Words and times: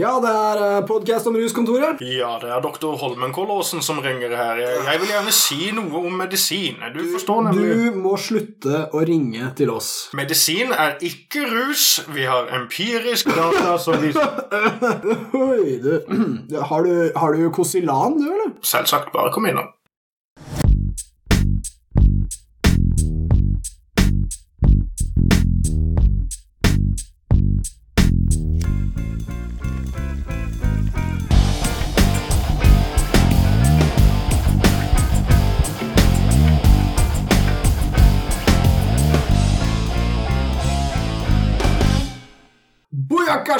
Ja, 0.00 0.14
det 0.22 0.30
er 0.32 0.84
podkast 0.88 1.26
om 1.28 1.34
ruskontoret. 1.36 1.98
Ja, 2.00 2.30
det 2.40 2.48
er 2.48 2.62
doktor 2.64 2.94
Holmenkoll 3.02 3.50
Aasen 3.52 3.82
som 3.84 3.98
ringer 4.00 4.32
her. 4.32 4.60
Jeg, 4.62 5.00
vil 5.02 5.10
gjerne 5.12 5.34
si 5.34 5.58
noe 5.76 6.00
om 6.00 6.14
medisin. 6.16 6.78
Du 6.94 7.02
forstår 7.12 7.42
nemlig 7.50 7.74
Du 7.74 7.98
må 8.00 8.14
slutte 8.16 8.86
å 8.96 9.02
ringe 9.04 9.50
til 9.58 9.72
oss. 9.74 9.90
Medisin 10.16 10.72
er 10.72 10.96
ikke 11.04 11.44
rus. 11.50 11.88
Vi 12.14 12.24
har 12.30 12.48
empirisk 12.56 13.28
data 13.36 13.76
som 13.82 14.00
viser 14.00 14.40
Oi, 15.42 15.76
du. 15.84 15.92
Har 16.70 16.86
du, 16.86 16.94
har 17.16 17.36
du 17.36 17.50
Kosilan, 17.54 18.16
du, 18.20 18.24
eller? 18.30 18.56
Selvsagt, 18.64 19.12
bare 19.12 19.32
kom 19.34 19.46
innom. 19.50 19.68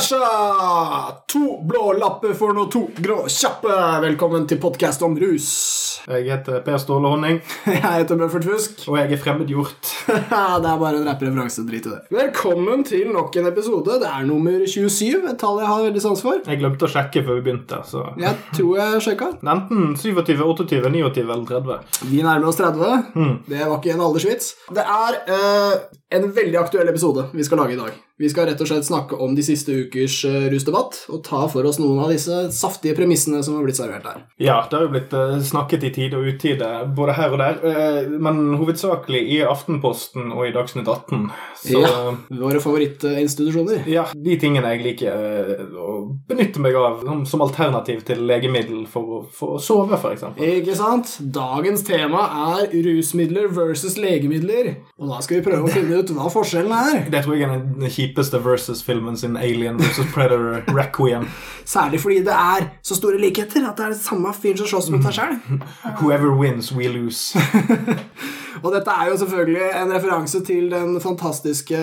Bojakasha! 0.01 1.23
To 1.27 1.63
blå 1.63 1.93
lapper 1.93 2.35
for 2.35 2.55
noe 2.55 2.71
to 2.73 2.87
grå 2.97 3.27
kjappe. 3.29 4.01
Velkommen 4.01 4.47
til 4.49 4.61
podkast 4.61 5.03
om 5.03 5.19
rus. 5.21 5.90
Jeg 6.09 6.27
heter 6.29 6.61
Per 6.67 6.79
Ståle 6.81 7.11
Honning, 7.13 7.41
Jeg 7.67 7.83
heter 7.83 8.19
Bøffert 8.21 8.47
Fusk. 8.49 8.83
og 8.89 8.99
jeg 8.99 9.15
er 9.17 9.21
fremmedgjort. 9.23 9.91
det 10.63 10.71
er 10.73 10.81
bare 10.83 11.01
en 11.01 11.07
rappreferanse. 11.09 11.65
Drit 11.69 11.87
i 11.89 11.93
det. 11.93 12.01
Velkommen 12.15 12.85
til 12.89 13.11
nok 13.15 13.37
en 13.41 13.49
episode. 13.51 13.99
Det 14.03 14.09
er 14.09 14.27
nummer 14.29 14.65
27, 14.67 15.29
et 15.31 15.39
tall 15.41 15.61
jeg 15.63 15.71
har 15.71 15.87
veldig 15.87 16.03
sans 16.05 16.25
for. 16.25 16.43
Jeg 16.47 16.61
glemte 16.63 16.89
å 16.89 16.93
sjekke 16.93 17.25
før 17.27 17.41
vi 17.41 17.47
begynte, 17.49 17.81
så 17.89 18.05
Jeg 18.21 18.37
tror 18.57 18.83
jeg 18.83 19.05
sjekka. 19.09 19.33
Enten 19.55 19.97
27, 20.01 20.37
28, 20.39 20.83
29 20.99 21.25
eller 21.27 21.49
30. 21.51 22.05
Vi 22.13 22.23
nærmer 22.27 22.51
oss 22.53 22.61
30. 22.61 23.41
Det 23.51 23.65
var 23.65 23.79
ikke 23.79 23.97
en 23.97 24.07
aldersvits. 24.07 24.55
Det 24.77 24.85
er 24.85 25.19
uh, 25.31 25.99
en 26.17 26.31
veldig 26.35 26.59
aktuell 26.59 26.89
episode 26.91 27.29
vi 27.35 27.45
skal 27.47 27.63
lage 27.63 27.77
i 27.77 27.81
dag. 27.81 27.99
Vi 28.21 28.29
skal 28.29 28.51
rett 28.51 28.61
og 28.61 28.69
slett 28.69 28.85
snakke 28.85 29.17
om 29.25 29.33
de 29.33 29.41
siste 29.41 29.73
ukers 29.87 30.19
eh, 30.29 30.51
rusdebatt 30.53 31.07
og 31.09 31.23
ta 31.25 31.47
for 31.49 31.65
oss 31.65 31.79
noen 31.81 32.03
av 32.05 32.11
disse 32.13 32.51
saftige 32.53 32.93
premissene 32.99 33.41
som 33.47 33.57
har 33.57 33.65
blitt 33.65 33.79
servert 33.79 34.05
her. 34.05 34.19
Ja, 34.37 34.59
det 34.69 34.77
har 34.77 34.85
jo 34.85 34.91
blitt 34.93 35.15
eh, 35.17 35.39
snakket 35.81 35.85
i 35.85 35.95
tide 35.95 36.17
og 36.17 36.27
utide, 36.29 36.69
både 36.97 37.13
her 37.17 37.33
og 37.33 37.39
der, 37.39 37.59
eh, 37.65 38.09
men 38.21 38.55
hovedsakelig 38.59 39.23
i 39.33 39.41
Aftenposten 39.43 40.33
og 40.33 40.47
i 40.49 40.53
Dagsnytt 40.53 40.89
18. 40.89 41.31
Så 41.65 41.81
Ja. 41.81 42.15
Våre 42.31 42.61
favorittinstitusjoner. 42.61 43.87
ja, 43.87 44.05
de 44.15 44.37
tingene 44.37 44.69
jeg 44.77 44.83
liker 44.83 45.09
eh, 45.13 45.65
å 45.77 46.17
benytte 46.29 46.61
meg 46.61 46.75
av 46.75 47.03
som, 47.27 47.41
alternativ 47.41 48.05
til 48.05 48.19
legemiddel 48.27 48.87
for 48.87 49.27
for 49.33 49.57
å 49.57 49.61
sove, 49.61 49.97
f.eks. 49.97 50.23
Ikke 50.39 50.75
sant? 50.77 51.19
Dagens 51.21 51.83
tema 51.83 52.59
er 52.61 52.69
rusmidler 52.71 53.49
versus 53.49 53.97
legemidler. 53.97 54.77
Og 54.99 55.09
da 55.09 55.21
skal 55.21 55.41
vi 55.41 55.45
prøve 55.51 55.65
å 55.65 55.73
finne 55.73 55.97
ut 56.01 56.11
hva 56.11 56.29
forskjellen 56.31 56.73
er. 56.73 57.07
Det 57.11 57.25
tror 57.25 57.37
jeg 57.37 57.49
er 57.49 57.59
den 57.59 57.91
kjipeste 57.91 58.41
versus-filmen 58.43 59.17
sin 59.17 59.37
Alien 59.37 59.79
versus 59.79 60.07
Predator 60.15 60.63
Requiem. 60.77 61.27
Særlig 61.65 62.01
fordi 62.01 62.21
det 62.25 62.35
er 62.35 62.69
så 62.83 62.97
store 62.97 63.19
likheter 63.21 63.65
at 63.69 63.77
det 63.79 63.85
er 63.85 63.95
det 63.95 64.01
samme 64.03 64.33
fyren 64.35 64.59
som 64.59 64.67
slåss 64.67 64.91
mot 64.91 65.03
seg 65.07 65.15
sjøl. 65.21 65.37
Whoever 66.01 66.35
wins, 66.37 66.73
we 66.73 66.89
lose. 66.89 67.39
Og 68.65 68.75
dette 68.75 68.93
er 68.93 69.09
jo 69.09 69.17
selvfølgelig 69.21 69.69
en 69.79 69.93
referanse 69.95 70.41
til 70.45 70.69
den 70.73 70.99
fantastiske 71.01 71.81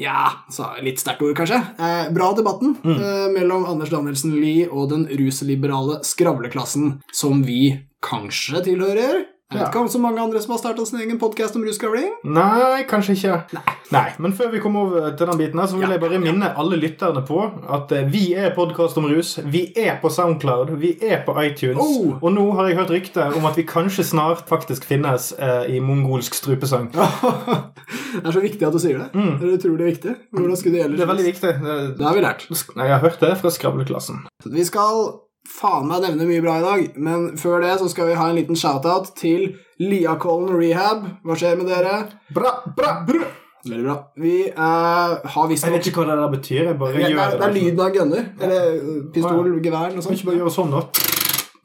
Ja, 0.00 0.24
så 0.50 0.72
litt 0.82 1.02
sterkt 1.02 1.22
ord, 1.22 1.36
kanskje. 1.38 1.60
Eh, 1.78 2.08
bra 2.14 2.32
debatten 2.34 2.74
eh, 2.82 3.28
mellom 3.34 3.68
Anders 3.68 3.92
Danielsen 3.94 4.34
Lie 4.34 4.66
og 4.68 4.90
den 4.92 5.06
rusliberale 5.20 6.00
skravleklassen 6.06 6.96
som 7.14 7.44
vi 7.46 7.76
kanskje 8.04 8.64
tilhører. 8.66 9.26
Jeg 9.48 9.62
vet 9.62 9.70
ikke 9.70 9.80
om 9.80 9.86
så 9.88 9.98
mange 9.98 10.20
andre 10.20 10.40
som 10.44 10.50
har 10.52 10.58
starta 10.60 10.84
sin 10.84 10.98
egen 11.00 11.16
podkast 11.16 11.54
om 11.56 11.62
russkravling. 11.64 12.10
Nei, 12.36 12.82
kanskje 12.84 13.14
ikke. 13.16 13.60
Nei. 13.94 14.02
men 14.20 14.34
før 14.36 14.50
vi 14.52 14.58
kommer 14.60 14.82
over 14.82 15.14
til 15.16 15.24
den 15.30 15.38
biten, 15.40 15.60
her, 15.62 15.70
så 15.70 15.78
vil 15.78 15.86
Ja, 15.86 15.94
jeg 15.94 16.02
bare 16.02 16.18
minne 16.20 16.50
alle 16.60 16.76
lytterne 16.76 17.22
på 17.24 17.38
at 17.64 17.94
eh, 17.96 18.10
vi 18.12 18.34
er 18.36 18.52
podkast 18.52 18.98
om 19.00 19.06
rus. 19.08 19.38
Vi 19.48 19.62
er 19.72 19.94
på 20.02 20.10
Soundcloud, 20.12 20.74
vi 20.82 20.90
er 21.00 21.22
på 21.24 21.32
iTunes. 21.40 21.80
Oh. 21.80 22.18
Og 22.20 22.34
nå 22.34 22.44
har 22.58 22.68
jeg 22.68 22.76
hørt 22.76 22.92
rykter 22.92 23.38
om 23.38 23.46
at 23.48 23.56
vi 23.56 23.64
kanskje 23.64 24.04
snart 24.04 24.42
faktisk 24.50 24.84
finnes 24.84 25.30
eh, 25.38 25.64
i 25.72 25.80
mongolsk 25.80 26.36
strupesang. 26.36 26.90
det 26.92 28.26
er 28.26 28.36
så 28.36 28.44
viktig 28.44 28.68
at 28.68 28.76
du 28.76 28.82
sier 28.84 29.00
det. 29.00 29.08
Er 29.16 29.38
du 29.40 29.56
tror 29.56 29.78
Det 29.80 29.86
er 29.86 29.92
viktig. 29.94 30.14
Hvordan 30.36 30.60
skulle 30.60 30.76
det 30.76 30.84
ellers 30.84 31.00
Det 31.00 31.06
er 31.06 31.12
veldig 31.14 31.26
viktig. 31.30 31.54
Det, 31.64 31.78
Det 31.96 32.04
har 32.10 32.20
vi 32.20 32.26
lært. 32.26 32.44
Nei, 32.76 32.90
jeg 32.90 32.98
har 32.98 33.06
hørt 33.08 33.24
det 33.24 33.32
fra 33.40 33.54
skravleklassen. 33.56 34.20
Vi 34.44 34.68
skal 34.68 35.08
faen 35.48 35.88
meg 35.88 36.04
nevne 36.04 36.28
mye 36.28 36.44
bra 36.44 36.58
i 36.60 36.64
dag, 36.64 36.86
men 37.00 37.28
før 37.40 37.62
det 37.64 37.74
så 37.80 37.88
skal 37.90 38.10
vi 38.10 38.16
ha 38.18 38.28
en 38.30 38.36
liten 38.38 38.58
shout-out 38.58 39.12
til 39.18 39.54
Liakollen 39.80 40.52
Rehab. 40.58 41.04
Hva 41.24 41.36
skjer 41.38 41.58
med 41.58 41.70
dere? 41.70 41.94
Bra, 42.34 42.52
bra, 42.76 42.98
bra. 43.08 43.28
Veldig 43.68 43.84
bra. 43.84 43.94
Vi 44.22 44.34
uh, 44.54 45.16
har 45.34 45.48
visst 45.50 45.66
Jeg 45.66 45.74
vet 45.74 45.88
ikke 45.90 46.04
hva 46.04 46.12
det 46.12 46.18
der 46.20 46.32
betyr. 46.36 46.60
Jeg 46.68 46.78
bare 46.78 46.94
det, 46.94 47.02
er, 47.08 47.14
gjør 47.14 47.32
det 47.34 47.46
er 47.48 47.54
lyden 47.56 47.82
av 47.84 47.90
gunner. 47.96 48.28
Eller 48.46 48.68
uh, 48.78 49.00
pistol, 49.14 49.48
Ja. 49.50 49.56
gevær, 49.66 49.88
noe 49.88 49.98
Kan 49.98 50.06
sånt. 50.06 50.18
ikke 50.20 50.30
bare 50.30 50.40
gjøre 50.42 50.54
sånn, 50.54 50.76
da? 50.76 50.84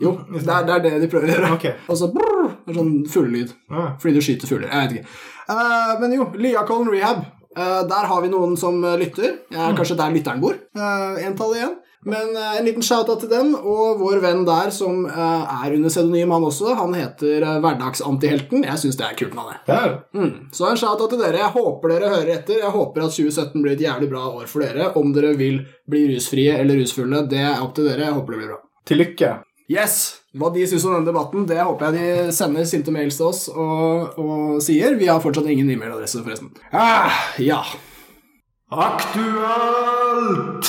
Jo, 0.04 0.16
det 0.34 0.42
er, 0.42 0.66
det 0.68 0.74
er 0.74 0.82
det 0.88 0.94
de 1.04 1.10
prøver 1.12 1.30
å 1.30 1.36
gjøre. 1.36 1.52
Okay. 1.60 1.76
Og 1.88 2.00
så 2.00 2.10
brrr, 2.12 2.50
det 2.66 2.74
er 2.74 2.80
sånn 2.80 2.92
fuglelyd. 3.14 3.54
Ja. 3.72 3.86
Fordi 4.02 4.16
du 4.18 4.26
skyter 4.26 4.50
fugler. 4.50 4.68
Jeg 4.74 4.90
vet 4.90 4.98
ikke. 4.98 5.16
Uh, 5.54 5.94
men 6.02 6.18
jo, 6.18 6.28
Liakollen 6.44 6.92
Rehab. 6.92 7.24
Uh, 7.54 7.84
der 7.86 8.10
har 8.10 8.26
vi 8.26 8.34
noen 8.34 8.58
som 8.58 8.82
lytter. 9.00 9.38
Jeg 9.54 9.62
er 9.62 9.78
kanskje 9.78 10.00
der 10.00 10.16
lytteren 10.18 10.42
bor. 10.44 10.58
Uh, 10.74 11.22
Entall 11.22 11.54
igjen. 11.60 11.78
Men 12.10 12.36
eh, 12.36 12.58
en 12.60 12.66
liten 12.66 12.84
shout-out 12.86 13.22
til 13.24 13.32
dem, 13.32 13.54
og 13.56 14.02
vår 14.02 14.22
venn 14.24 14.44
der 14.48 14.72
som 14.76 15.06
eh, 15.08 15.54
er 15.66 15.76
under 15.78 15.94
pseudonym, 15.94 16.34
han 16.36 16.48
også. 16.50 16.74
Han 16.80 16.96
heter 16.98 17.46
uh, 17.46 17.60
Hverdagsantihelten. 17.64 18.66
Jeg 18.68 18.82
syns 18.82 19.00
det 19.00 19.08
er 19.08 19.20
kult 19.20 19.38
navn. 19.38 19.54
jeg. 19.54 19.62
Ja. 19.70 19.94
Mm. 20.18 20.34
Så 20.56 20.68
en 20.70 20.80
shout-out 20.80 21.14
til 21.14 21.24
dere. 21.24 21.42
Jeg 21.44 21.56
håper 21.56 21.96
dere 21.96 22.12
hører 22.16 22.34
etter. 22.38 22.60
Jeg 22.64 22.74
håper 22.76 23.08
at 23.08 23.16
2017 23.16 23.64
blir 23.64 23.78
et 23.78 23.86
jævlig 23.86 24.12
bra 24.12 24.26
år 24.34 24.50
for 24.52 24.66
dere. 24.66 24.92
Om 25.00 25.16
dere 25.16 25.32
vil 25.40 25.64
bli 25.90 26.06
rusfrie 26.14 26.60
eller 26.60 26.82
rusfulle, 26.82 27.26
det 27.32 27.42
er 27.44 27.64
opp 27.64 27.74
til 27.78 27.90
dere. 27.90 28.10
Jeg 28.10 28.18
håper 28.20 28.36
det 28.36 28.44
blir 28.44 28.54
bra. 28.54 28.60
Til 28.90 29.04
lykke. 29.04 29.32
Yes! 29.72 29.96
Hva 30.36 30.50
de 30.52 30.66
syns 30.68 30.86
om 30.90 30.96
denne 30.96 31.08
debatten, 31.08 31.46
det 31.48 31.62
håper 31.62 31.94
jeg 31.94 31.94
de 32.28 32.34
sender 32.34 32.66
sinte 32.68 32.92
mails 32.92 33.20
til 33.20 33.30
oss 33.30 33.46
og, 33.54 34.18
og 34.18 34.62
sier. 34.66 34.98
Vi 35.00 35.08
har 35.12 35.22
fortsatt 35.24 35.48
ingen 35.54 35.70
e-mailadresse, 35.70 36.24
forresten. 36.26 36.50
Ah, 36.74 37.14
ja. 37.38 37.62
Aktuelt! 38.74 40.66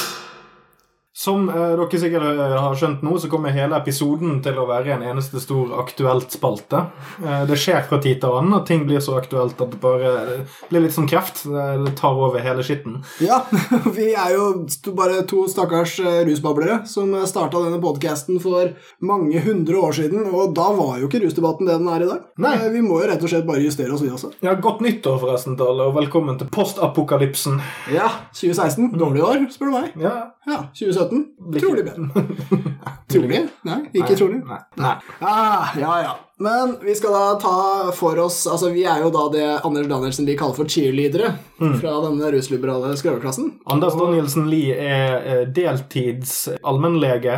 Som 1.14 1.44
eh, 1.46 1.54
dere 1.78 1.98
sikkert 2.02 2.24
eh, 2.26 2.54
har 2.58 2.74
skjønt 2.74 3.04
nå, 3.06 3.12
så 3.22 3.28
kommer 3.30 3.52
hele 3.54 3.76
episoden 3.78 4.40
til 4.42 4.56
å 4.58 4.64
være 4.66 4.96
en 4.96 5.04
eneste 5.12 5.38
stor 5.38 5.70
aktuelt-spalte. 5.84 6.80
Eh, 7.22 7.44
det 7.46 7.58
skjer 7.62 7.84
fra 7.86 8.00
tid 8.02 8.18
til 8.18 8.34
annen, 8.34 8.56
at 8.58 8.66
ting 8.66 8.82
blir 8.88 8.98
så 9.04 9.14
aktuelt 9.20 9.54
at 9.62 9.76
det 9.76 9.78
bare 9.78 10.10
eh, 10.40 10.56
blir 10.72 10.82
litt 10.82 10.96
som 10.96 11.06
kreft. 11.06 11.44
Det 11.46 11.92
tar 12.00 12.18
over 12.18 12.42
hele 12.42 12.64
skitten. 12.66 12.96
Ja, 13.22 13.44
vi 13.98 14.08
er 14.10 14.34
jo 14.34 14.48
bare 14.98 15.20
to 15.30 15.44
stakkars 15.52 16.00
eh, 16.02 16.24
rusbablere 16.26 16.80
som 16.90 17.14
starta 17.30 17.62
denne 17.62 17.78
podkasten 17.84 18.42
for 18.42 18.74
mange 19.06 19.38
hundre 19.46 19.78
år 19.86 19.94
siden, 20.00 20.26
og 20.34 20.50
da 20.58 20.66
var 20.74 20.98
jo 20.98 21.06
ikke 21.06 21.22
rusdebatten 21.28 21.70
det 21.70 21.78
den 21.78 21.92
er 21.94 22.08
i 22.08 22.10
dag. 22.10 22.26
Nei. 22.42 22.56
Eh, 22.58 22.68
Vi 22.74 22.82
må 22.82 22.98
jo 23.04 23.12
rett 23.12 23.22
og 23.22 23.30
slett 23.30 23.46
bare 23.46 23.62
justere 23.62 23.94
oss, 23.94 24.02
vi 24.02 24.10
også. 24.10 24.32
Ja, 24.42 24.58
Godt 24.58 24.82
nyttår, 24.82 25.22
forresten, 25.22 25.54
alle, 25.62 25.92
og 25.92 25.94
velkommen 26.02 26.42
til 26.42 26.50
postapokalypsen. 26.50 27.62
Ja, 27.94 28.10
2016. 28.34 28.90
Dårlig 28.98 29.22
år, 29.30 29.46
spør 29.54 29.70
du 29.70 29.76
meg. 29.78 29.92
Ja, 30.02 30.16
Ja, 30.44 30.58
2017. 30.76 31.03
Blir 31.10 31.60
Trolig 31.60 31.84
Ben. 31.84 32.10
Trolig? 33.08 33.40
Nei, 33.68 33.80
ikke 33.92 34.16
trolig. 34.16 34.40
Nei. 34.46 34.60
Nei. 34.80 34.94
Ah, 35.20 35.74
ja, 35.78 35.98
ja. 36.02 36.14
Men 36.42 36.72
vi 36.82 36.94
skal 36.98 37.12
da 37.14 37.34
ta 37.38 37.92
for 37.94 38.18
oss 38.18 38.40
Altså, 38.50 38.72
vi 38.74 38.82
er 38.90 39.04
jo 39.04 39.10
da 39.14 39.28
det 39.30 39.44
Anders 39.64 39.86
Danielsen 39.86 40.26
de 40.26 40.34
kaller 40.36 40.56
for 40.56 40.66
cheerleadere 40.66 41.28
fra 41.78 41.92
denne 42.02 42.28
rusliberale 42.34 42.90
skrøveklassen. 42.98 43.52
Anders 43.70 43.94
Danielsen 43.96 44.48
Lie 44.50 44.74
er 44.74 45.12
eh, 45.22 45.42
deltids 45.54 46.48
allmennlege 46.66 47.36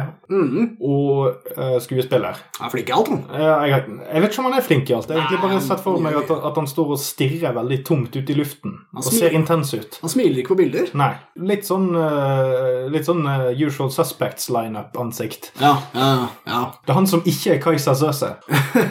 og 0.81 1.37
skuespiller 1.85 1.85
skuespiller. 1.87 2.39
Er 2.65 2.71
flink 2.73 2.89
i 2.91 2.95
alt, 2.97 3.09
han. 3.13 3.21
Jeg, 3.69 3.83
jeg 4.09 4.23
vet 4.25 4.33
ikke 4.33 4.41
om 4.43 4.49
han 4.49 4.57
er 4.59 4.65
flink 4.67 4.91
i 4.91 4.95
alt. 4.97 5.11
Jeg 5.13 5.21
har 5.21 5.27
egentlig 5.29 5.43
bare 5.45 5.61
sett 5.67 5.83
for 5.85 6.01
meg 6.03 6.17
at, 6.19 6.29
han- 6.33 6.43
at 6.49 6.57
han 6.63 6.67
står 6.71 6.91
og 6.97 6.99
stirrer 7.03 7.55
veldig 7.57 7.79
tungt 7.87 8.17
ut 8.17 8.33
i 8.33 8.37
luften 8.39 8.75
og 8.97 9.05
ser 9.07 9.37
intens 9.37 9.75
ut. 9.77 9.99
Han 10.03 10.11
smiler 10.13 10.41
ikke 10.43 10.55
på 10.55 10.59
bilder. 10.65 10.89
Nei. 10.99 11.13
Litt 11.53 11.69
sånn, 11.69 11.87
eh, 12.01 12.89
litt 12.93 13.07
sånn 13.07 13.23
eh, 13.29 13.53
Usual 13.67 13.93
Suspects-lineup-ansikt. 13.95 15.53
Ja, 15.61 15.77
ja, 15.95 16.11
ja. 16.49 16.63
Det 16.87 16.91
er 16.95 16.99
han 17.03 17.07
som 17.11 17.23
ikke 17.29 17.55
er 17.59 17.63
Kajsa 17.63 17.95
Søse. 18.01 18.33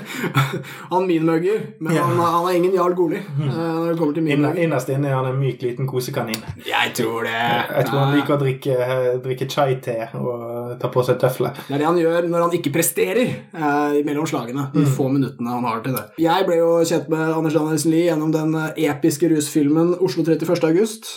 han 0.92 1.07
minmugger, 1.07 1.62
men 1.80 1.95
Ja. 1.95 2.03
han, 2.03 2.18
han 2.19 2.47
er 2.50 2.56
ingen 2.57 2.74
Jarl 2.75 2.94
Goli 2.95 3.19
Mm. 3.36 4.57
innerst 4.57 4.89
inne 4.89 5.07
er 5.09 5.15
han 5.15 5.25
en 5.30 5.39
myk, 5.39 5.62
liten 5.62 5.88
kosekanin. 5.88 6.42
Jeg 6.65 6.94
tror 6.97 7.24
det. 7.24 7.31
Jeg 7.75 7.86
tror 7.88 8.00
han 8.00 8.15
liker 8.18 8.36
å 8.36 8.39
drikke, 8.42 8.75
drikke 9.24 9.47
chai-te 9.50 9.95
og 10.18 10.80
ta 10.80 10.88
på 10.92 11.03
seg 11.06 11.19
tøfler. 11.21 11.53
Det 11.68 11.75
er 11.75 11.83
det 11.83 11.86
han 11.88 11.97
gjør 12.00 12.27
når 12.30 12.42
han 12.47 12.51
ikke 12.57 12.74
presterer 12.75 13.27
eh, 13.53 13.97
mellom 14.07 14.25
slagene. 14.30 14.68
De 14.74 14.86
få 14.86 15.09
minuttene 15.12 15.50
han 15.56 15.63
har 15.68 15.81
til 15.86 15.94
det. 15.97 16.06
Jeg 16.19 16.45
ble 16.47 16.57
jo 16.59 16.71
kjent 16.86 17.09
med 17.09 17.33
Anders 17.38 17.53
Danielsen 17.57 17.92
Lie 17.92 18.09
gjennom 18.09 18.31
den 18.36 18.56
eh, 18.56 18.89
episke 18.92 19.30
rusfilmen 19.31 19.95
'Oslo 20.00 20.24
31. 20.25 20.63
august', 20.71 21.13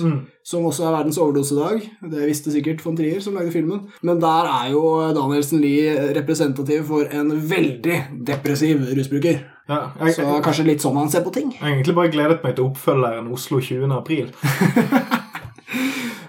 som 0.49 0.65
også 0.65 0.87
er 0.89 0.95
verdens 0.95 1.19
overdosedag. 1.21 1.83
Det 2.09 2.25
visste 2.29 2.53
sikkert 2.55 2.81
von 2.85 2.97
Trier, 2.97 3.21
som 3.21 3.35
lagde 3.37 3.53
filmen. 3.53 3.83
Men 4.07 4.21
der 4.23 4.49
er 4.49 4.71
jo 4.73 4.81
Danielsen 5.17 5.61
Lie 5.61 5.93
representativ 6.17 6.87
for 6.89 7.05
en 7.13 7.35
veldig 7.51 7.99
depressiv 8.31 8.81
rusbruker. 8.97 9.43
Ja, 9.69 9.83
jeg, 10.01 10.15
Så 10.17 10.25
kanskje 10.47 10.65
litt 10.71 10.81
sånn 10.81 10.97
han 10.97 11.11
ser 11.13 11.21
på 11.27 11.35
ting. 11.35 11.51
jeg 11.53 11.61
har 11.61 11.75
egentlig 11.75 11.95
bare 11.99 12.09
gledet 12.15 12.41
meg 12.47 12.57
til 12.57 12.65
oppfølgeren 12.71 13.29
Oslo 13.37 13.61
20. 13.61 13.93
april. 13.99 14.31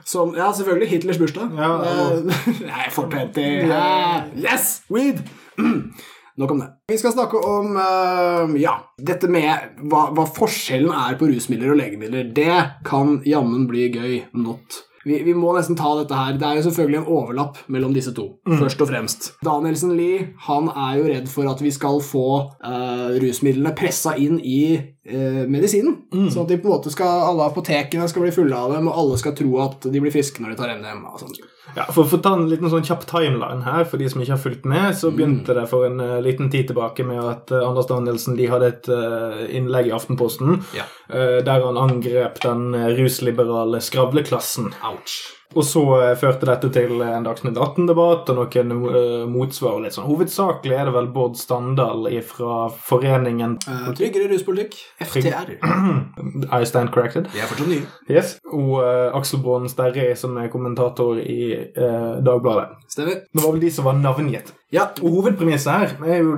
Som, 0.09 0.33
ja, 0.35 0.49
selvfølgelig 0.57 0.87
Hitlers 0.89 1.17
bursdag. 1.21 1.51
Ja, 1.55 1.69
og- 1.77 2.25
Nei, 2.71 2.87
for 2.91 3.07
20. 3.07 3.39
Yeah. 3.69 4.23
Yes! 4.35 4.81
Weed! 4.89 5.23
Mm. 6.39 6.43
Nok 6.43 6.51
om 6.51 6.59
det. 6.59 6.67
Vi 6.87 6.97
skal 6.97 7.11
snakke 7.11 7.37
om 7.37 7.75
uh, 7.75 8.59
ja, 8.59 8.77
dette 8.95 9.27
med 9.27 9.81
hva, 9.91 10.07
hva 10.15 10.23
forskjellen 10.23 10.93
er 10.95 11.17
på 11.19 11.27
rusmidler 11.27 11.73
og 11.73 11.81
legemidler. 11.81 12.29
Det 12.35 12.61
kan 12.87 13.19
jammen 13.27 13.67
bli 13.67 13.89
gøy 13.91 14.21
not. 14.39 14.85
Vi, 15.03 15.17
vi 15.23 15.33
må 15.35 15.51
nesten 15.55 15.77
ta 15.79 15.91
dette 15.97 16.15
her. 16.15 16.37
Det 16.39 16.47
er 16.47 16.59
jo 16.59 16.65
selvfølgelig 16.67 16.99
en 17.01 17.11
overlapp 17.11 17.59
mellom 17.71 17.93
disse 17.95 18.13
to. 18.15 18.29
først 18.47 18.81
og 18.83 18.91
fremst. 18.91 19.29
Danielsen 19.45 19.93
Lie 19.97 20.29
han 20.47 20.71
er 20.71 20.99
jo 20.99 21.07
redd 21.11 21.29
for 21.31 21.49
at 21.51 21.63
vi 21.63 21.71
skal 21.75 21.99
få 22.03 22.27
uh, 22.63 23.09
rusmidlene 23.19 23.75
pressa 23.75 24.15
inn 24.19 24.39
i 24.39 24.61
eh, 25.05 25.45
medisinen. 25.49 26.01
Sånn 26.11 26.43
at 26.43 26.49
de 26.51 26.57
på 26.57 26.69
en 26.69 26.75
måte 26.77 26.91
skal, 26.93 27.23
alle 27.29 27.47
apotekene 27.49 28.07
skal 28.09 28.25
bli 28.25 28.33
fulle 28.35 28.55
av 28.57 28.73
dem, 28.75 28.89
og 28.91 28.97
alle 29.03 29.17
skal 29.21 29.35
tro 29.37 29.53
at 29.63 29.87
de 29.87 30.01
blir 30.03 30.13
friske 30.13 30.41
når 30.43 30.53
de 30.53 30.59
tar 30.59 30.75
MDM. 30.75 31.05
og 31.11 31.19
sånt. 31.21 31.39
Ja, 31.75 31.85
For 31.93 32.01
å 32.01 32.09
få 32.09 32.17
ta 32.17 32.33
en 32.33 32.47
liten 32.49 32.69
sånn 32.71 32.83
kjapp 32.85 33.05
timeline 33.05 33.61
her, 33.61 33.83
for 33.85 34.01
de 34.01 34.07
som 34.09 34.21
ikke 34.23 34.33
har 34.33 34.41
fulgt 34.41 34.65
med, 34.65 34.95
så 34.97 35.11
begynte 35.13 35.53
det 35.53 35.67
for 35.69 35.85
en 35.85 35.99
uh, 36.01 36.17
liten 36.25 36.49
tid 36.49 36.71
tilbake 36.71 37.05
med 37.05 37.21
at 37.21 37.51
uh, 37.53 37.61
Anders 37.67 37.85
Danielsen 37.85 38.35
de 38.39 38.47
hadde 38.49 38.71
et 38.73 38.89
uh, 38.89 39.43
innlegg 39.53 39.91
i 39.91 39.93
Aftenposten 39.93 40.63
Ja. 40.73 40.87
der 41.09 41.63
han 41.65 41.77
angrep 41.77 42.41
den 42.41 42.73
rusliberale 42.97 43.81
skravleklassen. 43.81 44.73
Ouch. 44.85 45.38
Og 45.57 45.65
så 45.65 45.81
eh, 45.97 46.15
førte 46.19 46.45
dette 46.45 46.69
til 46.73 46.99
en 47.01 47.25
Dagsnytt 47.25 47.57
18-debatt 47.57 48.29
og 48.29 48.37
noen 48.37 48.73
uh, 48.83 49.23
motsvar. 49.29 49.79
litt 49.81 49.95
sånn. 49.95 50.05
Hovedsakelig 50.05 50.75
er 50.77 50.89
det 50.89 50.93
vel 50.93 51.09
Bård 51.15 51.39
Standal 51.39 52.05
fra 52.29 52.67
foreningen 52.69 53.57
uh, 53.65 53.89
tryggere 53.97 54.29
ruspolitikk. 54.29 54.77
FTR. 55.01 55.55
I 56.59 56.69
Stand 56.69 56.93
Corrected. 56.93 57.31
Vi 57.33 57.41
er 57.41 57.49
fortsatt 57.49 57.71
nye. 57.71 57.89
Yes. 58.11 58.35
Og 58.53 58.77
uh, 58.77 59.09
Aksel 59.17 59.41
Braanen 59.41 59.71
Sterri, 59.71 60.11
som 60.19 60.37
er 60.37 60.51
kommentator 60.53 61.19
i 61.19 61.41
eh, 61.57 62.15
Dagbladet. 62.25 62.77
Stemmer. 62.89 63.23
Det 63.33 63.43
var 63.43 63.53
vel 63.53 63.63
de 63.63 63.71
som 63.73 63.87
var 63.89 63.97
navngitt. 63.99 64.53
Ja. 64.69 64.85
Hovedpremisset 65.01 65.71
her 65.73 65.93
er 66.05 66.19
jo 66.21 66.33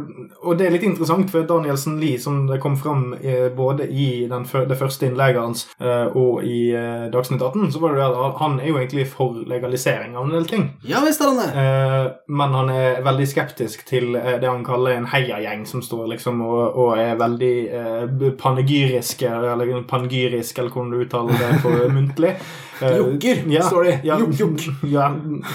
Og 0.48 0.56
det 0.58 0.66
er 0.66 0.74
litt 0.74 0.86
interessant, 0.88 1.28
for 1.30 1.44
Danielsen 1.48 1.98
Lie, 2.02 2.20
som 2.20 2.46
det 2.48 2.62
kom 2.64 2.78
fram 2.80 3.12
eh, 3.20 3.50
både 3.54 3.86
i 3.92 4.26
den, 4.32 4.46
det 4.70 4.78
første 4.80 5.06
innlegget 5.06 5.42
hans 5.42 5.66
eh, 5.82 6.16
og 6.18 6.46
i 6.48 6.72
eh, 6.74 7.10
Dagsnytt 7.14 7.44
18, 7.44 7.68
så 7.76 7.82
var 7.84 7.98
det 7.98 8.08
at 8.08 8.40
han 8.40 8.58
er 8.60 8.72
jo 8.72 8.80
egentlig 8.80 9.06
for 9.12 9.38
legalisering 9.48 10.16
av 10.16 10.26
en 10.26 10.34
del 10.34 10.48
ting. 10.50 10.66
Ja 10.88 11.04
visst 11.06 11.22
er 11.22 11.30
han 11.30 11.42
det. 11.42 12.16
Men 12.32 12.56
han 12.56 12.72
er 12.74 13.04
veldig 13.06 13.28
skeptisk 13.30 13.86
til 13.90 14.16
det 14.16 14.48
han 14.48 14.66
kaller 14.66 14.96
en 14.96 15.10
heiagjeng, 15.12 15.68
som 15.70 15.84
står 15.86 16.08
liksom 16.16 16.42
og, 16.46 16.62
og 16.80 16.98
er 17.02 17.20
veldig 17.20 18.34
panegyriske, 18.42 19.30
eller 19.30 19.86
panegyrisk, 19.90 20.58
eller 20.58 20.74
hvordan 20.74 20.92
du 20.96 21.06
uttaler 21.06 21.46
det 21.46 21.54
på 21.66 21.78
muntlig. 21.92 22.36
Eh, 22.82 22.98
Jokker, 22.98 23.36
står 23.62 23.84
det. 23.84 23.96
Ja, 24.08 24.20
Jokk, 24.20 24.36
jokk. 24.40 24.62
ja, 24.96 25.10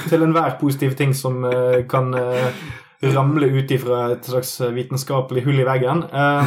til 0.08 0.22
enhver 0.26 0.58
positiv 0.60 0.96
ting 0.98 1.14
som 1.16 1.44
eh, 1.48 1.86
kan 1.90 2.14
eh, 2.14 2.52
ramle 3.12 3.46
ut 3.52 3.70
ifra 3.74 4.12
et 4.14 4.24
slags 4.26 4.60
vitenskapelig 4.74 5.44
hull 5.46 5.60
i 5.60 5.66
veggen. 5.66 6.02
Eh, 6.06 6.44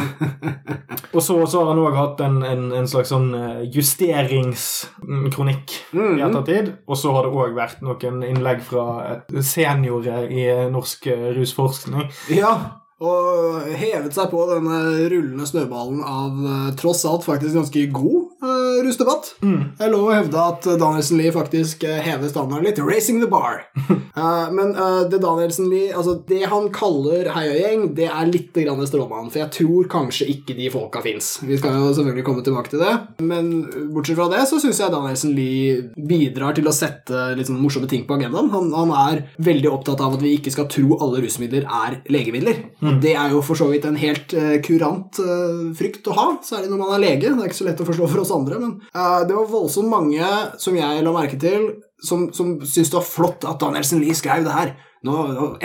og 1.14 1.22
så, 1.22 1.46
så 1.46 1.60
har 1.62 1.68
han 1.72 1.82
òg 1.82 1.94
hatt 1.98 2.20
en, 2.26 2.42
en, 2.46 2.72
en 2.80 2.88
slags 2.90 3.10
sånn 3.12 3.30
justeringskronikk 3.74 5.66
i 5.94 6.20
ettertid. 6.26 6.72
Og 6.88 6.96
så 6.98 7.08
har 7.16 7.22
det 7.26 7.34
òg 7.36 7.56
vært 7.58 7.80
noen 7.86 8.22
innlegg 8.26 8.60
fra 8.66 8.84
seniorer 9.30 10.22
i 10.30 10.44
norsk 10.72 11.00
rusforskning. 11.38 12.06
Ja, 12.34 12.52
og 13.00 13.68
hevet 13.80 14.12
seg 14.12 14.28
på 14.28 14.42
denne 14.50 14.78
rullende 15.08 15.46
snøballen 15.48 16.02
av 16.04 16.40
eh, 16.44 16.66
tross 16.76 17.06
alt 17.08 17.24
faktisk 17.24 17.56
ganske 17.56 17.84
god 17.94 18.44
uh, 18.44 18.80
rusdebatt. 18.84 19.30
Jeg 19.40 19.92
lov 19.92 20.10
å 20.10 20.16
hevde 20.18 20.42
at 20.52 20.68
Danielsen 20.80 21.16
Lie 21.16 21.32
faktisk 21.32 21.86
eh, 21.88 22.00
hever 22.04 22.28
standarden 22.28 22.68
litt. 22.68 22.80
Racing 22.84 23.22
the 23.22 23.28
bar. 23.30 23.64
uh, 23.80 24.50
men 24.56 24.74
uh, 24.76 25.06
det 25.08 25.22
Danielsen 25.24 25.70
Lie 25.72 25.94
Altså, 25.96 26.18
det 26.28 26.42
han 26.50 26.68
kaller 26.74 27.30
heiagjeng, 27.32 27.88
det 27.96 28.10
er 28.10 28.28
litt 28.28 28.52
grann 28.56 28.84
stråmann, 28.88 29.30
for 29.32 29.42
jeg 29.42 29.52
tror 29.56 29.88
kanskje 29.92 30.28
ikke 30.34 30.58
de 30.58 30.68
folka 30.72 31.00
fins. 31.04 31.32
Vi 31.44 31.56
skal 31.60 31.78
jo 31.80 31.90
selvfølgelig 31.96 32.26
komme 32.26 32.44
tilbake 32.44 32.72
til 32.74 32.84
det, 32.84 32.92
men 33.24 33.50
bortsett 33.94 34.18
fra 34.18 34.28
det 34.32 34.44
så 34.50 34.60
syns 34.60 34.80
jeg 34.80 34.92
Danielsen 34.92 35.32
Lie 35.36 35.80
bidrar 35.96 36.56
til 36.56 36.68
å 36.68 36.76
sette 36.76 37.30
litt 37.38 37.48
sånn 37.48 37.60
morsomme 37.60 37.88
ting 37.90 38.04
på 38.08 38.18
agendaen. 38.18 38.52
Han, 38.52 38.70
han 38.76 38.94
er 39.06 39.24
veldig 39.40 39.72
opptatt 39.72 40.04
av 40.04 40.18
at 40.18 40.24
vi 40.24 40.36
ikke 40.36 40.52
skal 40.52 40.68
tro 40.72 41.00
alle 41.00 41.24
rusmidler 41.24 41.64
er 41.64 42.00
legemidler. 42.12 42.62
Og 42.90 42.98
Det 43.02 43.12
er 43.14 43.30
jo 43.30 43.42
for 43.44 43.58
så 43.58 43.68
vidt 43.70 43.84
en 43.86 43.98
helt 44.00 44.32
eh, 44.34 44.56
kurant 44.66 45.20
eh, 45.22 45.68
frykt 45.78 46.08
å 46.10 46.16
ha, 46.16 46.26
særlig 46.42 46.72
når 46.72 46.80
man 46.80 46.94
er 46.96 47.04
lege. 47.04 47.28
Det 47.28 47.44
er 47.44 47.50
ikke 47.50 47.60
så 47.60 47.68
lett 47.68 47.82
å 47.84 47.86
forstå 47.86 48.08
for 48.10 48.22
oss 48.24 48.32
andre, 48.34 48.58
men 48.58 48.72
eh, 48.90 49.20
det 49.28 49.36
var 49.36 49.52
voldsomt 49.52 49.90
mange 49.92 50.32
som 50.58 50.74
jeg 50.78 51.04
la 51.06 51.12
merke 51.14 51.38
til, 51.40 51.68
som, 52.02 52.28
som 52.32 52.58
syntes 52.60 52.92
det 52.92 52.98
var 52.98 53.08
flott 53.08 53.44
at 53.48 53.60
Danielsen 53.60 54.00
Lie 54.02 54.16
skrev 54.16 54.46
det 54.46 54.54
her. 54.54 54.72
Nå, 55.00 55.14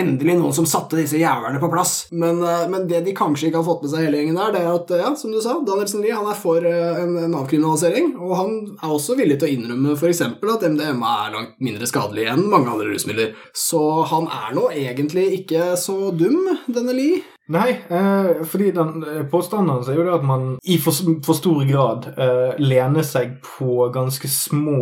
endelig 0.00 0.38
noen 0.38 0.54
som 0.56 0.64
satte 0.64 0.96
disse 0.96 1.18
jævlene 1.20 1.60
på 1.60 1.68
plass. 1.68 2.06
Men, 2.16 2.38
eh, 2.40 2.64
men 2.72 2.86
det 2.88 3.02
de 3.04 3.12
kanskje 3.16 3.50
ikke 3.50 3.60
har 3.60 3.66
fått 3.66 3.84
med 3.84 3.92
seg 3.92 4.06
hele 4.06 4.22
gjengen 4.22 4.40
der, 4.40 4.54
det 4.54 4.62
er 4.62 4.70
at, 4.72 4.94
ja, 5.02 5.10
som 5.20 5.34
du 5.34 5.42
sa, 5.44 5.58
Danielsen 5.66 6.00
Lie 6.04 6.16
er 6.16 6.40
for 6.40 6.64
eh, 6.64 7.02
en, 7.02 7.12
en 7.20 7.36
avkriminalisering, 7.42 8.14
og 8.16 8.32
han 8.40 8.56
er 8.78 8.88
også 8.88 9.18
villig 9.20 9.36
til 9.40 9.50
å 9.50 9.54
innrømme 9.58 9.96
f.eks. 9.98 10.24
at 10.24 10.68
MDMA 10.72 11.14
er 11.26 11.36
langt 11.36 11.60
mindre 11.60 11.88
skadelig 11.90 12.30
enn 12.32 12.46
mange 12.48 12.72
andre 12.72 12.88
rusmidler. 12.88 13.36
Så 13.52 13.82
han 14.08 14.30
er 14.32 14.56
nå 14.56 14.70
egentlig 14.72 15.28
ikke 15.42 15.74
så 15.80 15.98
dum, 16.16 16.56
denne 16.64 16.96
Lie. 16.96 17.24
Nei, 17.54 17.76
eh, 17.88 18.42
fordi 18.42 18.72
den 18.74 19.04
eh, 19.06 19.20
påstanden 19.30 19.68
hans 19.70 19.86
er 19.88 19.94
jo 20.00 20.06
det 20.08 20.16
at 20.16 20.24
man 20.26 20.46
i 20.66 20.78
for, 20.82 20.96
for 21.22 21.38
stor 21.38 21.60
grad 21.68 22.08
eh, 22.18 22.56
lener 22.58 23.06
seg 23.06 23.36
på 23.44 23.86
ganske 23.94 24.26
små 24.30 24.80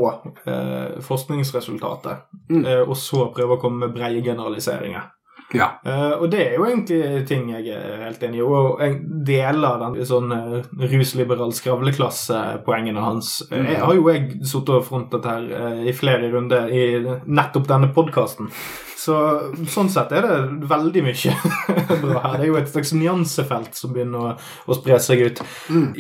eh, 0.49 0.95
forskningsresultater, 1.05 2.23
eh, 2.57 2.81
og 2.87 2.97
så 2.97 3.27
prøver 3.37 3.59
å 3.59 3.61
komme 3.61 3.85
med 3.85 3.93
breie 3.99 4.23
generaliseringer. 4.25 5.11
Ja. 5.55 5.69
Eh, 5.87 6.15
og 6.17 6.25
det 6.33 6.41
er 6.41 6.57
jo 6.57 6.65
egentlig 6.67 7.27
ting 7.29 7.45
jeg 7.53 7.69
er 7.77 8.01
helt 8.07 8.25
enig 8.27 8.41
i, 8.41 8.47
og 8.49 8.81
jeg 8.83 8.97
deler 9.29 9.77
den 9.85 10.01
sånn 10.09 10.33
rusliberal 10.81 11.53
skravleklassepoengene 11.55 13.05
hans. 13.05 13.43
Eh, 13.51 13.61
Jeg 13.75 13.85
har 13.85 13.95
jo 13.95 14.09
jeg 14.09 14.41
sittet 14.41 14.73
og 14.81 14.89
frontet 14.89 15.29
her 15.29 15.85
i 15.85 15.93
flere 15.95 16.33
runder 16.33 16.73
i 16.73 16.89
nettopp 17.29 17.69
denne 17.71 17.93
podkasten. 17.95 18.49
Så 19.05 19.17
sånn 19.69 19.91
sett 19.93 20.13
er 20.17 20.25
det 20.25 20.69
veldig 20.71 21.03
mye 21.05 21.35
bra 22.05 22.23
her. 22.25 22.39
Det 22.39 22.47
er 22.47 22.49
jo 22.49 22.59
et 22.61 22.71
slags 22.73 22.95
nyansefelt 22.97 23.77
som 23.77 23.93
begynner 23.95 24.31
å, 24.31 24.33
å 24.71 24.79
spre 24.79 24.99
seg 25.03 25.25
ut 25.27 25.43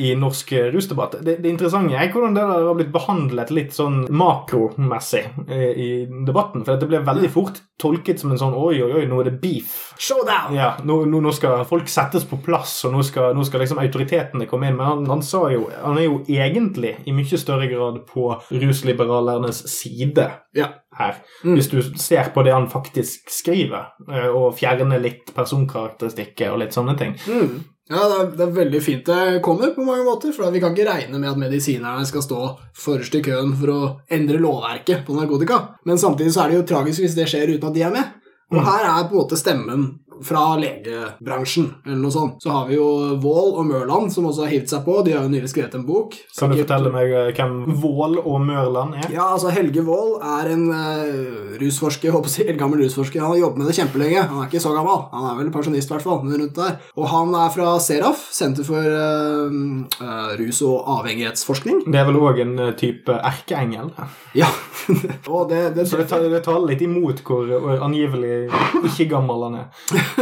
i 0.00 0.14
norsk 0.18 0.54
rusdebatt. 0.75 1.18
Det, 1.25 1.37
det 1.44 1.52
interessante 1.52 1.99
er 1.99 2.12
hvordan 2.14 2.37
det 2.37 2.44
der 2.49 2.68
har 2.68 2.78
blitt 2.78 2.92
behandlet 2.94 3.52
litt 3.54 3.76
sånn 3.76 4.04
makromessig 4.14 5.25
eh, 5.49 5.70
i 5.75 5.90
debatten. 6.26 6.64
For 6.64 6.80
det 6.80 6.88
ble 6.90 7.02
veldig 7.04 7.30
fort 7.34 7.61
tolket 7.80 8.23
som 8.23 8.32
en 8.32 8.40
sånn 8.40 8.54
oi, 8.56 8.76
oi, 8.84 8.90
oi, 9.00 9.04
nå 9.11 9.20
er 9.20 9.30
det 9.30 9.38
beef. 9.42 9.75
Showdown! 9.99 10.54
Ja, 10.56 10.75
nå, 10.87 11.00
nå, 11.11 11.20
nå 11.25 11.32
skal 11.34 11.64
folk 11.68 11.90
settes 11.90 12.26
på 12.28 12.38
plass, 12.44 12.76
og 12.87 12.94
nå 12.94 13.02
skal, 13.06 13.34
nå 13.37 13.44
skal 13.46 13.64
liksom 13.64 13.82
autoritetene 13.82 14.49
komme 14.50 14.70
inn. 14.70 14.78
Men 14.78 14.90
han, 14.90 15.04
han 15.11 15.25
sa 15.26 15.46
jo 15.52 15.66
Han 15.82 15.99
er 15.99 16.06
jo 16.06 16.20
egentlig 16.30 16.94
i 17.04 17.14
mye 17.16 17.40
større 17.40 17.68
grad 17.70 18.02
på 18.08 18.30
rusliberalernes 18.50 19.64
side 19.75 20.30
Ja. 20.54 20.70
Her. 20.99 21.21
Hvis 21.43 21.71
du 21.73 21.79
ser 22.01 22.31
på 22.35 22.45
det 22.47 22.55
han 22.55 22.71
faktisk 22.71 23.31
skriver, 23.33 23.93
eh, 24.09 24.29
og 24.31 24.57
fjerner 24.59 25.03
litt 25.03 25.35
personkarakteristikker 25.37 26.55
og 26.55 26.61
litt 26.65 26.77
sånne 26.77 26.97
ting. 27.01 27.17
Mm. 27.29 27.63
Ja, 27.93 28.01
det 28.09 28.17
er, 28.17 28.29
det 28.33 28.45
er 28.47 28.53
veldig 28.57 28.81
fint 28.81 29.09
det 29.11 29.41
kommer, 29.45 29.75
på 29.77 29.85
mange 29.85 30.07
måter. 30.07 30.33
For 30.33 30.53
vi 30.53 30.63
kan 30.63 30.73
ikke 30.73 30.89
regne 30.89 31.21
med 31.21 31.35
at 31.35 31.41
medisinerne 31.41 32.07
skal 32.09 32.25
stå 32.25 32.41
forrest 32.81 33.17
i 33.19 33.23
køen 33.25 33.53
for 33.61 33.73
å 33.75 33.81
endre 34.13 34.41
lovverket 34.41 35.05
på 35.05 35.17
narkotika. 35.19 35.61
Men 35.85 36.01
samtidig 36.01 36.33
så 36.33 36.45
er 36.45 36.53
det 36.53 36.63
jo 36.63 36.69
tragisk 36.73 37.05
hvis 37.05 37.17
det 37.19 37.29
skjer 37.29 37.57
uten 37.57 37.69
at 37.69 37.77
de 37.77 37.85
er 37.85 37.93
med. 37.93 38.21
Og 38.55 38.61
her 38.65 38.87
er 38.87 39.07
på 39.09 39.17
en 39.17 39.21
måte 39.21 39.41
stemmen 39.41 39.85
fra 40.25 40.45
legebransjen, 40.61 41.69
eller 41.87 42.00
noe 42.00 42.14
sånt. 42.14 42.40
Så 42.43 42.52
har 42.54 42.69
vi 42.69 42.78
jo 42.78 42.87
Vål 43.23 43.54
og 43.61 43.66
Mørland, 43.69 44.12
som 44.12 44.28
også 44.28 44.47
har 44.47 44.54
hivd 44.54 44.71
seg 44.73 44.85
på. 44.87 44.97
De 45.07 45.14
har 45.14 45.26
jo 45.26 45.33
nylig 45.33 45.50
skrevet 45.52 45.76
en 45.78 45.87
bok. 45.87 46.16
Kan 46.38 46.52
du 46.52 46.59
fortelle 46.59 46.93
meg 46.95 47.12
eh, 47.12 47.31
hvem 47.37 47.76
Vål 47.83 48.19
og 48.23 48.38
Mørland 48.45 48.99
er? 49.00 49.09
Ja, 49.14 49.28
altså 49.35 49.52
Helge 49.54 49.85
Vål 49.87 50.16
er 50.25 50.52
en 50.54 50.66
uh, 50.73 51.54
rusforsker, 51.61 52.14
håper 52.14 52.35
jeg 52.40 52.59
gammel 52.61 52.85
rusforsker. 52.85 53.23
Han 53.23 53.35
har 53.35 53.43
jobbet 53.45 53.62
med 53.62 53.71
det 53.71 53.76
kjempelenge. 53.78 54.26
Han 54.31 54.43
er 54.43 54.50
ikke 54.50 54.64
så 54.64 54.75
gammel. 54.75 55.07
Han 55.12 55.28
er 55.31 55.40
vel 55.43 55.52
pensjonist, 55.54 55.90
i 55.90 55.97
hvert 55.97 56.07
fall. 56.07 56.23
Rundt 56.25 56.57
der. 56.59 56.78
Og 56.99 57.09
han 57.12 57.35
er 57.38 57.52
fra 57.54 57.75
Seraf, 57.83 58.26
Senter 58.35 58.66
for 58.66 58.81
uh, 58.81 59.54
uh, 60.00 60.35
rus- 60.40 60.64
og 60.64 60.88
avhengighetsforskning. 60.99 61.85
Det 61.88 62.00
er 62.00 62.09
vel 62.09 62.21
òg 62.23 62.43
en 62.45 62.57
type 62.81 63.14
erkeengel? 63.14 63.93
Ja. 64.37 64.49
og 65.33 65.49
det, 65.52 65.75
det, 65.76 65.87
Så 65.88 66.00
det 66.00 66.09
det 66.33 66.43
taler 66.45 66.73
litt 66.73 66.83
imot 66.85 67.23
hvor 67.26 67.50
angivelig 67.85 68.49
ikke 68.88 69.09
gammel 69.12 69.47
han 69.49 69.61
er. 69.62 69.66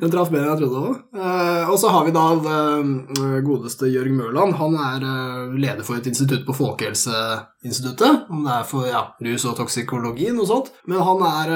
Den 0.00 0.10
traff 0.12 0.30
bedre 0.32 0.44
enn 0.44 0.52
jeg 0.54 0.60
trodde 0.62 0.80
òg. 0.80 1.00
Eh, 1.16 1.70
og 1.70 1.76
så 1.80 1.90
har 1.92 2.06
vi 2.06 2.14
da 2.14 2.24
eh, 2.34 3.38
godeste 3.44 3.88
Jørg 3.90 4.14
Mørland. 4.16 4.56
Han 4.58 4.76
er 4.80 5.06
eh, 5.08 5.56
leder 5.60 5.84
for 5.86 5.98
et 5.98 6.08
institutt 6.10 6.44
på 6.46 6.56
Folkehelseinstituttet. 6.56 8.26
Om 8.32 8.44
det 8.46 8.54
er 8.56 8.68
for 8.68 8.88
ja, 8.88 9.04
rus 9.26 9.46
og 9.48 9.56
toksikologi, 9.60 10.30
noe 10.34 10.48
sånt. 10.48 10.72
Men 10.90 11.04
han 11.04 11.24
er, 11.28 11.54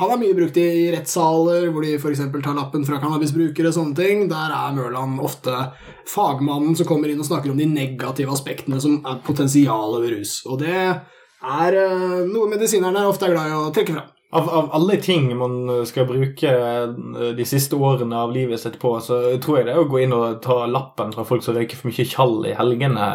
han 0.00 0.14
er 0.14 0.20
mye 0.20 0.36
brukt 0.38 0.60
i 0.60 0.68
rettssaler, 0.94 1.68
hvor 1.72 1.86
de 1.86 1.96
f.eks. 1.98 2.24
tar 2.36 2.58
lappen 2.58 2.86
fra 2.88 3.00
cannabisbrukere 3.02 3.72
og 3.72 3.78
sånne 3.78 3.98
ting. 3.98 4.26
Der 4.30 4.54
er 4.54 4.76
Mørland 4.76 5.22
ofte 5.24 5.70
fagmannen 6.08 6.76
som 6.78 6.88
kommer 6.88 7.10
inn 7.12 7.22
og 7.22 7.28
snakker 7.28 7.52
om 7.52 7.60
de 7.60 7.68
negative 7.68 8.34
aspektene 8.34 8.80
som 8.82 9.00
er 9.06 9.22
potensialet 9.26 10.04
ved 10.04 10.18
rus. 10.18 10.38
Og 10.48 10.60
det 10.62 10.76
er 10.78 11.80
noe 12.26 12.48
medisinerne 12.50 13.06
ofte 13.06 13.28
er 13.28 13.36
glad 13.36 13.52
i 13.52 13.58
å 13.58 13.68
trekke 13.74 13.94
fram. 13.94 14.14
Av, 14.28 14.44
av 14.52 14.66
alle 14.76 14.98
ting 15.00 15.30
man 15.40 15.86
skal 15.88 16.04
bruke 16.04 16.50
eh, 16.52 17.30
de 17.38 17.44
siste 17.48 17.78
årene 17.80 18.12
av 18.12 18.34
livet 18.34 18.60
sitt 18.60 18.76
på, 18.82 18.90
så 19.00 19.22
tror 19.40 19.56
jeg 19.56 19.68
det 19.70 19.72
er 19.72 19.80
å 19.80 19.86
gå 19.88 20.02
inn 20.04 20.12
og 20.12 20.42
ta 20.44 20.58
lappen 20.68 21.14
fra 21.14 21.24
folk 21.24 21.46
som 21.46 21.56
røyker 21.56 21.80
for 21.80 21.88
mye 21.88 22.04
tjall 22.04 22.36
i 22.44 22.52
helgene, 22.58 23.06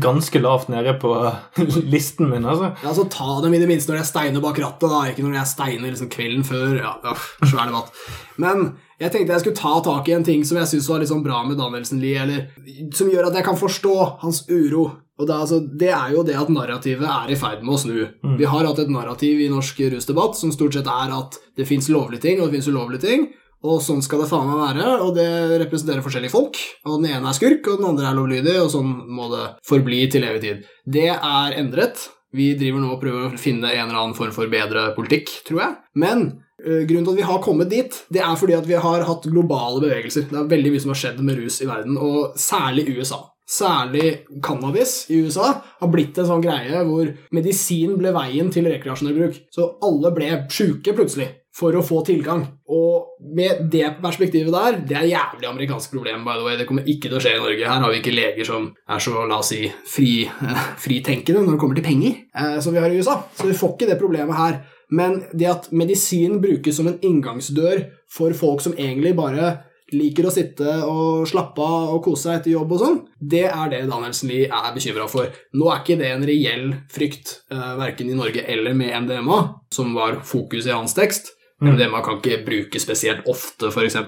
ganske 0.00 0.40
lavt 0.40 0.72
nede 0.72 0.94
på 1.02 1.12
listen 1.92 2.32
min, 2.32 2.48
altså. 2.48 2.72
Ja, 2.80 2.94
så 2.96 3.04
Ta 3.12 3.40
dem 3.44 3.52
i 3.52 3.60
det 3.60 3.68
minste 3.68 3.92
når 3.92 4.00
jeg 4.00 4.12
steiner 4.14 4.44
bak 4.46 4.62
rattet, 4.64 4.88
da, 4.88 5.02
ikke 5.10 5.26
når 5.26 5.42
jeg 5.42 5.52
steiner 5.52 5.92
liksom 5.92 6.12
kvelden 6.14 6.46
før. 6.48 6.78
Ja, 6.80 7.16
Svær 7.44 7.68
debatt. 7.68 7.92
Men 8.40 8.70
jeg 9.00 9.12
tenkte 9.12 9.32
jeg 9.32 9.42
skulle 9.44 9.56
ta 9.60 9.74
tak 9.84 10.08
i 10.10 10.14
en 10.16 10.26
ting 10.26 10.42
som 10.44 10.58
jeg 10.60 10.68
syns 10.74 10.88
var 10.90 11.00
litt 11.00 11.10
sånn 11.10 11.24
bra 11.24 11.40
med 11.48 11.56
Danielsen 11.60 12.02
Lie, 12.02 12.20
eller 12.20 12.92
som 12.96 13.08
gjør 13.08 13.30
at 13.30 13.38
jeg 13.38 13.46
kan 13.46 13.58
forstå 13.58 13.94
hans 14.20 14.42
uro. 14.50 14.90
Og 15.20 15.26
det, 15.28 15.34
er 15.34 15.44
altså, 15.44 15.58
det 15.60 15.90
er 15.92 16.12
jo 16.14 16.24
det 16.24 16.36
at 16.40 16.52
narrativet 16.52 17.08
er 17.08 17.32
i 17.32 17.36
ferd 17.36 17.64
med 17.64 17.76
å 17.76 17.80
snu. 17.80 17.98
Vi 18.38 18.48
har 18.48 18.68
hatt 18.68 18.80
et 18.80 18.92
narrativ 18.92 19.40
i 19.40 19.50
norsk 19.52 19.82
rusdebatt 19.92 20.38
som 20.38 20.52
stort 20.52 20.76
sett 20.76 20.88
er 20.88 21.12
at 21.12 21.36
det 21.60 21.68
fins 21.68 21.90
lovlige 21.92 22.24
ting, 22.24 22.40
og 22.40 22.48
det 22.48 22.58
fins 22.58 22.70
ulovlige 22.72 23.04
ting. 23.04 23.26
Og 23.60 23.82
sånn 23.84 24.00
skal 24.00 24.22
det 24.22 24.30
faen 24.30 24.48
meg 24.48 24.60
være, 24.62 24.86
og 25.04 25.10
det 25.18 25.28
representerer 25.66 26.04
forskjellige 26.04 26.32
folk. 26.32 26.60
Og 26.88 27.02
den 27.02 27.10
ene 27.12 27.28
er 27.28 27.36
skurk, 27.36 27.66
og 27.68 27.82
den 27.82 27.90
andre 27.90 28.08
er 28.08 28.16
lovlydig, 28.16 28.56
og 28.62 28.72
sånn 28.72 28.94
må 29.12 29.28
det 29.32 29.50
forbli 29.68 30.06
til 30.12 30.24
evig 30.28 30.40
tid. 30.46 30.64
Det 30.88 31.10
er 31.12 31.58
endret. 31.60 32.06
Vi 32.36 32.52
driver 32.58 32.82
nå 32.82 32.92
og 32.94 33.00
prøver 33.02 33.26
å 33.26 33.40
finne 33.40 33.72
en 33.72 33.88
eller 33.88 33.98
annen 34.04 34.16
form 34.18 34.32
for 34.34 34.50
bedre 34.52 34.90
politikk, 34.94 35.32
tror 35.48 35.62
jeg. 35.64 35.76
Men 35.98 36.22
ø, 36.62 36.84
grunnen 36.86 37.08
til 37.08 37.14
at 37.16 37.18
vi 37.18 37.26
har 37.32 37.42
kommet 37.42 37.72
dit, 37.72 37.98
det 38.12 38.22
er 38.22 38.38
fordi 38.38 38.54
at 38.58 38.68
vi 38.68 38.78
har 38.78 39.06
hatt 39.08 39.26
globale 39.32 39.82
bevegelser. 39.82 40.28
Det 40.30 40.38
er 40.38 40.52
veldig 40.54 40.72
mye 40.74 40.84
som 40.84 40.94
har 40.94 41.02
skjedd 41.02 41.20
med 41.26 41.40
rus 41.42 41.58
i 41.64 41.68
verden, 41.70 41.98
og 41.98 42.38
særlig 42.38 42.86
USA. 42.94 43.24
Særlig 43.50 44.12
cannabis 44.46 45.08
i 45.10 45.24
USA 45.24 45.48
har 45.58 45.90
blitt 45.90 46.18
en 46.22 46.28
sånn 46.28 46.44
greie 46.44 46.84
hvor 46.86 47.08
medisin 47.34 47.96
ble 47.98 48.12
veien 48.14 48.52
til 48.54 48.68
rekreasjonell 48.70 49.16
bruk. 49.16 49.40
Så 49.50 49.72
alle 49.82 50.12
ble 50.14 50.28
sjuke 50.54 50.94
plutselig 50.94 51.32
for 51.56 51.74
å 51.74 51.82
få 51.84 52.00
tilgang. 52.06 52.44
Og 52.70 53.20
med 53.34 53.64
det 53.72 53.86
perspektivet 54.02 54.54
der, 54.54 54.78
det 54.86 54.98
er 54.98 55.08
jævlig 55.10 55.48
amerikansk 55.48 55.94
problem, 55.96 56.24
by 56.26 56.38
the 56.38 56.44
way. 56.46 56.58
Det 56.60 56.66
kommer 56.68 56.86
ikke 56.88 57.08
til 57.08 57.18
å 57.18 57.22
skje 57.22 57.36
i 57.36 57.42
Norge. 57.42 57.66
Her 57.66 57.84
har 57.84 57.92
vi 57.92 58.02
ikke 58.02 58.14
leger 58.14 58.46
som 58.48 58.68
er 58.70 59.02
så, 59.02 59.24
la 59.28 59.40
oss 59.42 59.50
si, 59.52 59.64
fri, 59.94 60.12
fritenkende 60.84 61.42
når 61.44 61.56
det 61.56 61.62
kommer 61.62 61.80
til 61.80 61.88
penger, 61.88 62.20
eh, 62.34 62.60
som 62.62 62.76
vi 62.76 62.82
har 62.82 62.92
i 62.92 63.00
USA. 63.00 63.18
Så 63.34 63.48
vi 63.50 63.56
får 63.58 63.74
ikke 63.74 63.90
det 63.90 63.98
problemet 64.02 64.38
her. 64.38 64.60
Men 64.90 65.20
det 65.32 65.50
at 65.50 65.68
medisin 65.74 66.38
brukes 66.42 66.78
som 66.78 66.88
en 66.90 66.98
inngangsdør 67.06 67.84
for 68.10 68.34
folk 68.34 68.62
som 68.62 68.74
egentlig 68.78 69.14
bare 69.18 69.52
liker 69.94 70.26
å 70.26 70.32
sitte 70.32 70.74
og 70.86 71.26
slappe 71.28 71.64
av 71.64 71.96
og 71.96 72.04
kose 72.04 72.28
seg 72.28 72.38
etter 72.38 72.52
jobb 72.52 72.74
og 72.76 72.82
sånn, 72.82 72.98
det 73.18 73.46
er 73.48 73.72
det 73.72 73.80
Danielsen 73.90 74.30
Lie 74.30 74.46
er 74.46 74.70
bekymra 74.74 75.08
for. 75.10 75.30
Nå 75.56 75.70
er 75.70 75.82
ikke 75.82 75.98
det 76.00 76.12
en 76.14 76.26
reell 76.30 76.66
frykt, 76.92 77.40
uh, 77.50 77.74
verken 77.80 78.10
i 78.10 78.18
Norge 78.18 78.44
eller 78.54 78.76
med 78.78 78.94
MDMA, 79.06 79.40
som 79.74 79.94
var 79.96 80.20
fokus 80.26 80.68
i 80.70 80.74
hans 80.74 80.94
tekst. 80.94 81.32
MDMA 81.60 82.00
kan 82.04 82.20
ikke 82.20 82.44
bruke 82.46 82.80
spesielt 82.82 83.26
ofte, 83.30 83.68
f.eks. 83.68 83.98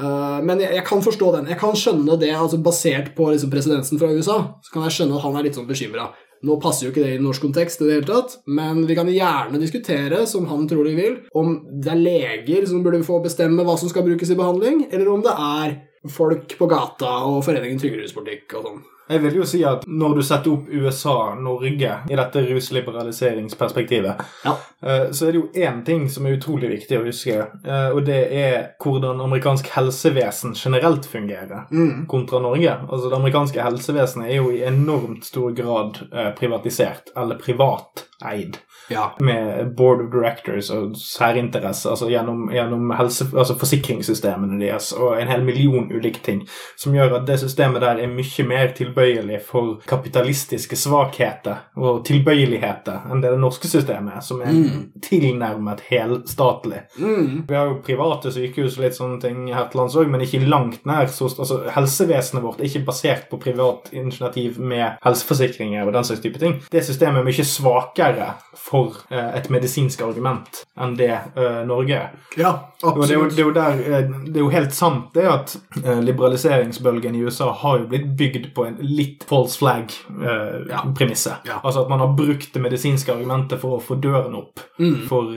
Uh, 0.00 0.40
men 0.46 0.62
jeg, 0.62 0.72
jeg 0.78 0.86
kan 0.88 1.04
forstå 1.04 1.28
den. 1.36 1.50
Jeg 1.52 1.60
kan 1.60 1.76
skjønne 1.76 2.16
det, 2.20 2.32
altså 2.34 2.58
basert 2.64 3.12
på 3.16 3.28
liksom, 3.30 3.52
presedensen 3.52 4.00
fra 4.00 4.10
USA. 4.10 4.38
Så 4.64 4.74
kan 4.74 4.86
jeg 4.86 4.96
skjønne 4.96 5.18
at 5.18 5.26
han 5.26 5.38
er 5.38 5.46
litt 5.46 5.58
sånn 5.58 5.68
bekymra. 5.70 6.10
Nå 6.46 6.56
passer 6.62 6.86
jo 6.86 6.90
ikke 6.94 7.04
det 7.04 7.18
i 7.18 7.20
norsk 7.20 7.42
kontekst, 7.44 7.82
i 7.82 7.88
det 7.88 7.98
hele 7.98 8.08
tatt, 8.08 8.38
men 8.48 8.86
vi 8.88 8.96
kan 8.96 9.10
gjerne 9.12 9.60
diskutere, 9.60 10.22
som 10.28 10.46
han 10.48 10.64
tror 10.70 10.88
de 10.88 10.94
vil, 10.96 11.18
om 11.36 11.52
det 11.84 11.92
er 11.92 12.00
leger 12.00 12.64
som 12.70 12.80
burde 12.84 13.02
få 13.04 13.18
bestemme 13.20 13.66
hva 13.66 13.74
som 13.76 13.92
skal 13.92 14.06
brukes 14.06 14.32
i 14.32 14.38
behandling, 14.38 14.86
eller 14.88 15.10
om 15.12 15.24
det 15.26 15.34
er 15.36 15.76
folk 16.08 16.56
på 16.56 16.70
gata 16.70 17.12
og 17.28 17.42
Foreningen 17.44 17.76
Tryggere 17.82 18.06
ruspolitikk 18.06 18.56
og 18.56 18.64
sånn. 18.70 18.80
Jeg 19.10 19.22
vil 19.24 19.34
jo 19.40 19.44
si 19.48 19.64
at 19.66 19.82
når 19.90 20.14
du 20.14 20.22
setter 20.22 20.52
opp 20.54 20.68
USA-Norge 20.70 21.94
i 22.10 22.16
dette 22.18 22.42
rusliberaliseringsperspektivet, 22.46 24.20
Ja. 24.44 24.56
eh, 24.82 25.10
så 25.10 25.26
er 25.28 25.32
det 25.32 25.40
jo 25.40 25.48
én 25.54 25.84
ting 25.84 26.08
som 26.08 26.26
er 26.26 26.36
utrolig 26.38 26.70
viktig 26.70 26.98
å 26.98 27.04
huske, 27.04 27.46
eh, 27.64 27.88
og 27.90 28.04
det 28.06 28.20
er 28.32 28.68
hvordan 28.80 29.20
amerikansk 29.20 29.66
helsevesen 29.74 30.54
generelt 30.54 31.06
fungerer 31.06 31.66
Mm. 31.70 32.06
kontra 32.06 32.38
Norge. 32.40 32.76
Altså 32.88 33.08
Det 33.10 33.18
amerikanske 33.18 33.62
helsevesenet 33.62 34.30
er 34.30 34.36
jo 34.36 34.50
i 34.50 34.62
enormt 34.62 35.24
stor 35.24 35.52
grad 35.52 35.98
eh, 36.12 36.30
privatisert, 36.34 37.10
eller 37.16 37.34
privateid. 37.36 38.58
Ja. 38.90 39.10
Med 39.20 39.74
board 39.76 40.04
of 40.04 40.10
directors 40.12 40.70
og 40.74 40.96
særinteresse, 40.98 41.90
altså 41.90 42.10
gjennom, 42.10 42.48
gjennom 42.52 42.90
helse, 42.98 43.28
altså 43.32 43.56
forsikringssystemene 43.60 44.60
deres 44.60 44.90
og 44.96 45.16
en 45.20 45.30
hel 45.30 45.44
million 45.46 45.88
ulike 45.92 46.22
ting, 46.24 46.42
som 46.78 46.94
gjør 46.96 47.20
at 47.20 47.28
det 47.28 47.38
systemet 47.42 47.82
der 47.84 48.02
er 48.02 48.10
mye 48.10 48.46
mer 48.48 48.74
tilbøyelig 48.76 49.40
for 49.46 49.78
kapitalistiske 49.88 50.76
svakheter 50.78 51.66
og 51.80 52.02
tilbøyeligheter 52.08 53.10
enn 53.10 53.22
det 53.22 53.30
det 53.30 53.40
norske 53.40 53.68
systemet 53.70 54.18
er, 54.18 54.24
som 54.24 54.42
er 54.42 54.56
tilnærmet 55.04 55.84
helstatlig. 55.88 56.82
Mm. 56.98 57.44
Vi 57.48 57.56
har 57.56 57.70
jo 57.70 57.80
private 57.84 58.32
sykehus 58.34 58.78
og 58.78 58.84
litt 58.84 58.98
sånne 58.98 59.20
ting 59.22 59.46
her 59.54 59.68
til 59.70 59.82
lands 59.82 59.96
òg, 59.98 60.10
men 60.10 60.24
ikke 60.24 60.42
langt 60.44 60.86
nær. 60.88 61.08
Så, 61.12 61.30
altså, 61.30 61.60
helsevesenet 61.74 62.44
vårt 62.44 62.60
er 62.60 62.68
ikke 62.68 62.84
basert 62.88 63.28
på 63.30 63.40
privat 63.42 63.90
initiativ 63.94 64.58
med 64.60 64.98
helseforsikringer 65.04 65.86
og 65.86 65.94
den 65.96 66.08
slags 66.08 66.24
type 66.24 66.40
ting. 66.42 66.58
Det 66.72 66.84
systemet 66.86 67.22
er 67.22 67.28
mye 67.28 67.46
svakere 67.46 68.32
for 68.58 68.79
eh, 69.10 69.30
et 69.38 69.48
medisinsk 69.52 70.02
argument 70.04 70.62
enn 70.80 70.96
det 70.98 71.10
eh, 71.10 71.60
Norge 71.68 71.96
er. 71.96 72.12
ja, 72.38 72.52
Og 72.82 73.00
det 73.02 73.10
er, 73.10 73.18
jo, 73.18 73.24
absolutt. 73.26 73.36
det, 73.36 73.42
er 73.42 73.46
jo 73.46 73.54
der, 73.56 73.80
eh, 73.80 74.10
det 74.26 74.36
er 74.36 74.44
jo 74.44 74.50
helt 74.54 74.74
sant 74.76 75.14
det 75.14 75.26
at 75.28 75.56
liberaliseringsbølgen 76.04 77.14
i 77.18 77.22
USA 77.26 77.50
har 77.62 77.80
jo 77.80 77.88
blitt 77.90 78.06
bygd 78.18 78.50
på 78.56 78.66
en 78.68 78.78
litt 78.80 79.24
false 79.28 79.58
flag-premisse. 79.60 81.34
Ja. 81.48 81.60
Altså 81.62 81.82
at 81.84 81.90
man 81.92 82.00
har 82.00 82.14
brukt 82.16 82.52
det 82.54 82.62
medisinske 82.62 83.12
argumentet 83.12 83.60
for 83.62 83.78
å 83.78 83.82
få 83.84 83.98
døren 84.00 84.36
opp 84.38 84.66
Mm. 84.80 85.02
for 85.10 85.34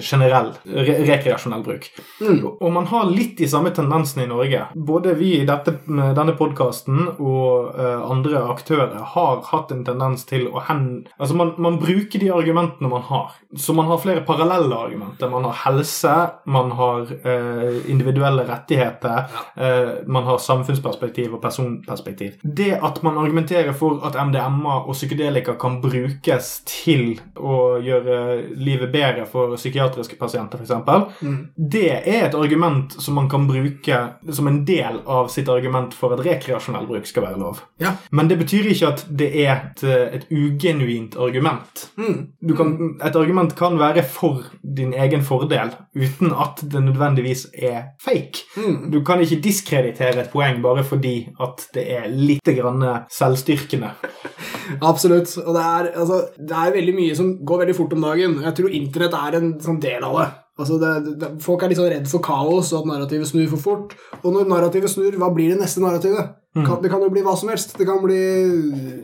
generell 0.00 0.46
re 0.64 0.94
rekreasjonell 1.04 1.60
bruk. 1.60 1.90
Mm. 2.24 2.38
Og 2.48 2.70
man 2.72 2.86
har 2.88 3.10
litt 3.10 3.34
de 3.36 3.44
samme 3.48 3.68
tendensene 3.76 4.24
i 4.24 4.30
Norge. 4.30 4.62
Både 4.74 5.12
vi 5.18 5.34
i 5.42 5.44
dette, 5.44 5.74
denne 5.86 6.32
podkasten 6.38 7.02
og 7.18 7.76
andre 7.76 8.46
aktører 8.54 8.96
har 9.12 9.42
hatt 9.50 9.74
en 9.74 9.84
tendens 9.84 10.24
til 10.24 10.46
å 10.48 10.62
hen... 10.70 11.04
Altså 11.18 11.36
man, 11.36 11.52
man 11.58 11.76
bruker 11.82 12.18
de 12.22 12.30
argumentene 12.32 12.77
man 12.80 13.02
har. 13.02 13.30
Så 13.56 13.72
man 13.72 13.86
har 13.86 13.98
flere 13.98 14.20
parallelle 14.26 14.74
argumenter. 14.76 15.30
Man 15.30 15.44
har 15.44 15.56
helse, 15.64 16.14
man 16.46 16.70
har 16.70 17.00
eh, 17.26 17.90
individuelle 17.90 18.44
rettigheter, 18.48 19.24
eh, 19.56 19.88
man 20.06 20.24
har 20.24 20.38
samfunnsperspektiv 20.38 21.34
og 21.34 21.42
personperspektiv. 21.42 22.32
Det 22.42 22.72
at 22.82 23.02
man 23.02 23.18
argumenterer 23.18 23.72
for 23.72 24.00
at 24.06 24.16
MDMA 24.26 24.78
og 24.84 24.94
psykedelika 24.94 25.54
kan 25.60 25.80
brukes 25.82 26.50
til 26.66 27.20
å 27.36 27.78
gjøre 27.82 28.18
livet 28.56 28.92
bedre 28.92 29.26
for 29.26 29.56
psykiatriske 29.56 30.16
pasienter, 30.20 30.58
f.eks., 30.58 30.74
Mm. 31.22 31.48
det 31.70 31.90
er 32.08 32.26
et 32.28 32.34
argument 32.34 32.92
som 33.02 33.14
man 33.14 33.28
kan 33.30 33.46
bruke 33.48 33.96
som 34.32 34.46
en 34.46 34.64
del 34.64 35.00
av 35.06 35.28
sitt 35.28 35.48
argument 35.48 35.94
for 35.94 36.12
at 36.14 36.20
rekreasjonell 36.24 36.86
bruk 36.86 37.06
skal 37.06 37.22
være 37.22 37.38
lov. 37.40 37.60
Ja. 37.80 37.92
Men 38.10 38.28
det 38.28 38.38
betyr 38.38 38.68
ikke 38.70 38.88
at 38.92 39.04
det 39.18 39.28
er 39.44 39.54
et, 39.56 39.82
et 40.14 40.26
ugenuint 40.30 41.16
argument. 41.16 41.88
Mm. 41.96 42.28
Du 42.40 42.54
kan, 42.58 42.74
et 43.04 43.18
argument 43.18 43.54
kan 43.58 43.78
være 43.80 44.04
for 44.06 44.42
din 44.62 44.92
egen 44.92 45.22
fordel 45.26 45.72
uten 45.96 46.34
at 46.34 46.62
det 46.62 46.82
nødvendigvis 46.84 47.46
er 47.54 47.94
fake. 48.04 48.44
Mm. 48.56 48.90
Du 48.92 49.00
kan 49.06 49.22
ikke 49.22 49.40
diskreditere 49.44 50.24
et 50.24 50.32
poeng 50.32 50.60
bare 50.64 50.84
fordi 50.86 51.16
at 51.40 51.68
det 51.74 51.86
er 51.98 52.10
litt 52.12 52.50
grann 52.58 52.84
selvstyrkende. 53.14 53.94
Absolutt. 54.90 55.32
Og 55.44 55.54
det 55.54 55.64
er, 55.64 55.92
altså, 55.94 56.20
det 56.38 56.58
er 56.58 56.76
veldig 56.76 56.98
mye 56.98 57.16
som 57.18 57.32
går 57.46 57.64
veldig 57.64 57.78
fort 57.78 57.96
om 57.96 58.04
dagen. 58.10 58.38
Jeg 58.44 58.58
tror 58.58 58.76
internett 58.82 59.18
er 59.18 59.40
en 59.40 59.56
sånn 59.62 59.80
del 59.82 60.04
av 60.04 60.20
det. 60.20 60.28
Altså 60.58 60.74
det, 60.82 60.92
det, 61.20 61.28
folk 61.42 61.62
er 61.62 61.70
litt 61.70 61.78
sånn 61.78 61.92
redd 61.92 62.08
for 62.10 62.22
kaos 62.24 62.72
og 62.72 62.80
at 62.80 62.90
narrativet 62.90 63.30
snur 63.30 63.46
for 63.52 63.62
fort. 63.62 63.94
Og 64.24 64.32
når 64.34 64.48
narrativet 64.50 64.90
snur, 64.90 65.14
hva 65.20 65.30
blir 65.34 65.52
det 65.52 65.60
neste 65.60 65.82
narrativet? 65.84 66.34
Kan, 66.54 66.82
det 66.82 66.88
kan 66.88 67.02
jo 67.04 67.10
bli 67.12 67.20
hva 67.22 67.34
som 67.36 67.50
helst. 67.52 67.74
Det 67.78 67.84
kan 67.86 68.00
bli 68.00 68.18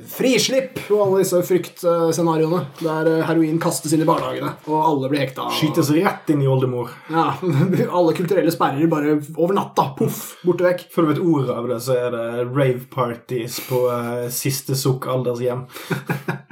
frislipp 0.09 0.79
og 0.89 1.03
alle 1.05 1.21
disse 1.21 1.43
fryktscenarioene 1.45 2.63
der 2.81 3.11
eh, 3.11 3.25
heroin 3.29 3.61
kastes 3.63 3.93
inn 3.93 4.01
i 4.01 4.09
barnehagene, 4.09 4.55
og 4.65 4.79
alle 4.81 5.11
blir 5.13 5.21
hekta. 5.27 5.51
Skytes 5.53 5.93
rett 5.95 6.33
inn 6.33 6.41
i 6.41 6.49
oldemor. 6.51 6.95
Ja, 7.13 7.35
Alle 7.99 8.15
kulturelle 8.17 8.53
sperrer 8.55 8.89
bare 8.91 9.19
over 9.37 9.55
natta. 9.57 9.91
Poff, 9.99 10.39
borte 10.45 10.65
vekk. 10.67 10.87
Før 10.95 11.05
du 11.05 11.13
vet 11.13 11.23
ordet 11.23 11.59
av 11.59 11.69
det, 11.69 11.79
så 11.85 11.99
er 12.01 12.17
det 12.17 12.47
rave 12.49 12.89
parties 12.91 13.61
på 13.69 13.85
uh, 13.93 14.25
siste 14.33 14.79
sukk 14.79 15.07
aldershjem. 15.13 15.67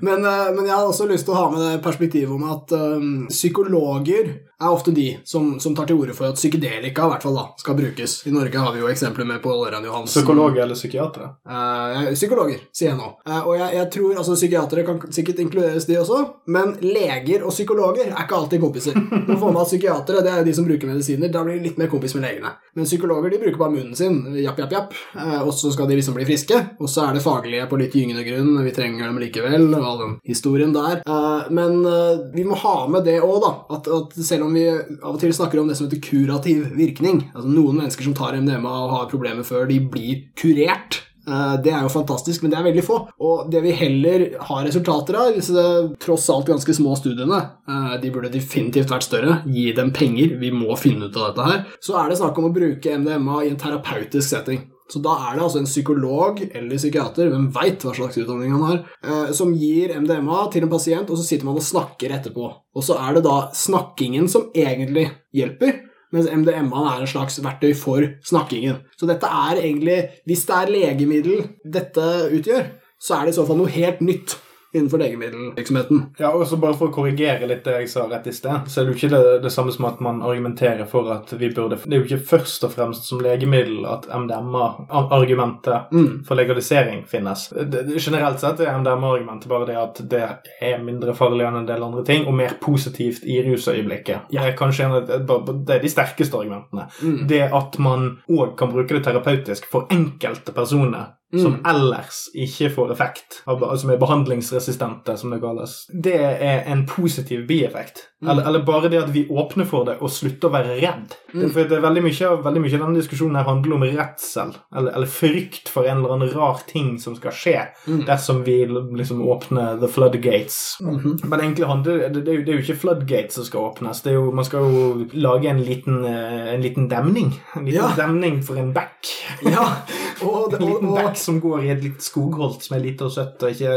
Men, 0.00 0.24
uh, 0.24 0.50
men 0.50 0.64
jeg 0.64 0.74
har 0.74 0.88
også 0.88 1.06
lyst 1.06 1.28
til 1.28 1.34
å 1.34 1.38
ha 1.38 1.50
med 1.52 1.62
det 1.62 1.82
perspektivet 1.84 2.32
om 2.34 2.42
at 2.50 2.72
eh, 2.74 3.04
psykologer 3.30 4.32
er 4.64 4.72
ofte 4.74 4.94
de 4.94 5.06
som, 5.28 5.54
som 5.60 5.76
tar 5.76 5.88
til 5.90 6.00
orde 6.00 6.16
for 6.16 6.30
at 6.30 6.38
psykedelika 6.40 7.06
i 7.06 7.12
hvert 7.12 7.24
fall 7.26 7.36
da, 7.38 7.44
skal 7.60 7.76
brukes. 7.78 8.16
I 8.28 8.32
Norge 8.34 8.64
har 8.64 8.74
vi 8.74 8.82
jo 8.82 8.90
eksempler 8.90 9.28
med 9.28 9.42
Pål 9.44 9.66
Ørjan 9.68 9.86
Johansen. 9.88 10.20
Psykologer 10.20 10.64
eller 10.64 10.78
psykiatere? 10.78 11.30
Eh, 11.48 12.10
psykologer, 12.14 12.64
sier 12.74 12.92
jeg 12.92 12.98
nå. 12.98 13.10
Eh, 13.28 13.40
og 13.40 13.56
jeg, 13.58 13.70
jeg 13.78 13.90
tror 13.96 14.20
altså 14.22 14.38
Psykiatere 14.38 14.84
kan 14.86 15.00
sikkert 15.14 15.42
inkluderes, 15.44 15.86
de 15.88 15.98
også. 16.00 16.20
Men 16.54 16.74
leger 16.82 17.44
og 17.44 17.54
psykologer 17.54 18.10
er 18.10 18.24
ikke 18.24 18.38
alltid 18.40 18.62
kompiser. 18.62 18.98
Man 18.98 19.40
får 19.40 19.52
med 19.54 19.62
at 19.62 19.72
Psykiatere 19.72 20.24
det 20.24 20.32
er 20.34 20.46
de 20.46 20.54
som 20.56 20.66
bruker 20.68 20.90
medisiner. 20.90 21.32
Da 21.32 21.44
blir 21.46 21.58
de 21.58 21.68
litt 21.68 21.80
mer 21.80 21.90
kompis 21.92 22.16
med 22.16 22.26
legene. 22.26 22.54
Men 22.74 22.88
psykologer 22.88 23.30
de 23.30 23.38
bruker 23.42 23.60
bare 23.60 23.74
munnen 23.74 23.94
sin. 23.98 24.20
Japp, 24.42 24.58
japp, 24.64 24.72
japp. 24.74 24.96
Eh, 25.14 25.40
og 25.42 25.52
så 25.54 25.72
skal 25.74 25.88
de 25.90 25.98
liksom 25.98 26.16
bli 26.18 26.26
friske. 26.28 26.58
Og 26.80 26.90
så 26.90 27.06
er 27.06 27.16
det 27.16 27.24
faglige 27.24 27.68
på 27.70 27.78
litt 27.80 27.94
gyngende 27.94 28.24
grunn. 28.26 28.56
Vi 28.64 28.74
trenger 28.74 29.06
dem 29.10 29.20
likevel, 29.22 29.68
og 29.74 29.86
all 29.90 30.00
den 30.02 30.16
historien 30.26 30.74
der. 30.74 31.02
Eh, 31.06 31.52
men 31.54 31.80
eh, 31.86 32.24
vi 32.34 32.46
må 32.48 32.58
ha 32.64 32.76
med 32.90 33.06
det 33.06 33.20
òg, 33.22 33.38
da. 33.44 33.52
At, 33.76 33.90
at 33.98 34.18
selv 34.24 34.48
om 34.48 34.53
vi 34.54 34.66
av 34.70 35.14
og 35.14 35.20
til 35.20 35.32
snakker 35.34 35.60
om 35.60 35.68
det 35.68 35.76
som 35.78 35.88
heter 35.88 36.02
kurativ 36.04 36.68
virkning 36.76 37.24
Altså 37.34 37.48
noen 37.50 37.80
mennesker 37.82 38.06
som 38.06 38.14
tar 38.16 38.36
MDMA 38.40 38.74
og 38.84 38.94
har 38.94 39.10
problemer 39.10 39.46
før, 39.46 39.66
de 39.68 39.80
blir 39.80 40.24
kurert. 40.38 41.02
Eh, 41.26 41.56
Det 41.64 41.72
er 41.72 41.82
jo 41.82 41.88
fantastisk, 41.88 42.42
men 42.42 42.50
det 42.52 42.58
er 42.58 42.66
veldig 42.68 42.84
få. 42.84 42.98
Og 43.20 43.50
det 43.50 43.62
vi 43.64 43.72
heller 43.72 44.26
har 44.40 44.64
resultater 44.66 45.16
av, 45.16 45.32
disse 45.34 45.64
tross 46.02 46.28
alt 46.30 46.46
ganske 46.50 46.74
små 46.76 46.96
studiene, 47.00 47.40
eh, 47.68 47.96
de 48.02 48.10
burde 48.10 48.32
definitivt 48.32 48.92
vært 48.92 49.08
større, 49.08 49.42
gi 49.46 49.72
dem 49.72 49.90
penger, 49.92 50.36
vi 50.38 50.50
må 50.50 50.76
finne 50.78 51.08
ut 51.08 51.16
av 51.16 51.32
dette 51.32 51.48
her, 51.48 51.64
så 51.80 51.96
er 52.02 52.10
det 52.10 52.18
snakk 52.20 52.38
om 52.38 52.50
å 52.50 52.54
bruke 52.54 52.98
MDMA 52.98 53.44
i 53.44 53.50
en 53.50 53.56
terapeutisk 53.60 54.28
setting. 54.28 54.70
Så 54.90 55.00
da 55.04 55.14
er 55.16 55.38
det 55.38 55.44
altså 55.46 55.62
en 55.62 55.68
psykolog 55.68 56.42
eller 56.44 56.80
psykiater, 56.80 57.30
hvem 57.32 57.48
veit 57.54 57.84
hva 57.84 57.94
slags 57.96 58.18
utdanning 58.20 58.52
han 58.52 58.66
har, 58.68 58.82
eh, 59.00 59.32
som 59.36 59.54
gir 59.56 59.94
MDMA 59.96 60.42
til 60.52 60.66
en 60.66 60.72
pasient, 60.72 61.08
og 61.08 61.18
så 61.18 61.24
sitter 61.24 61.48
man 61.48 61.58
og 61.60 61.64
snakker 61.64 62.12
etterpå. 62.12 62.50
Og 62.76 62.84
så 62.84 62.98
er 63.00 63.16
det 63.16 63.24
da 63.24 63.38
snakkingen 63.56 64.28
som 64.30 64.50
egentlig 64.52 65.08
hjelper, 65.34 65.80
mens 66.14 66.28
MDMA 66.30 66.84
er 66.92 67.02
en 67.02 67.10
slags 67.10 67.40
verktøy 67.42 67.72
for 67.74 68.04
snakkingen. 68.28 68.82
Så 69.00 69.08
dette 69.08 69.26
er 69.26 69.58
egentlig 69.64 69.96
Hvis 70.28 70.44
det 70.46 70.56
er 70.60 70.70
legemiddel 70.70 71.48
dette 71.64 72.04
utgjør, 72.30 72.68
så 73.00 73.16
er 73.16 73.24
det 73.24 73.34
i 73.34 73.38
så 73.40 73.46
fall 73.48 73.58
noe 73.58 73.72
helt 73.72 74.04
nytt 74.04 74.36
innenfor 74.74 74.98
legemiddelvirksomheten. 74.98 76.02
Ja, 76.18 76.32
og 76.34 76.46
så 76.46 76.56
bare 76.60 76.74
For 76.74 76.90
å 76.90 76.94
korrigere 76.94 77.46
litt 77.46 77.64
det 77.64 77.76
jeg 77.78 77.90
sa 77.92 78.08
rett 78.10 78.26
i 78.26 78.32
sted, 78.34 78.66
så 78.66 78.80
er 78.80 78.86
det 78.86 78.94
jo 78.94 78.98
ikke 78.98 79.12
det, 79.12 79.22
det 79.44 79.52
samme 79.54 79.72
som 79.72 79.86
at 79.86 80.00
man 80.02 80.22
argumenterer 80.26 80.88
for 80.90 81.10
at 81.14 81.30
vi 81.38 81.50
burde 81.54 81.78
Det 81.84 81.92
er 81.94 82.02
jo 82.02 82.08
ikke 82.08 82.26
først 82.34 82.66
og 82.66 82.74
fremst 82.74 83.06
som 83.08 83.22
legemiddel 83.22 83.86
at 83.86 84.08
MDMA-argumentet 84.10 85.92
Mm. 85.94 86.24
for 86.26 86.34
legalisering 86.34 87.04
finnes. 87.06 87.48
Det, 87.48 87.82
det, 87.86 88.00
generelt 88.02 88.40
sett 88.40 88.60
er 88.60 88.78
MDMA-argumentet 88.78 89.48
bare 89.48 89.66
det 89.68 89.76
at 89.78 90.00
det 90.10 90.22
er 90.60 90.82
mindre 90.82 91.14
farlig 91.14 91.46
enn 91.46 91.60
en 91.60 91.68
del 91.68 91.82
andre 91.82 92.04
ting, 92.06 92.26
og 92.26 92.34
mer 92.34 92.56
positivt 92.60 93.24
i 93.24 93.40
rusøyeblikket. 93.46 94.30
Det 94.30 94.40
er 94.40 94.56
kanskje 94.58 94.88
en, 94.88 94.96
det 95.06 95.76
er 95.76 95.82
de 95.82 95.92
sterkeste 95.92 96.38
argumentene. 96.38 96.88
Mm. 97.02 97.26
Det 97.30 97.42
at 97.46 97.78
man 97.78 98.16
òg 98.30 98.56
kan 98.58 98.72
bruke 98.72 98.96
det 98.96 99.04
terapeutisk 99.06 99.68
for 99.70 99.90
enkelte 99.94 100.54
personer 100.56 101.12
som 101.42 101.52
Mm. 101.54 101.60
ellers 101.66 102.28
ikke 102.34 102.70
får 102.74 102.90
effekt, 102.92 103.42
som 103.80 103.90
er 103.90 103.96
behandlingsresistente, 103.96 105.16
som 105.18 105.30
det 105.30 105.40
kalles. 105.40 105.86
Det 106.02 106.14
er 106.20 106.64
en 106.70 106.86
positiv 106.86 107.46
bieffekt. 107.48 108.08
Mm. 108.22 108.30
Eller, 108.30 108.46
eller 108.48 108.62
bare 108.64 108.88
det 108.88 109.02
at 109.02 109.10
vi 109.12 109.26
åpner 109.28 109.66
for 109.68 109.84
det 109.84 109.98
og 110.00 110.08
slutter 110.10 110.48
å 110.48 110.52
være 110.54 110.76
redd. 110.80 111.12
Mm. 111.34 111.50
For 111.52 111.64
det 111.68 111.72
er 111.76 111.82
veldig 111.84 112.02
mye, 112.02 112.30
veldig 112.44 112.60
mye 112.62 112.74
av 112.74 112.80
denne 112.86 113.00
diskusjonen 113.02 113.36
her 113.36 113.44
handler 113.44 113.74
om 113.74 113.82
redsel, 113.82 114.54
eller, 114.76 114.92
eller 114.96 115.06
frykt 115.06 115.68
for 115.68 115.84
en 115.84 115.98
eller 115.98 116.14
annen 116.14 116.32
rar 116.34 116.62
ting 116.66 116.98
som 116.98 117.16
skal 117.16 117.32
skje 117.32 117.66
Mm. 117.86 118.04
dersom 118.06 118.44
vi 118.44 118.64
liksom 118.96 119.20
åpner 119.28 119.78
the 119.80 119.88
floodgates. 119.88 120.78
-hmm. 120.80 121.24
Men 121.24 121.40
egentlig 121.40 121.66
handler 121.66 122.08
det, 122.08 122.24
det, 122.24 122.28
er 122.28 122.36
jo, 122.38 122.44
det 122.44 122.48
er 122.48 122.52
jo 122.58 122.62
ikke 122.62 122.80
floodgates 122.80 123.34
som 123.34 123.44
skal 123.44 123.60
åpnes. 123.60 124.02
Det 124.02 124.10
er 124.10 124.14
jo, 124.14 124.30
man 124.32 124.44
skal 124.44 124.58
jo 124.60 125.06
lage 125.12 125.48
en 125.48 125.60
liten, 125.62 126.04
eh, 126.04 126.54
en 126.54 126.62
liten 126.62 126.88
demning. 126.90 127.32
En 127.56 127.64
liten 127.64 127.80
Ja. 127.82 127.94
demning 128.06 128.42
for 128.44 128.54
en 128.56 128.72
bekk. 128.74 129.04
Ja, 129.42 129.66
og, 130.22 130.52
og, 130.60 130.82
og, 130.82 131.16
som 131.24 131.40
går 131.42 131.64
i 131.64 131.70
et 131.74 131.82
litt 131.84 132.04
skogholt 132.04 132.62
som 132.64 132.76
er 132.76 132.82
lite 132.84 133.06
og 133.08 133.12
søtt 133.14 133.42
og 133.42 133.50
ikke 133.54 133.74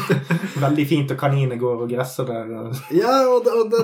veldig 0.64 0.86
fint, 0.88 1.10
og 1.14 1.18
kaniner 1.20 1.58
går 1.60 1.82
og 1.84 1.90
gresser 1.90 2.28
der. 2.28 2.50
og- 2.60 2.94
ja, 2.94 3.14
og, 3.28 3.46
og 3.46 3.74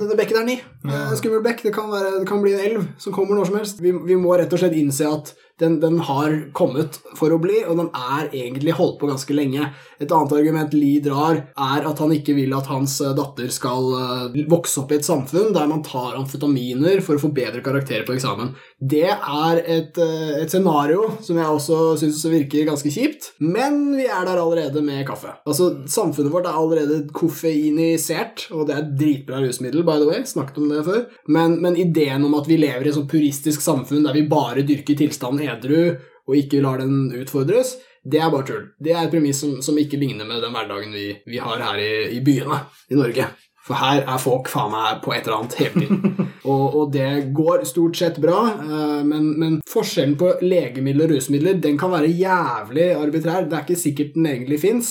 denne 0.00 0.16
bekken 0.18 0.40
er 0.42 0.48
ny. 0.48 0.58
Ja. 0.86 1.02
skummel 1.18 1.42
bekk. 1.44 1.62
Det 1.66 1.74
kan, 1.76 1.90
være, 1.92 2.20
det 2.22 2.28
kan 2.30 2.42
bli 2.42 2.54
en 2.56 2.64
elv 2.70 2.86
som 3.02 3.12
kommer 3.16 3.36
når 3.36 3.50
som 3.50 3.58
helst. 3.60 3.82
Vi, 3.84 3.92
vi 3.92 4.16
må 4.20 4.36
rett 4.38 4.52
og 4.56 4.62
slett 4.62 4.76
innse 4.80 5.08
at 5.10 5.34
den, 5.60 5.78
den 5.80 5.98
har 6.08 6.34
kommet 6.56 6.98
for 7.18 7.32
å 7.32 7.40
bli, 7.42 7.60
og 7.68 7.76
den 7.80 7.90
er 7.92 8.30
egentlig 8.30 8.74
holdt 8.78 8.98
på 9.00 9.10
ganske 9.10 9.36
lenge. 9.36 9.68
Et 10.00 10.08
annet 10.08 10.32
argument 10.32 10.74
Lee 10.76 11.02
drar, 11.04 11.42
er 11.50 11.88
at 11.88 12.00
han 12.00 12.14
ikke 12.14 12.34
vil 12.38 12.54
at 12.56 12.70
hans 12.72 12.96
eh, 13.04 13.12
datter 13.16 13.50
skal 13.52 13.90
eh, 13.98 14.38
vokse 14.50 14.80
opp 14.82 14.94
i 14.94 14.98
et 15.00 15.06
samfunn 15.06 15.52
der 15.56 15.68
man 15.70 15.84
tar 15.86 16.16
amfetaminer 16.18 17.02
for 17.04 17.18
å 17.18 17.24
få 17.24 17.32
bedre 17.36 17.62
karakterer 17.64 18.06
på 18.08 18.16
eksamen. 18.16 18.54
Det 18.80 19.08
er 19.10 19.60
et, 19.60 20.00
eh, 20.00 20.40
et 20.40 20.52
scenario 20.52 21.10
som 21.20 21.36
jeg 21.36 21.56
også 21.58 21.80
syns 22.00 22.24
virker 22.30 22.68
ganske 22.68 22.92
kjipt, 22.92 23.32
men 23.44 23.82
vi 23.98 24.08
er 24.08 24.24
der 24.28 24.40
allerede 24.40 24.84
med 24.84 25.04
kaffe. 25.08 25.34
Altså, 25.44 25.70
Samfunnet 25.90 26.32
vårt 26.32 26.48
er 26.48 26.56
allerede 26.56 27.02
koffeinisert, 27.16 28.46
og 28.54 28.66
det 28.68 28.74
er 28.74 28.82
et 28.84 28.96
dritbra 29.00 29.40
rusmiddel, 29.44 29.84
by 29.84 29.98
the 30.00 30.08
way. 30.08 30.24
Snakket 30.28 30.60
om 30.62 30.72
det 30.72 30.84
før. 30.86 31.04
Men, 31.28 31.58
men 31.62 31.76
ideen 31.80 32.24
om 32.24 32.36
at 32.38 32.48
vi 32.48 32.58
lever 32.60 32.86
i 32.86 32.92
et 32.92 32.96
sånt 32.96 33.10
puristisk 33.10 33.62
samfunn 33.64 34.06
der 34.06 34.16
vi 34.16 34.26
bare 34.30 34.64
dyrker 34.66 34.96
tilstanden 34.98 35.44
edru 35.50 35.82
og 36.30 36.38
ikke 36.38 36.62
lar 36.62 36.80
den 36.82 37.10
utfordres, 37.20 37.76
det 38.06 38.20
er 38.22 38.32
bare 38.32 38.46
tull. 38.48 38.64
Det 38.80 38.94
er 38.94 39.04
et 39.04 39.12
premiss 39.12 39.42
som, 39.42 39.58
som 39.64 39.76
ikke 39.78 39.98
ligner 40.00 40.28
med 40.28 40.40
den 40.44 40.54
hverdagen 40.54 40.94
vi, 40.94 41.12
vi 41.26 41.40
har 41.42 41.60
her 41.60 41.80
i, 41.82 41.92
i 42.16 42.24
byene 42.24 42.62
i 42.90 42.98
Norge. 42.98 43.28
For 43.66 43.76
her 43.76 44.06
er 44.08 44.20
folk 44.22 44.48
faen 44.48 44.72
meg 44.72 45.02
på 45.04 45.12
et 45.12 45.26
eller 45.26 45.42
annet 45.42 45.58
hele 45.60 45.82
tiden. 45.82 46.26
Og, 46.50 46.72
og 46.80 46.86
det 46.94 47.34
går 47.36 47.66
stort 47.68 47.98
sett 48.00 48.16
bra, 48.18 48.38
eh, 48.64 49.02
men, 49.04 49.26
men 49.38 49.58
forskjellen 49.68 50.14
på 50.18 50.30
legemidler 50.40 51.10
og 51.10 51.18
rusmidler 51.18 51.58
den 51.60 51.76
kan 51.78 51.92
være 51.92 52.08
jævlig 52.16 52.86
arbitrær. 52.96 53.44
Det 53.44 53.58
er 53.58 53.66
ikke 53.66 53.76
sikkert 53.78 54.16
den 54.16 54.30
egentlig 54.30 54.58
fins. 54.62 54.88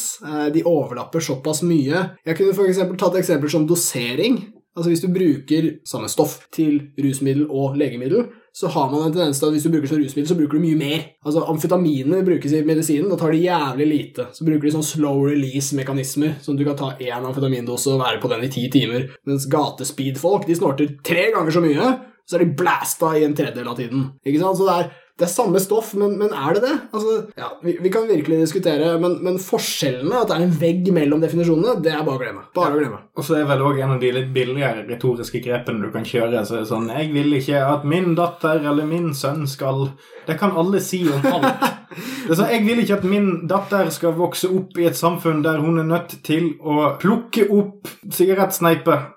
De 0.54 0.62
overlapper 0.62 1.26
såpass 1.26 1.64
mye. 1.66 2.04
Jeg 2.22 2.38
kunne 2.38 2.54
f.eks. 2.54 2.84
tatt 3.02 3.18
eksempler 3.18 3.52
som 3.52 3.66
dosering. 3.68 4.38
Altså 4.78 4.94
Hvis 4.94 5.02
du 5.04 5.10
bruker 5.12 5.72
samme 5.90 6.08
stoff 6.14 6.38
til 6.54 6.78
rusmiddel 7.02 7.50
og 7.50 7.76
legemiddel, 7.82 8.30
så 8.56 8.68
har 8.74 8.90
man 8.92 9.06
en 9.06 9.14
tendens 9.14 9.40
til 9.40 9.50
at 9.50 9.56
hvis 9.56 9.66
du 9.66 9.72
bruker 9.74 9.92
sånn 9.92 10.02
rusmiddel, 10.04 10.30
så 10.32 10.38
bruker 10.40 10.60
du 10.60 10.64
mye 10.66 10.80
mer. 10.80 11.06
Altså 11.26 11.46
Amfetaminer 11.52 12.26
brukes 12.28 12.54
i 12.56 12.62
medisinen, 12.68 13.10
da 13.12 13.18
tar 13.20 13.34
de 13.36 13.44
jævlig 13.44 13.90
lite. 13.90 14.28
Så 14.36 14.48
bruker 14.48 14.68
de 14.68 14.76
sånn 14.76 14.88
slow 14.88 15.24
release-mekanismer, 15.28 16.38
som 16.44 16.58
du 16.60 16.66
kan 16.68 16.78
ta 16.80 16.92
én 16.98 17.26
amfetamindose 17.30 17.94
og 17.96 18.04
være 18.04 18.22
på 18.24 18.32
den 18.34 18.46
i 18.48 18.54
ti 18.54 18.66
timer. 18.74 19.10
Mens 19.30 19.48
gatespeed-folk 19.52 20.48
de 20.50 20.58
snorter 20.60 20.96
tre 21.06 21.30
ganger 21.36 21.56
så 21.56 21.64
mye, 21.64 21.92
så 22.30 22.38
er 22.38 22.46
de 22.46 22.56
blæsta 22.60 23.16
i 23.18 23.24
en 23.26 23.34
tredjedel 23.38 23.70
av 23.72 23.78
tiden. 23.80 24.04
Ikke 24.22 24.42
sant? 24.42 24.60
Så 24.60 24.68
det 24.68 24.76
er, 24.76 24.90
det 25.20 25.26
er 25.28 25.32
samme 25.32 25.60
stoff, 25.60 25.92
men, 26.00 26.14
men 26.20 26.32
er 26.32 26.56
det 26.56 26.62
det? 26.64 26.76
Altså, 26.96 27.16
ja, 27.36 27.50
vi, 27.66 27.74
vi 27.84 27.92
kan 27.92 28.08
virkelig 28.08 28.38
diskutere, 28.46 28.94
men, 29.04 29.18
men 29.26 29.40
forskjellene, 29.44 30.22
at 30.22 30.32
det 30.32 30.38
er 30.38 30.46
en 30.46 30.56
vegg 30.62 30.88
mellom 30.96 31.20
definisjonene, 31.24 31.76
det 31.84 31.92
er 31.92 32.06
bare 32.08 32.16
å 32.16 32.22
glemme. 32.24 32.46
Bare 32.56 32.78
å 32.78 32.80
glemme. 32.80 33.02
Og 33.20 33.28
så 33.28 33.36
er 33.40 33.50
vel 33.50 33.66
også 33.66 33.84
en 33.84 33.96
av 33.98 34.00
de 34.04 34.14
litt 34.16 34.32
billigere 34.36 34.86
retoriske 34.88 35.44
grepene 35.44 35.84
du 35.84 35.92
kan 35.92 36.08
kjøre. 36.08 36.46
Så 36.48 36.56
er 36.56 36.64
det 36.64 36.72
sånn 36.72 36.88
Jeg 36.94 37.12
vil 37.12 37.36
ikke 37.36 37.60
at 37.68 37.84
min 37.88 38.14
datter 38.16 38.64
eller 38.64 38.88
min 38.88 39.12
sønn 39.18 39.44
skal 39.50 39.90
Det 40.28 40.38
kan 40.40 40.56
alle 40.56 40.80
si 40.84 41.04
om 41.10 41.28
alt. 41.34 41.68
Det 41.90 42.34
er 42.34 42.38
sånn, 42.38 42.52
jeg 42.54 42.66
vil 42.68 42.82
ikke 42.84 43.00
at 43.00 43.06
min 43.10 43.30
datter 43.50 43.90
skal 43.94 44.14
vokse 44.18 44.50
opp 44.54 44.78
i 44.78 44.86
et 44.90 44.98
samfunn 44.98 45.42
der 45.46 45.58
hun 45.64 45.82
er 45.82 45.88
nødt 45.90 46.20
til 46.26 46.52
å 46.62 46.94
plukke 47.02 47.48
opp 47.50 47.90
sigarettsneiper. 48.14 49.08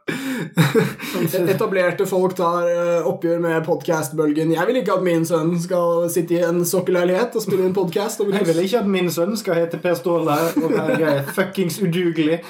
Etablerte 1.53 2.07
folk 2.09 2.35
tar 2.39 2.67
eh, 2.71 3.09
oppgjør 3.09 3.43
med 3.45 3.67
podcast-bølgen. 3.67 4.55
Jeg 4.57 4.69
vil 4.69 4.81
ikke 4.81 4.97
at 4.97 5.05
min 5.05 5.27
sønn 5.29 5.53
skal 5.61 6.09
sitte 6.13 6.39
i 6.39 6.43
en 6.47 6.63
sokkelleilighet 6.69 7.37
og 7.37 7.45
spille 7.45 7.67
inn 7.69 7.77
podcast. 7.77 8.25
Jeg 8.25 8.49
vil 8.49 8.63
ikke 8.65 8.83
at 8.83 8.91
min 8.91 9.11
sønn 9.13 9.37
skal 9.39 9.61
hete 9.61 9.81
Per 9.83 9.99
Ståle 9.99 10.39
og 10.63 10.73
være 10.73 11.19
fuckings 11.37 11.81
udugelig. 11.85 12.41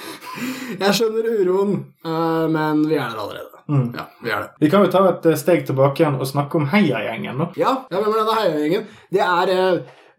Jeg 0.79 0.99
skjønner 0.99 1.33
uroen, 1.41 1.81
eh, 2.05 2.45
men 2.53 2.85
vi 2.87 2.95
er 2.95 3.11
der 3.11 3.25
allerede. 3.25 3.49
Mm. 3.67 3.89
Ja, 3.95 4.07
vi 4.23 4.31
er 4.31 4.39
det. 4.45 4.49
Vi 4.59 4.69
kan 4.71 4.83
jo 4.83 4.91
ta 4.91 5.03
et 5.09 5.27
eh, 5.27 5.39
steg 5.39 5.67
tilbake 5.67 6.03
igjen 6.03 6.19
og 6.19 6.29
snakke 6.29 6.59
om 6.59 6.69
Heiagjengen. 6.71 7.43
Ja, 7.59 7.75
ja 7.91 7.99
hvem 7.99 8.15
er 8.15 8.23
denne 8.23 8.39
heiagjengen? 8.39 8.87
Det 9.13 9.23
er 9.23 9.53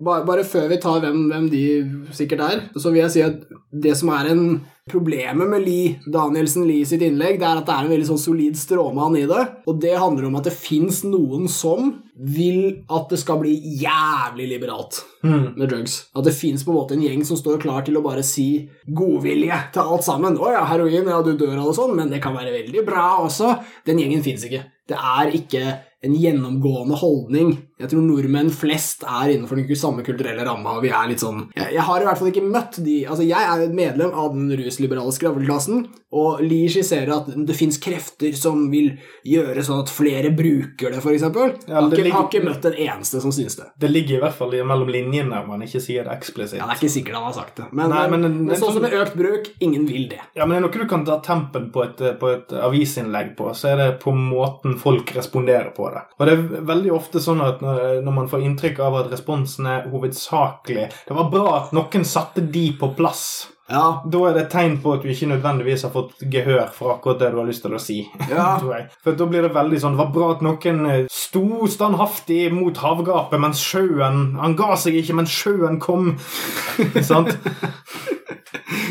bare, 0.00 0.24
bare 0.26 0.44
før 0.44 0.68
vi 0.68 0.80
tar 0.82 1.00
hvem, 1.00 1.28
hvem 1.30 1.50
de 1.50 1.64
sikkert 2.12 2.40
er, 2.40 2.62
så 2.76 2.90
vil 2.90 3.04
jeg 3.04 3.14
si 3.14 3.22
at 3.22 3.42
det 3.70 3.96
som 3.96 4.08
er 4.14 4.32
en 4.34 4.46
Problemet 4.84 5.48
med 5.48 5.62
Lee, 5.64 5.94
Danielsen 6.12 6.66
Lee 6.68 6.84
sitt 6.84 7.00
innlegg 7.00 7.38
det 7.40 7.46
er 7.48 7.56
at 7.56 7.64
det 7.64 7.72
er 7.72 7.86
en 7.86 7.92
veldig 7.94 8.08
sånn 8.10 8.20
solid 8.20 8.58
stråmann 8.60 9.14
i 9.16 9.22
det. 9.24 9.44
Og 9.64 9.78
det 9.80 9.94
handler 9.96 10.26
om 10.28 10.36
at 10.36 10.44
det 10.44 10.52
fins 10.52 10.98
noen 11.08 11.48
som 11.48 12.02
vil 12.20 12.82
at 12.92 13.08
det 13.08 13.16
skal 13.22 13.40
bli 13.40 13.54
jævlig 13.80 14.50
liberalt 14.50 15.00
Mm. 15.24 15.56
med 15.56 15.70
drugs. 15.70 16.10
At 16.14 16.24
det 16.24 16.34
fins 16.36 16.62
på 16.62 16.68
en 16.68 16.76
måte 16.76 16.92
en 16.92 17.00
gjeng 17.00 17.24
som 17.24 17.38
står 17.40 17.62
klar 17.62 17.80
til 17.82 17.96
å 17.96 18.02
bare 18.04 18.22
si 18.22 18.68
godvilje 18.92 19.72
til 19.72 19.80
alt 19.80 20.04
sammen. 20.04 20.36
'Å 20.36 20.52
ja, 20.52 20.64
heroin, 20.66 21.08
ja, 21.08 21.22
du 21.22 21.32
dør 21.32 21.56
av 21.62 21.72
det 21.72 21.76
sånn, 21.80 21.96
men 21.96 22.10
det 22.10 22.20
kan 22.20 22.34
være 22.36 22.52
veldig 22.52 22.84
bra 22.84 23.24
også.' 23.24 23.64
Den 23.86 23.98
gjengen 23.98 24.22
fins 24.22 24.44
ikke. 24.44 24.64
Det 24.86 24.98
er 25.00 25.32
ikke 25.32 25.78
en 26.02 26.14
gjennomgående 26.14 26.98
holdning. 27.00 27.56
Jeg 27.80 27.90
tror 27.90 28.04
nordmenn 28.06 28.50
flest 28.54 29.02
er 29.02 29.32
innenfor 29.34 29.58
den 29.58 29.74
samme 29.76 30.04
kulturelle 30.06 30.44
ramma. 30.46 30.76
vi 30.80 30.88
er 30.94 31.08
litt 31.10 31.20
sånn... 31.24 31.48
Jeg, 31.56 31.72
jeg 31.74 31.82
har 31.82 32.00
i 32.00 32.04
hvert 32.06 32.18
fall 32.20 32.30
ikke 32.30 32.44
møtt 32.46 32.78
de 32.84 33.00
Altså, 33.10 33.24
jeg 33.26 33.42
er 33.50 33.72
medlem 33.74 34.12
av 34.14 34.32
den 34.36 34.52
rusliberale 34.60 35.10
skravleklassen, 35.12 35.88
og 36.14 36.38
Lie 36.46 36.68
skisserer 36.70 37.10
at 37.16 37.32
det 37.48 37.56
fins 37.58 37.76
krefter 37.82 38.36
som 38.38 38.68
vil 38.70 38.92
gjøre 39.26 39.64
sånn 39.66 39.80
at 39.82 39.90
flere 39.90 40.30
bruker 40.30 40.94
det, 40.94 41.00
f.eks. 41.02 41.24
Ja, 41.26 41.80
har, 41.80 41.90
ikke- 41.90 42.12
har 42.14 42.28
ikke 42.28 42.44
møtt 42.46 42.68
en 42.70 42.78
eneste 42.78 43.20
som 43.24 43.32
syns 43.34 43.56
det. 43.58 43.66
Det 43.82 43.90
ligger 43.90 44.18
i 44.18 44.22
hvert 44.22 44.36
fall 44.38 44.54
i- 44.54 44.62
mellom 44.62 44.88
linjene 44.94 45.42
om 45.42 45.48
man 45.56 45.62
ikke 45.66 45.82
sier 45.82 46.06
det 46.06 46.14
eksplisitt. 46.14 46.60
Ja, 46.60 46.68
Det 46.70 46.76
er 46.76 46.80
ikke 46.84 46.94
sikkert 46.94 47.18
han 47.18 47.26
har 47.26 47.34
sagt 47.40 47.56
det. 47.58 47.66
Men, 47.72 47.90
Nei, 47.90 48.04
men- 48.08 48.20
men, 48.22 48.38
men- 48.46 48.56
sånn 48.60 48.72
som 48.72 48.82
med 48.86 48.92
økt 48.94 49.16
bruk, 49.18 49.50
ingen 49.60 49.86
vil 49.90 50.06
det. 50.14 50.20
Ja, 50.36 50.46
men 50.46 50.54
det 50.54 50.62
er 50.62 50.68
noe 50.68 50.84
du 50.86 50.88
kan 50.94 51.04
ta 51.04 51.18
tempen 51.18 51.72
på 51.74 51.82
et, 51.88 51.98
på 52.20 52.30
et 52.36 52.54
avisinnlegg 52.54 53.34
på, 53.36 53.50
så 53.54 53.72
er 53.72 53.76
det 53.82 54.00
på 54.04 54.14
måten 54.14 54.78
folk 54.78 55.10
responderer 55.18 55.74
på 55.74 55.90
det. 55.92 56.02
Og 56.20 56.26
det 56.28 56.38
er 56.38 56.64
veldig 56.70 56.94
ofte 56.94 57.18
sånn 57.18 57.42
at 57.42 57.62
når, 57.64 57.80
når 58.04 58.16
man 58.20 58.30
får 58.30 58.44
inntrykk 58.46 58.78
av 58.84 59.00
at 59.00 59.10
responsen 59.14 59.66
er 59.70 59.88
hovedsakelig 59.92 60.86
Det 61.08 61.16
var 61.16 61.32
bra 61.32 61.48
at 61.62 61.74
noen 61.76 62.06
satte 62.06 62.44
de 62.54 62.68
på 62.78 62.92
plass. 62.98 63.24
Ja, 63.70 64.02
Da 64.04 64.18
er 64.28 64.34
det 64.36 64.42
et 64.42 64.50
tegn 64.52 64.74
på 64.82 64.92
at 64.92 65.04
du 65.04 65.08
ikke 65.08 65.30
nødvendigvis 65.30 65.86
har 65.86 65.92
fått 65.94 66.20
gehør 66.28 66.66
for 66.74 66.92
akkurat 66.92 67.22
det 67.22 67.30
du 67.32 67.38
har 67.40 67.48
lyst 67.48 67.64
til 67.64 67.72
å 67.76 67.80
si. 67.80 68.02
Ja. 68.34 68.58
For 69.04 69.16
da 69.16 69.28
blir 69.30 69.46
det 69.46 69.54
veldig 69.54 69.80
sånn 69.80 69.96
Det 69.96 70.02
var 70.02 70.12
bra 70.12 70.28
at 70.34 70.44
noen 70.44 70.82
eh, 70.90 71.06
sto 71.12 71.64
standhaftig 71.70 72.50
mot 72.52 72.76
havgapet 72.76 73.40
mens 73.40 73.62
sjøen 73.64 74.34
Han 74.40 74.56
ga 74.58 74.74
seg 74.80 75.00
ikke, 75.00 75.16
men 75.16 75.30
sjøen 75.30 75.80
kom. 75.80 76.12
Sant? 77.10 77.32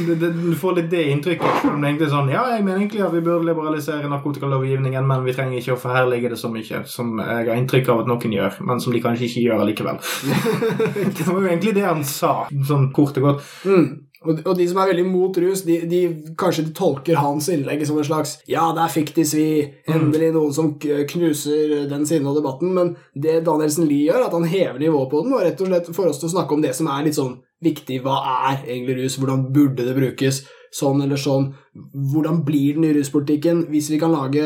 Det, 0.08 0.16
det, 0.20 0.30
du 0.36 0.56
får 0.60 0.78
litt 0.80 0.90
det 0.92 1.04
inntrykket. 1.12 1.60
Selv 1.62 1.76
om 1.76 1.84
det 1.84 1.92
egentlig 1.92 2.08
er 2.08 2.14
sånn 2.14 2.32
Ja, 2.34 2.44
jeg 2.52 2.66
mener 2.66 2.82
egentlig 2.82 3.04
at 3.06 3.14
vi 3.16 3.24
burde 3.24 3.48
liberalisere 3.48 4.10
narkotikalovgivningen, 4.12 5.08
men 5.08 5.26
vi 5.26 5.36
trenger 5.36 5.60
ikke 5.60 5.76
å 5.78 5.82
forherlige 5.82 6.34
det 6.34 6.40
så 6.42 6.52
mye 6.54 6.84
som 6.90 7.14
jeg 7.22 7.50
har 7.50 7.60
inntrykk 7.60 7.92
av 7.94 8.04
at 8.04 8.10
noen 8.12 8.36
gjør, 8.38 8.58
men 8.68 8.82
som 8.84 8.96
de 8.96 9.04
kanskje 9.04 9.30
ikke 9.30 9.46
gjør 9.46 9.64
allikevel. 9.64 10.02
det 11.18 11.28
var 11.30 11.40
jo 11.40 11.48
egentlig 11.48 11.76
det 11.78 11.86
han 11.88 12.04
sa, 12.08 12.34
sånn 12.68 12.90
kort 12.96 13.20
og 13.22 13.30
godt. 13.30 13.48
Mm. 13.70 13.88
Og, 14.24 14.56
de 14.58 14.66
som 14.70 14.80
er 14.80 14.92
veldig 14.94 15.06
mot 15.08 15.38
rus, 15.44 15.64
de, 15.68 15.80
de 15.90 16.02
kanskje 16.40 16.68
de 16.68 16.74
tolker 16.78 17.20
hans 17.20 17.50
innlegg 17.52 17.84
som 17.88 18.00
en 18.00 18.08
slags 18.08 18.38
Ja, 18.50 18.70
der 18.76 18.92
fikk 18.92 19.14
de 19.18 19.26
svi. 19.28 19.48
Endelig 19.92 20.32
noen 20.36 20.56
som 20.56 20.74
knuser 20.80 21.88
den 21.92 22.08
siden 22.10 22.30
av 22.30 22.40
debatten. 22.40 22.74
Men 22.78 22.94
det 23.14 23.42
Danielsen 23.48 23.88
Lie 23.90 24.10
gjør, 24.10 24.28
at 24.28 24.36
han 24.38 24.48
hever 24.50 24.80
nivået 24.82 25.12
på 25.12 25.24
den, 25.26 25.36
og 25.36 25.44
rett 25.46 25.64
og 25.64 25.72
slett 25.72 25.92
får 25.96 26.12
oss 26.12 26.22
til 26.24 26.32
å 26.32 26.36
snakke 26.38 26.56
om 26.56 26.64
det 26.64 26.76
som 26.78 26.92
er 26.92 27.08
litt 27.08 27.20
sånn 27.20 27.38
viktig. 27.64 28.02
Hva 28.04 28.20
er 28.50 28.64
egentlig 28.66 29.02
rus? 29.02 29.18
Hvordan 29.20 29.48
burde 29.56 29.88
det 29.88 29.96
brukes? 29.98 30.44
Sånn 30.74 31.04
eller 31.06 31.20
sånn. 31.22 31.52
Hvordan 32.14 32.42
blir 32.48 32.80
den 32.80 32.88
i 32.88 32.94
ruspolitikken? 32.96 33.68
Hvis 33.70 33.92
vi 33.94 34.00
kan 34.02 34.14
lage 34.16 34.42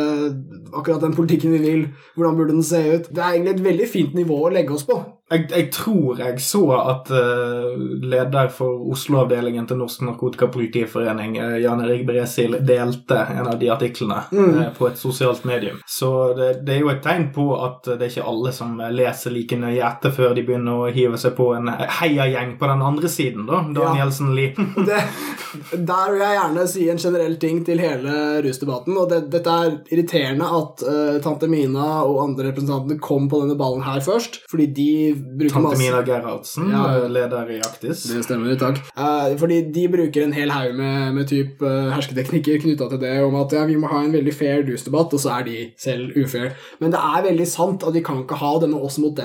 akkurat 0.74 1.04
den 1.06 1.16
politikken 1.16 1.56
vi 1.56 1.62
vil, 1.64 1.86
hvordan 2.18 2.40
burde 2.40 2.58
den 2.58 2.68
se 2.68 2.82
ut? 2.84 3.12
Det 3.14 3.24
er 3.24 3.38
egentlig 3.38 3.56
et 3.56 3.68
veldig 3.70 3.88
fint 3.94 4.18
nivå 4.18 4.42
å 4.44 4.52
legge 4.52 4.76
oss 4.76 4.86
på. 4.88 5.00
Jeg, 5.28 5.50
jeg 5.52 5.66
tror 5.76 6.22
jeg 6.22 6.40
så 6.40 6.62
at 6.78 7.10
uh, 7.12 7.74
leder 8.00 8.48
for 8.54 8.86
Oslo-avdelingen 8.94 9.66
til 9.68 9.82
Norsk 9.82 10.06
Narkotikapolitiforening, 10.08 11.36
uh, 11.44 11.58
Jan 11.60 11.82
Erik 11.84 12.06
Bresil, 12.08 12.56
delte 12.64 13.18
en 13.34 13.50
av 13.52 13.58
de 13.60 13.68
artiklene 13.74 14.22
eh, 14.32 14.70
på 14.78 14.88
et 14.88 14.96
sosialt 15.00 15.44
medium. 15.48 15.82
Så 15.84 16.12
det, 16.38 16.48
det 16.64 16.78
er 16.78 16.80
jo 16.80 16.92
et 16.94 17.02
tegn 17.04 17.28
på 17.36 17.50
at 17.60 17.90
det 17.90 17.98
er 18.08 18.14
ikke 18.14 18.30
alle 18.32 18.54
som 18.56 18.80
leser 18.80 19.36
like 19.36 19.60
nøye 19.60 19.84
etter 19.84 20.16
før 20.16 20.32
de 20.38 20.46
begynner 20.48 20.86
å 20.86 20.94
hive 20.96 21.20
seg 21.20 21.36
på 21.36 21.50
en 21.58 21.74
heiagjeng 21.76 22.56
på 22.62 22.72
den 22.72 22.86
andre 22.88 23.12
siden, 23.12 23.44
da. 23.52 23.66
Danielsen 23.76 24.32
Lie. 24.38 24.56
det, 24.88 25.02
der 25.76 26.14
vil 26.14 26.24
jeg 26.24 26.40
gjerne 26.40 26.66
si 26.72 26.88
en 26.88 27.04
generell 27.04 27.38
ting 27.44 27.62
til 27.68 27.84
hele 27.84 28.16
rusdebatten. 28.48 28.96
Og 28.96 29.12
det, 29.12 29.26
dette 29.36 29.60
er 29.66 29.76
irriterende 29.92 30.48
at 30.62 30.88
uh, 30.88 31.20
tante 31.28 31.52
Mina 31.52 31.90
og 32.08 32.24
andre 32.30 32.54
representanter 32.54 33.04
kom 33.04 33.28
på 33.28 33.44
denne 33.44 33.60
ballen 33.60 33.84
her 33.84 34.00
først. 34.08 34.46
Fordi 34.48 34.72
de 34.72 34.90
bruker 35.18 35.54
Tante 35.54 35.68
masse 35.70 35.82
Mina 35.82 36.02
Gerhardsen, 36.08 36.70
Ja. 36.72 36.84
eh, 37.04 37.08
leder 37.10 37.50
i 37.52 37.60
Aktis. 37.60 38.04
det 38.10 38.24
stemmer, 38.26 38.56
takk. 38.62 38.78
Eh, 38.98 39.36
fordi 39.38 39.62
de 39.72 39.88
bruker 39.88 40.24
en 40.24 40.34
hel 40.34 40.50
haug 40.50 40.76
med, 40.76 41.14
med 41.16 41.28
typ 41.28 41.62
eh, 41.62 41.92
hersketeknikker 41.96 42.62
knytta 42.64 42.90
til 42.90 43.00
det, 43.00 43.14
om 43.24 43.36
at 43.36 43.52
ja, 43.54 43.66
vi 43.66 43.76
må 43.76 43.88
ha 43.92 44.04
en 44.04 44.14
veldig 44.14 44.34
fair 44.34 44.64
rusdebatt, 44.68 45.14
og 45.14 45.20
så 45.20 45.40
er 45.40 45.44
de 45.50 45.58
selv 45.78 46.16
ufair. 46.18 46.54
Men 46.80 46.92
det 46.92 47.00
er 47.00 47.24
veldig 47.32 47.48
sant 47.48 47.84
at 47.84 47.94
vi 47.94 48.02
kan 48.02 48.24
ikke 48.24 48.36
ha 48.42 48.60
denne 48.60 48.80
oss 48.82 48.98
mot 49.00 49.16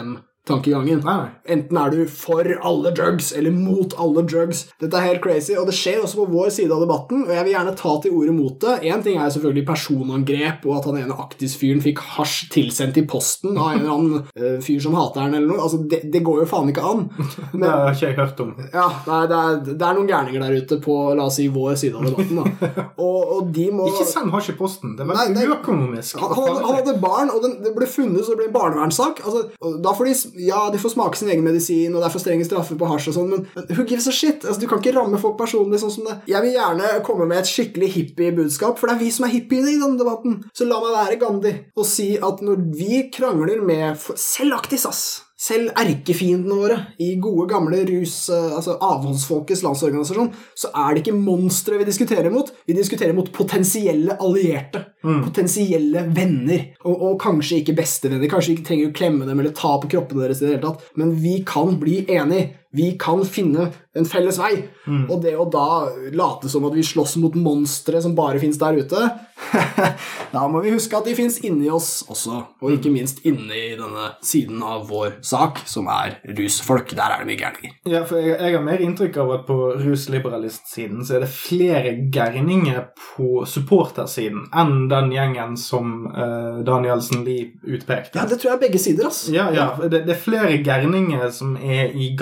dem-tankegangen. 0.42 1.02
Nei, 1.04 1.16
nei. 1.16 1.28
Enten 1.44 1.76
er 1.78 1.90
du 1.90 2.06
for 2.06 2.46
alle 2.62 2.90
drugs 2.94 3.32
eller 3.32 3.50
mot 3.50 3.94
alle 3.98 4.22
drugs. 4.26 4.66
Dette 4.80 4.96
er 4.98 5.12
helt 5.12 5.22
crazy, 5.22 5.54
og 5.58 5.66
det 5.66 5.74
skjer 5.76 6.02
også 6.02 6.22
på 6.22 6.26
vår 6.32 6.50
side 6.54 6.72
av 6.74 6.82
debatten, 6.82 7.24
og 7.26 7.32
jeg 7.34 7.44
vil 7.46 7.54
gjerne 7.54 7.74
ta 7.78 7.94
til 8.02 8.16
ordet 8.18 8.34
mot 8.34 8.58
det. 8.62 8.76
Én 8.90 9.02
ting 9.04 9.18
er 9.18 9.30
selvfølgelig 9.30 9.66
personangrep, 9.66 10.66
og 10.66 10.78
at 10.78 10.88
han 10.90 11.00
ene 11.02 11.18
Aktis-fyren 11.22 11.82
fikk 11.84 12.02
hasj 12.16 12.48
tilsendt 12.54 12.98
i 12.98 13.06
posten 13.06 13.56
av 13.56 13.72
en 13.72 13.80
eller 13.80 13.94
annen 13.94 14.22
uh, 14.38 14.58
fyr 14.64 14.80
som 14.82 14.96
hater 14.98 15.24
han, 15.24 15.36
eller 15.38 15.50
noe. 15.50 15.62
Altså, 15.62 15.82
det, 15.88 16.02
det 16.12 16.24
går 16.26 16.42
jo 16.42 16.48
faen 16.50 16.72
ikke 16.72 16.86
an. 16.86 17.06
Det 17.62 17.68
har 17.68 17.92
ikke 17.92 18.08
jeg 18.08 18.16
hørt 18.16 18.40
om. 18.42 18.52
Ja, 18.72 18.86
nei, 19.06 19.18
det, 19.30 19.38
er, 19.38 19.58
det 19.68 19.86
er 19.86 19.96
noen 19.96 20.08
gærninger 20.08 20.42
der 20.42 20.62
ute 20.62 20.78
på 20.82 20.96
la 21.14 21.26
oss 21.28 21.36
si, 21.38 21.46
vår 21.52 21.76
side 21.78 21.98
av 21.98 22.06
debatten. 22.08 22.40
Da. 22.40 22.86
Og, 23.02 23.18
og 23.36 23.48
de 23.54 23.64
må 23.74 23.86
Ikke 23.88 24.06
send 24.06 24.30
hasj 24.34 24.52
i 24.52 24.56
posten. 24.56 24.94
Det 24.96 25.04
er 25.04 25.08
veldig 25.10 25.46
uøkonomisk. 25.52 26.20
han, 26.20 26.32
han, 26.36 26.58
han 26.64 26.76
hadde 26.78 26.94
barn, 27.02 27.30
og 27.34 27.42
den, 27.44 27.56
det 27.64 27.72
ble 27.76 27.88
funnet, 27.90 28.22
så 28.24 28.34
det 28.34 28.40
ble 28.40 28.48
en 28.50 28.54
barnevernssak. 28.54 29.22
Altså, 29.26 29.72
da 29.82 29.94
får 29.96 30.08
de, 30.08 30.14
ja, 30.40 30.70
de 30.72 30.80
får 30.82 30.94
smake 30.94 31.18
sin 31.18 31.30
egen 31.32 31.44
medisin, 31.44 31.94
og 31.94 32.02
det 32.02 32.08
er 32.08 32.14
for 32.14 32.22
strenge 32.22 32.46
straffer 32.46 32.78
på 32.78 32.88
hasj 32.90 33.10
og 33.12 33.16
sånn, 33.18 33.32
men, 33.32 33.66
who 33.72 33.86
gives 33.86 34.08
a 34.10 34.14
shit? 34.14 34.44
Altså, 34.44 34.60
du 34.62 34.68
kan 34.70 34.82
ikke 34.82 34.94
ramme 34.96 35.20
folk 35.22 35.38
personlig 35.40 35.82
sånn 35.82 35.94
som 35.94 36.08
det. 36.08 36.18
Jeg 36.30 36.44
vil 36.44 36.56
gjerne 36.56 36.94
komme 37.06 37.28
med 37.30 37.42
et 37.42 37.50
skikkelig 37.50 37.90
hippie-budskap, 37.96 38.78
for 38.80 38.90
det 38.90 38.96
er 38.96 39.04
vi 39.04 39.10
som 39.14 39.28
er 39.28 39.34
hippiene 39.34 39.74
i 39.74 39.80
denne 39.80 40.00
debatten. 40.00 40.40
Så 40.56 40.68
la 40.68 40.80
meg 40.82 40.96
være 40.96 41.20
Gandhi 41.22 41.54
og 41.76 41.88
si 41.88 42.12
at 42.20 42.42
når 42.44 42.64
vi 42.78 43.04
krangler 43.14 43.62
med 43.64 44.00
selvaktig 44.18 44.80
sass... 44.82 44.92
Ass 44.92 45.31
selv 45.42 45.72
erkefiendene 45.80 46.54
våre 46.54 46.76
i 47.02 47.16
gode, 47.22 47.48
gamle 47.50 47.80
rus... 47.88 48.28
eh, 48.30 48.52
Altså 48.54 48.76
avholdsfolkets 48.78 49.64
landsorganisasjon, 49.66 50.30
så 50.54 50.70
er 50.84 50.94
det 50.94 51.02
ikke 51.02 51.16
monstre 51.18 51.80
vi 51.80 51.86
diskuterer 51.88 52.30
mot. 52.30 52.52
Vi 52.68 52.76
diskuterer 52.76 53.16
mot 53.16 53.30
potensielle 53.34 54.14
allierte. 54.22 54.84
Potensielle 55.26 56.04
venner. 56.14 56.68
Og, 56.86 56.94
og 57.08 57.16
kanskje 57.22 57.58
ikke 57.62 57.74
bestevenner. 57.80 58.30
Kanskje 58.30 58.54
ikke 58.54 58.68
trenger 58.70 58.90
å 58.92 58.96
klemme 58.96 59.26
dem 59.26 59.42
eller 59.42 59.54
ta 59.56 59.74
på 59.82 59.90
kroppene 59.96 60.22
deres 60.28 60.42
i 60.42 60.46
det 60.46 60.52
hele 60.54 60.66
tatt. 60.68 60.86
Men 61.00 61.16
vi 61.18 61.40
kan 61.48 61.74
bli 61.82 62.04
enige. 62.06 62.52
Vi 62.72 62.92
kan 63.00 63.20
finne 63.28 63.68
en 63.92 64.08
felles 64.08 64.38
vei. 64.40 64.54
Og 64.88 65.18
det 65.22 65.34
å 65.36 65.48
da 65.52 65.66
late 66.16 66.48
som 66.52 66.64
at 66.68 66.76
vi 66.76 66.84
slåss 66.86 67.18
mot 67.22 67.36
monstre 67.36 68.00
som 68.02 68.16
bare 68.16 68.40
fins 68.42 68.58
der 68.60 68.80
ute 68.80 69.02
Da 70.32 70.46
må 70.48 70.62
vi 70.64 70.72
huske 70.72 70.96
at 70.96 71.06
de 71.08 71.14
fins 71.16 71.38
inni 71.44 71.68
oss 71.72 72.02
også, 72.10 72.38
og 72.62 72.74
ikke 72.74 72.92
minst 72.92 73.20
inni 73.28 73.74
denne 73.76 74.12
siden 74.24 74.62
av 74.64 74.86
vår 74.88 75.18
sak, 75.26 75.60
som 75.68 75.90
er 75.92 76.16
rusfolk. 76.38 76.94
Der 76.96 77.12
er 77.12 77.22
det 77.22 77.28
mye 77.28 77.40
gærninger. 77.40 77.74
Ja, 77.90 78.02
for 78.08 78.20
jeg, 78.22 78.36
jeg 78.38 78.56
har 78.56 78.64
mer 78.64 78.82
inntrykk 78.84 79.18
av 79.22 79.32
at 79.36 79.44
på 79.48 79.58
rusliberalistsiden 79.82 81.04
så 81.04 81.18
er 81.18 81.26
det 81.26 81.30
flere 81.34 81.94
gærninger 82.14 82.80
på 82.96 83.44
supportersiden 83.48 84.46
enn 84.62 84.86
den 84.92 85.12
gjengen 85.12 85.58
som 85.60 86.06
uh, 86.08 86.62
Danielsen 86.64 87.26
Lie 87.26 87.52
utpekte. 87.66 88.20
Ja, 88.20 88.26
det 88.28 88.40
tror 88.40 88.52
jeg 88.52 88.58
er 88.60 88.64
begge 88.64 88.82
sider, 88.82 89.10
altså. 89.10 89.34
Ja, 89.34 89.48
ja. 89.52 89.68
Det, 89.82 90.04
det 90.06 90.16
er 90.16 90.22
flere 90.22 90.56
gærninger 90.64 91.28
som 91.34 91.58
er 91.60 91.92
i 91.92 92.12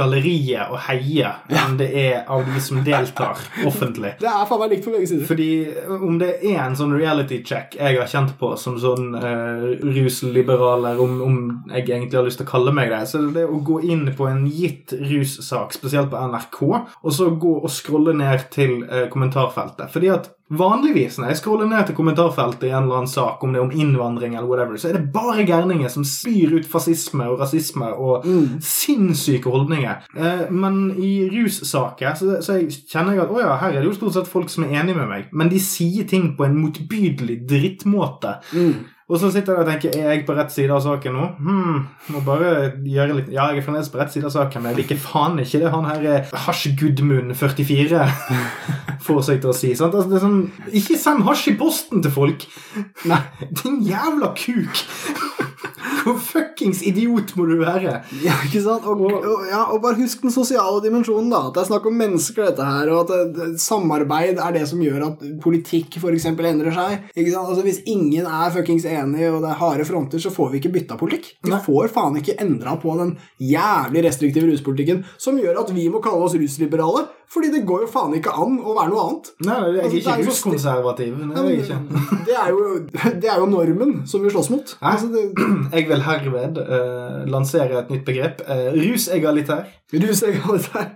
galleriet 0.41 0.71
og 0.71 0.79
heier, 0.89 1.41
enn 1.49 1.77
det 1.79 1.89
er 1.97 2.25
av 2.31 2.45
de 2.47 2.61
som 2.63 2.83
deltar 2.85 3.39
offentlig. 3.69 4.15
Det 4.21 4.29
er 4.29 4.47
faen 4.49 4.61
meg 4.63 4.73
likt 4.75 4.87
på 4.87 4.95
begge 4.95 5.09
sider. 5.11 5.27
Fordi 5.29 5.51
om 6.01 6.19
det 6.21 6.33
er 6.41 6.63
en 6.65 6.77
sånn 6.77 6.95
reality 6.97 7.43
check 7.45 7.77
jeg 7.79 7.99
har 7.99 8.11
kjent 8.11 8.37
på 8.41 8.55
som 8.61 8.79
sånn 8.81 9.15
uh, 9.15 9.67
rusliberaler, 9.83 11.01
om, 11.01 11.21
om 11.25 11.39
jeg 11.71 11.89
egentlig 11.89 12.19
har 12.19 12.27
lyst 12.27 12.41
til 12.41 12.49
å 12.49 12.53
kalle 12.53 12.75
meg 12.75 12.91
det, 12.93 13.03
så 13.09 13.21
er 13.21 13.29
det 13.29 13.41
det 13.41 13.47
å 13.51 13.63
gå 13.65 13.81
inn 13.91 14.07
på 14.17 14.29
en 14.31 14.45
gitt 14.51 14.95
russak, 15.01 15.75
spesielt 15.77 16.11
på 16.13 16.21
NRK, 16.31 16.61
og 16.71 17.15
så 17.15 17.31
gå 17.41 17.57
og 17.61 17.73
scrolle 17.73 18.15
ned 18.17 18.49
til 18.53 18.83
eh, 18.87 19.09
kommentarfeltet. 19.13 19.91
Fordi 19.93 20.13
at 20.13 20.31
Vanligvis 20.51 21.19
når 21.21 21.31
jeg 21.31 21.39
scroller 21.39 21.69
ned 21.71 21.87
til 21.87 21.95
kommentarfeltet 21.95 22.67
i 22.67 22.73
en 22.73 22.85
eller 22.85 23.03
annen 23.03 23.11
sak, 23.11 23.43
om 23.45 23.53
det 23.53 23.61
er 23.61 23.67
om 23.69 23.75
innvandring 23.75 24.35
eller 24.35 24.49
whatever, 24.51 24.81
så 24.81 24.91
er 24.91 24.99
det 24.99 25.13
bare 25.15 25.47
gærninger 25.47 25.93
som 25.93 26.07
spyr 26.07 26.57
ut 26.59 26.67
fascisme 26.67 27.29
og 27.31 27.39
rasisme 27.45 27.91
og 27.95 28.27
sinnssyke 28.67 29.51
holdninger. 29.51 30.07
Eh, 30.17 30.47
men 30.51 30.81
i 30.99 31.13
russaker 31.31 32.19
så, 32.19 32.41
så 32.43 32.59
jeg 32.59 32.71
kjenner 32.91 33.15
jeg 33.15 33.25
at 33.27 33.35
å 33.35 33.43
ja, 33.45 33.57
her 33.63 33.77
er 33.77 33.81
det 33.81 33.93
jo 33.93 33.99
stort 34.01 34.19
sett 34.19 34.31
folk 34.31 34.51
som 34.51 34.67
er 34.67 34.81
enige 34.81 34.99
med 34.99 35.11
meg, 35.13 35.29
men 35.31 35.53
de 35.53 35.61
sier 35.63 36.09
ting 36.11 36.33
på 36.39 36.49
en 36.49 36.59
motbydelig 36.59 37.41
drittmåte. 37.51 38.41
Og 39.11 39.19
så 39.19 39.31
sitter 39.35 39.57
jeg 39.57 39.65
og 39.65 39.71
tenker 39.71 39.97
er 39.99 40.13
jeg 40.13 40.27
på 40.29 40.35
rett 40.39 40.53
side 40.55 40.71
av 40.71 40.85
saken 40.85 41.17
nå? 41.17 41.25
Hmm, 41.43 41.81
må 42.15 42.23
bare 42.27 42.53
gjøre 42.87 43.17
litt 43.19 43.33
Ja, 43.35 43.49
jeg 43.51 43.61
er 43.61 43.67
fremdeles 43.67 43.91
på 43.91 43.99
rett 43.99 44.15
side 44.15 44.29
av 44.29 44.35
saken, 44.37 44.63
men 44.63 44.73
jeg 44.73 44.85
liker 44.85 45.01
faen 45.03 45.41
ikke 45.43 45.63
det 45.65 45.73
han 45.75 45.89
her 45.89 46.07
er 46.13 46.31
Hasj 46.47 46.77
Gudmund 46.79 47.35
44 47.41 48.05
får 49.05 49.23
seg 49.27 49.43
til 49.43 49.51
å 49.53 49.57
si. 49.57 49.73
Sant? 49.79 49.97
Altså, 49.97 50.11
det 50.13 50.19
er 50.21 50.25
sånn, 50.27 50.41
ikke 50.83 50.99
send 51.01 51.25
hasj 51.27 51.53
i 51.53 51.57
posten 51.59 52.05
til 52.05 52.15
folk! 52.15 52.47
Nei. 53.11 53.23
Din 53.63 53.81
jævla 53.89 54.35
kuk! 54.39 54.85
Hvor 56.01 56.17
fuckings 56.23 56.83
idiot 56.87 57.35
må 57.39 57.47
du 57.49 57.57
være? 57.61 57.99
Ja, 58.25 58.37
ikke 58.47 58.63
sant? 58.65 58.87
Og, 58.89 59.03
og, 59.07 59.45
ja, 59.51 59.63
og 59.73 59.83
bare 59.85 59.99
husk 60.01 60.25
den 60.25 60.35
sosiale 60.35 60.81
dimensjonen, 60.85 61.31
da. 61.33 61.43
At 61.49 61.57
det 61.57 61.65
er 61.65 61.71
snakk 61.71 61.89
om 61.91 61.99
mennesker, 62.01 62.49
dette 62.51 62.67
her, 62.67 62.91
og 62.95 63.05
at 63.05 63.13
det, 63.13 63.21
det, 63.37 63.49
samarbeid 63.63 64.41
er 64.41 64.57
det 64.57 64.65
som 64.71 64.83
gjør 64.85 65.07
at 65.11 65.25
politikk 65.45 66.01
f.eks. 66.01 66.29
endrer 66.33 66.75
seg. 66.77 67.07
Ikke 67.15 67.35
sant? 67.35 67.51
Altså, 67.53 67.65
Hvis 67.67 67.83
ingen 67.91 68.27
er 68.27 68.55
fuckings 68.55 68.89
enig, 68.89 69.27
og 69.31 69.41
det 69.45 69.53
er 69.53 69.61
harde 69.61 69.87
fronter, 69.89 70.23
så 70.23 70.33
får 70.35 70.53
vi 70.55 70.63
ikke 70.63 70.75
bytta 70.79 70.99
politikk. 71.01 71.33
Vi 71.47 71.63
får 71.67 71.93
faen 71.95 72.19
ikke 72.21 72.39
endra 72.43 72.77
på 72.81 72.97
den 73.01 73.17
jævlig 73.41 74.05
restriktive 74.07 74.51
ruspolitikken 74.51 75.05
som 75.21 75.39
gjør 75.41 75.63
at 75.65 75.73
vi 75.75 75.89
må 75.93 76.03
kalle 76.05 76.27
oss 76.27 76.37
rusliberale, 76.39 77.07
fordi 77.31 77.53
det 77.55 77.63
går 77.67 77.85
jo 77.85 77.91
faen 77.93 78.17
ikke 78.19 78.33
an 78.35 78.57
å 78.59 78.75
være 78.75 78.91
noe 78.91 79.03
annet. 79.07 79.29
Nei, 79.47 79.59
jeg 79.61 79.71
er 79.71 79.85
Altså, 79.85 79.99
ikke 80.01 80.15
er 80.17 80.25
ruskonservativ. 80.27 81.21
Det. 81.21 81.53
Det 82.27 83.21
det 83.23 83.31
er 83.31 83.39
jo 83.39 83.47
normen 83.51 84.01
som 84.11 84.25
vi 84.25 84.33
slåss 84.33 84.51
mot. 84.53 84.75
Altså, 84.81 85.11
det, 85.15 85.29
Jeg 85.77 85.87
vil 85.91 86.03
herved 86.07 86.59
uh, 86.63 87.21
lansere 87.31 87.83
et 87.85 87.91
nytt 87.93 88.05
begrep. 88.09 88.43
Uh, 88.49 88.71
rusegalitær. 88.79 89.67
Rusegalitær. 89.95 90.91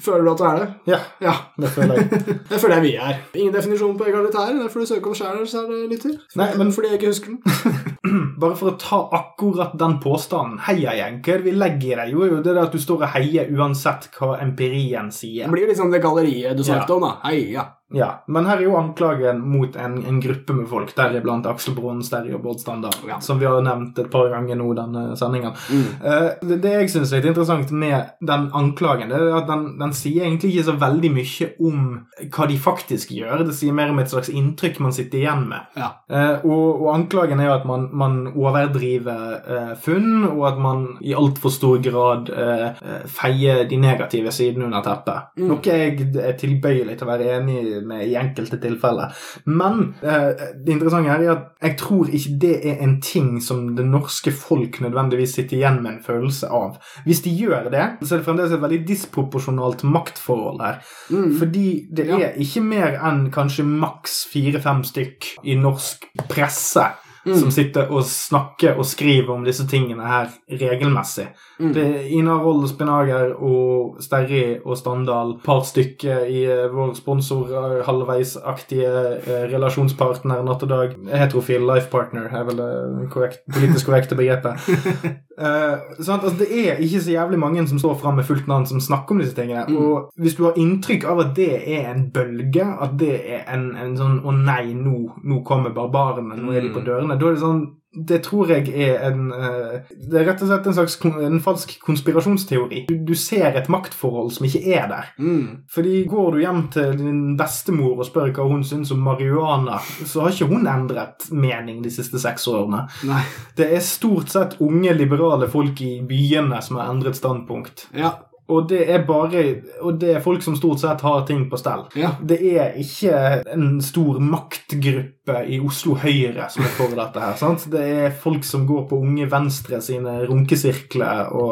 Føler 0.00 0.22
du 0.24 0.30
at 0.32 0.38
du 0.38 0.44
er 0.44 0.58
det? 0.60 0.68
Ja, 0.86 0.98
Ja. 1.20 1.32
det 1.60 1.68
føler 1.74 1.94
jeg. 1.98 2.10
Det 2.50 2.60
føler 2.60 2.74
jeg 2.78 2.82
vi 2.84 2.92
er. 2.96 3.14
Ingen 3.34 3.54
definisjon 3.54 3.98
på 3.98 4.06
egalitær. 4.08 4.52
Det 4.56 4.70
får 4.72 4.80
du 4.80 4.86
søke 4.86 5.10
om 5.10 5.14
sjæl, 5.18 5.42
det 5.44 5.80
lytter. 5.90 6.14
Nei, 6.36 6.46
men- 6.56 6.72
Fordi 6.72 6.88
jeg 6.92 7.00
ikke 7.00 7.06
husker 7.10 7.26
den. 7.26 7.42
Bare 8.40 8.56
for 8.58 8.72
å 8.72 8.76
ta 8.80 9.00
akkurat 9.20 9.76
den 9.78 9.98
påstanden. 10.02 10.58
Heiagjeng, 10.66 11.20
hva 11.22 11.34
er 11.36 11.42
det 11.44 11.50
vi 11.50 11.56
legger 11.58 11.92
i 11.92 11.98
det? 12.02 12.08
Jo, 12.14 12.26
jo, 12.26 12.42
det 12.42 12.54
er 12.56 12.62
at 12.64 12.72
du 12.74 12.80
står 12.82 13.04
og 13.06 13.12
heier 13.14 13.50
uansett 13.54 14.08
hva 14.18 14.34
empirien 14.42 15.10
sier. 15.14 15.44
Det 15.46 15.52
blir 15.52 15.60
blir 15.60 15.74
liksom 15.74 15.92
det 15.92 16.00
galleriet 16.02 16.56
du 16.56 16.64
snakket 16.64 16.88
Ja. 16.88 16.94
om, 16.96 17.02
da. 17.02 17.12
Heia. 17.28 17.66
ja. 17.92 18.06
Men 18.28 18.46
her 18.46 18.56
er 18.58 18.62
jo 18.62 18.76
anklagen 18.78 19.40
mot 19.44 19.74
en, 19.76 19.96
en 20.06 20.20
gruppe 20.22 20.54
med 20.54 20.68
folk, 20.70 20.94
deriblant 20.96 21.44
Aksel 21.50 21.74
Brun, 21.74 22.00
Sterri 22.06 22.32
og 22.32 22.40
Bård 22.44 22.60
Standard, 22.62 22.94
Ja. 23.06 23.18
som 23.20 23.38
vi 23.38 23.44
har 23.46 23.60
nevnt 23.66 23.98
et 23.98 24.10
par 24.10 24.30
ganger 24.30 24.56
nå 24.56 24.70
denne 24.78 25.16
sendingen. 25.18 25.52
Mm. 25.68 25.84
Uh, 26.00 26.30
det, 26.48 26.60
det 26.62 26.72
jeg 26.76 26.90
syns 26.94 27.12
er 27.12 27.20
litt 27.20 27.32
interessant 27.32 27.70
med 27.72 28.12
den 28.24 28.46
anklagen, 28.54 29.10
det 29.10 29.18
er 29.18 29.36
at 29.42 29.48
den, 29.50 29.66
den 29.80 29.92
sier 29.92 30.24
egentlig 30.24 30.54
ikke 30.54 30.68
så 30.70 30.76
veldig 30.80 31.10
mye 31.18 31.50
om 31.60 32.06
hva 32.30 32.46
de 32.48 32.56
faktisk 32.62 33.10
gjør. 33.18 33.44
Det 33.50 33.54
sier 33.58 33.74
mer 33.76 33.90
om 33.90 33.98
et 33.98 34.08
slags 34.14 34.30
inntrykk 34.32 34.80
man 34.80 34.92
sitter 34.96 35.18
igjen 35.20 35.44
med. 35.50 35.66
Ja. 35.76 35.90
Uh, 36.08 36.46
og, 36.46 36.80
og 36.86 36.94
anklagen 36.94 37.40
er 37.42 37.50
jo 37.50 37.56
at 37.58 37.66
man, 37.68 37.88
man 37.92 38.29
overdriver 38.36 39.32
eh, 39.56 39.72
funn, 39.80 40.24
og 40.30 40.44
at 40.48 40.58
man 40.62 40.86
i 41.00 41.14
altfor 41.16 41.52
stor 41.54 41.78
grad 41.84 42.30
eh, 42.34 42.66
eh, 42.82 43.04
feier 43.10 43.64
de 43.70 43.76
negative 43.80 44.32
sidene 44.34 44.66
under 44.68 44.82
teppet. 44.84 45.30
Mm. 45.38 45.48
Noe 45.50 45.60
jeg 45.64 46.08
er 46.20 46.36
tilbøyelig 46.40 46.96
til 46.98 47.06
å 47.06 47.10
være 47.10 47.30
enig 47.38 47.58
med 47.86 48.06
i 48.08 48.16
enkelte 48.20 48.60
tilfeller. 48.62 49.14
Men 49.46 49.94
eh, 50.02 50.54
det 50.64 50.74
interessante 50.76 51.10
her 51.12 51.24
er 51.26 51.32
at 51.34 51.46
jeg 51.62 51.76
tror 51.80 52.10
ikke 52.10 52.36
det 52.46 52.54
er 52.72 52.82
en 52.84 52.96
ting 53.04 53.40
som 53.44 53.74
det 53.76 53.86
norske 53.86 54.32
folk 54.34 54.80
nødvendigvis 54.84 55.34
sitter 55.38 55.58
igjen 55.60 55.80
med 55.82 55.96
en 55.96 56.02
følelse 56.04 56.48
av. 56.50 56.78
Hvis 57.06 57.22
de 57.26 57.34
gjør 57.36 57.70
det, 57.72 57.86
så 58.02 58.14
er 58.14 58.20
det 58.22 58.26
fremdeles 58.28 58.54
et 58.56 58.62
veldig 58.62 58.82
disproporsjonalt 58.88 59.84
maktforhold 59.84 60.60
her. 60.64 60.80
Mm. 61.10 61.30
Fordi 61.38 61.66
det 61.90 62.06
Ja. 62.10 62.18
er 62.18 62.32
ikke 62.40 62.62
mer 62.64 62.98
enn 63.06 63.30
kanskje 63.30 63.64
maks 63.64 64.24
fire-fem 64.32 64.82
stykk 64.84 65.26
i 65.44 65.54
norsk 65.54 66.06
presse 66.28 66.82
Mm. 67.26 67.36
som 67.36 67.50
sitter 67.52 67.90
og 67.92 68.04
snakker 68.08 68.78
og 68.80 68.86
skriver 68.88 69.34
om 69.34 69.44
disse 69.44 69.66
tingene 69.68 70.06
her 70.08 70.30
regelmessig. 70.48 71.26
Mm. 71.60 71.72
Det 71.76 71.86
Ina 72.16 72.38
Roll 72.40 72.62
Spinager 72.68 73.34
og 73.36 74.00
Sterri 74.00 74.58
og 74.64 74.78
Standal, 74.80 75.34
par 75.44 75.60
stykker 75.68 76.24
i 76.30 76.44
eh, 76.48 76.66
vår 76.72 76.94
sponsor 76.96 77.50
eh, 77.52 77.80
halvveisaktige 77.86 78.90
eh, 79.20 79.44
relasjonspartner 79.52 80.42
natt 80.46 80.64
og 80.64 80.72
dag. 80.72 80.94
Heterofil 81.12 81.66
life 81.68 81.90
partner 81.92 82.30
er 82.32 82.46
vel 82.48 82.60
det 82.62 83.08
korrekt, 83.12 83.44
politisk 83.52 83.90
korrekte 83.90 84.18
begrepet. 84.18 84.56
Uh? 85.40 85.78
Altså, 85.96 86.34
det 86.36 86.48
er 86.52 86.80
ikke 86.84 87.00
så 87.00 87.14
jævlig 87.14 87.38
mange 87.40 87.62
som 87.68 87.78
står 87.80 87.94
fram 88.02 88.18
med 88.18 88.26
fullt 88.28 88.44
navn 88.50 88.66
som 88.68 88.80
snakker 88.80 89.14
om 89.14 89.22
disse 89.22 89.32
tingene. 89.32 89.62
Mm. 89.68 89.76
Og 89.78 90.10
hvis 90.20 90.34
du 90.36 90.42
har 90.44 90.58
inntrykk 90.60 91.06
av 91.08 91.22
at 91.22 91.30
det 91.38 91.54
er 91.78 91.86
en 91.94 92.02
bølge, 92.12 92.66
at 92.84 92.98
det 93.00 93.14
er 93.24 93.46
en, 93.54 93.70
en 93.72 93.96
sånn 93.96 94.18
'Å 94.20 94.34
nei, 94.36 94.74
nå, 94.76 94.98
nå 95.24 95.40
kommer 95.48 95.72
barbarene, 95.72 96.36
nå 96.36 96.52
er 96.52 96.60
de 96.60 96.74
på 96.74 96.82
Mm. 96.82 96.86
dørene', 96.90 97.16
da 97.16 97.26
er 97.30 97.38
det 97.38 97.40
sånn 97.40 97.62
det 97.92 98.20
tror 98.22 98.52
jeg 98.52 98.68
er 98.70 99.00
en 99.08 99.32
eh, 99.34 99.80
Det 99.90 100.20
er 100.20 100.28
rett 100.28 100.42
og 100.44 100.50
slett 100.50 100.68
en 100.70 100.76
slags 100.76 100.94
en 101.10 101.40
falsk 101.42 101.72
konspirasjonsteori. 101.82 102.84
Du, 102.86 102.94
du 103.10 103.14
ser 103.18 103.58
et 103.58 103.70
maktforhold 103.72 104.30
som 104.36 104.46
ikke 104.46 104.62
er 104.76 104.86
der. 104.90 105.10
Mm. 105.18 105.66
Fordi 105.70 106.04
Går 106.10 106.30
du 106.32 106.40
hjem 106.44 106.62
til 106.70 106.94
din 107.00 107.20
bestemor 107.40 107.98
og 107.98 108.06
spør 108.06 108.30
hva 108.36 108.46
hun 108.50 108.62
syns 108.66 108.94
om 108.94 109.02
marihuana, 109.02 109.80
så 110.06 110.24
har 110.24 110.34
ikke 110.34 110.50
hun 110.52 110.70
endret 110.70 111.26
mening 111.34 111.82
de 111.82 111.90
siste 111.90 112.22
seks 112.22 112.46
årene. 112.50 112.86
Nei. 113.10 113.24
Det 113.58 113.70
er 113.74 113.84
stort 113.84 114.30
sett 114.30 114.58
unge, 114.62 114.94
liberale 114.94 115.50
folk 115.50 115.82
i 115.82 115.96
byene 116.06 116.62
som 116.62 116.78
har 116.78 116.92
endret 116.94 117.18
standpunkt. 117.18 117.88
Ja. 117.96 118.14
Og 118.50 118.68
det 118.68 118.82
er 118.90 119.04
bare 119.06 119.44
Og 119.80 119.98
det 120.00 120.14
er 120.16 120.24
folk 120.24 120.42
som 120.42 120.56
stort 120.58 120.82
sett 120.82 121.04
har 121.06 121.24
ting 121.26 121.46
på 121.50 121.58
stell. 121.60 121.86
Ja. 121.98 122.14
Det 122.22 122.40
er 122.50 122.74
ikke 122.80 123.42
en 123.54 123.80
stor 123.84 124.18
maktgruppe 124.22 125.19
i 125.48 125.58
Oslo 125.64 125.94
Høyre 126.00 126.46
som 126.52 126.64
er 126.66 126.72
for 126.76 126.94
dette 126.98 127.20
her. 127.22 127.36
sant? 127.40 127.66
Det 127.72 127.80
er 127.80 128.10
folk 128.22 128.44
som 128.46 128.66
går 128.68 128.86
på 128.90 128.98
Unge 129.00 129.26
Venstre 129.30 129.80
sine 129.84 130.18
runkesirkler 130.28 131.32
og 131.32 131.50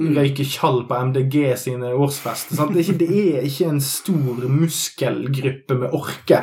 Mm. 0.00 0.14
røyker 0.16 0.46
tjall 0.48 0.82
på 0.88 0.96
MDG 1.10 1.56
sine 1.58 1.90
årsfester. 1.92 2.56
sant? 2.56 2.72
Det 2.74 2.80
er, 2.80 2.92
ikke, 2.92 2.98
det 2.98 3.36
er 3.38 3.46
ikke 3.48 3.68
en 3.68 3.80
stor 3.84 4.40
muskelgruppe 4.48 5.76
med 5.78 5.94
orke. 5.96 6.42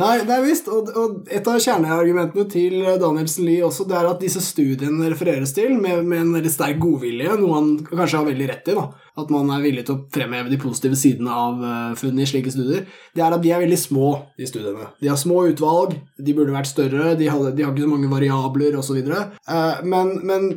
Nei, 0.00 0.12
det 0.26 0.34
er 0.36 0.44
visst. 0.44 0.68
Og, 0.72 0.90
og 0.96 1.28
et 1.32 1.46
av 1.48 1.58
kjerneargumentene 1.62 2.46
til 2.52 2.78
Danielsen 3.02 3.46
Lie 3.46 3.64
også, 3.66 3.86
det 3.88 3.96
er 3.98 4.10
at 4.10 4.22
disse 4.22 4.42
studiene 4.44 5.10
refereres 5.12 5.54
til 5.56 5.74
med, 5.80 6.04
med 6.08 6.20
en 6.24 6.34
veldig 6.38 6.52
sterk 6.52 6.78
godvilje, 6.82 7.36
noe 7.40 7.56
han 7.58 7.72
kanskje 7.90 8.20
har 8.20 8.28
veldig 8.30 8.48
rett 8.52 8.70
i, 8.72 8.76
da. 8.78 8.86
At 9.18 9.28
man 9.34 9.50
er 9.52 9.60
villig 9.60 9.82
til 9.84 9.98
å 9.98 10.04
fremheve 10.14 10.48
de 10.48 10.56
positive 10.62 10.96
sidene 10.96 11.28
av 11.36 11.58
uh, 11.60 11.94
funn 12.00 12.16
i 12.22 12.24
slike 12.28 12.52
studier. 12.54 12.86
Det 13.12 13.20
er 13.20 13.34
at 13.36 13.42
de 13.44 13.50
er 13.52 13.60
veldig 13.60 13.76
små, 13.80 14.12
de 14.40 14.46
studiene. 14.48 14.86
De 15.02 15.10
har 15.10 15.18
små 15.20 15.42
utvalg, 15.50 15.98
de 16.18 16.34
burde 16.36 16.54
vært 16.54 16.70
større, 16.70 17.12
de, 17.18 17.28
hadde, 17.32 17.52
de 17.56 17.64
har 17.64 17.72
ikke 17.72 17.86
så 17.86 17.92
mange 17.92 18.10
variabler 18.10 18.76
osv. 18.78 18.98
Uh, 19.02 19.80
men, 19.88 20.16
men 20.28 20.48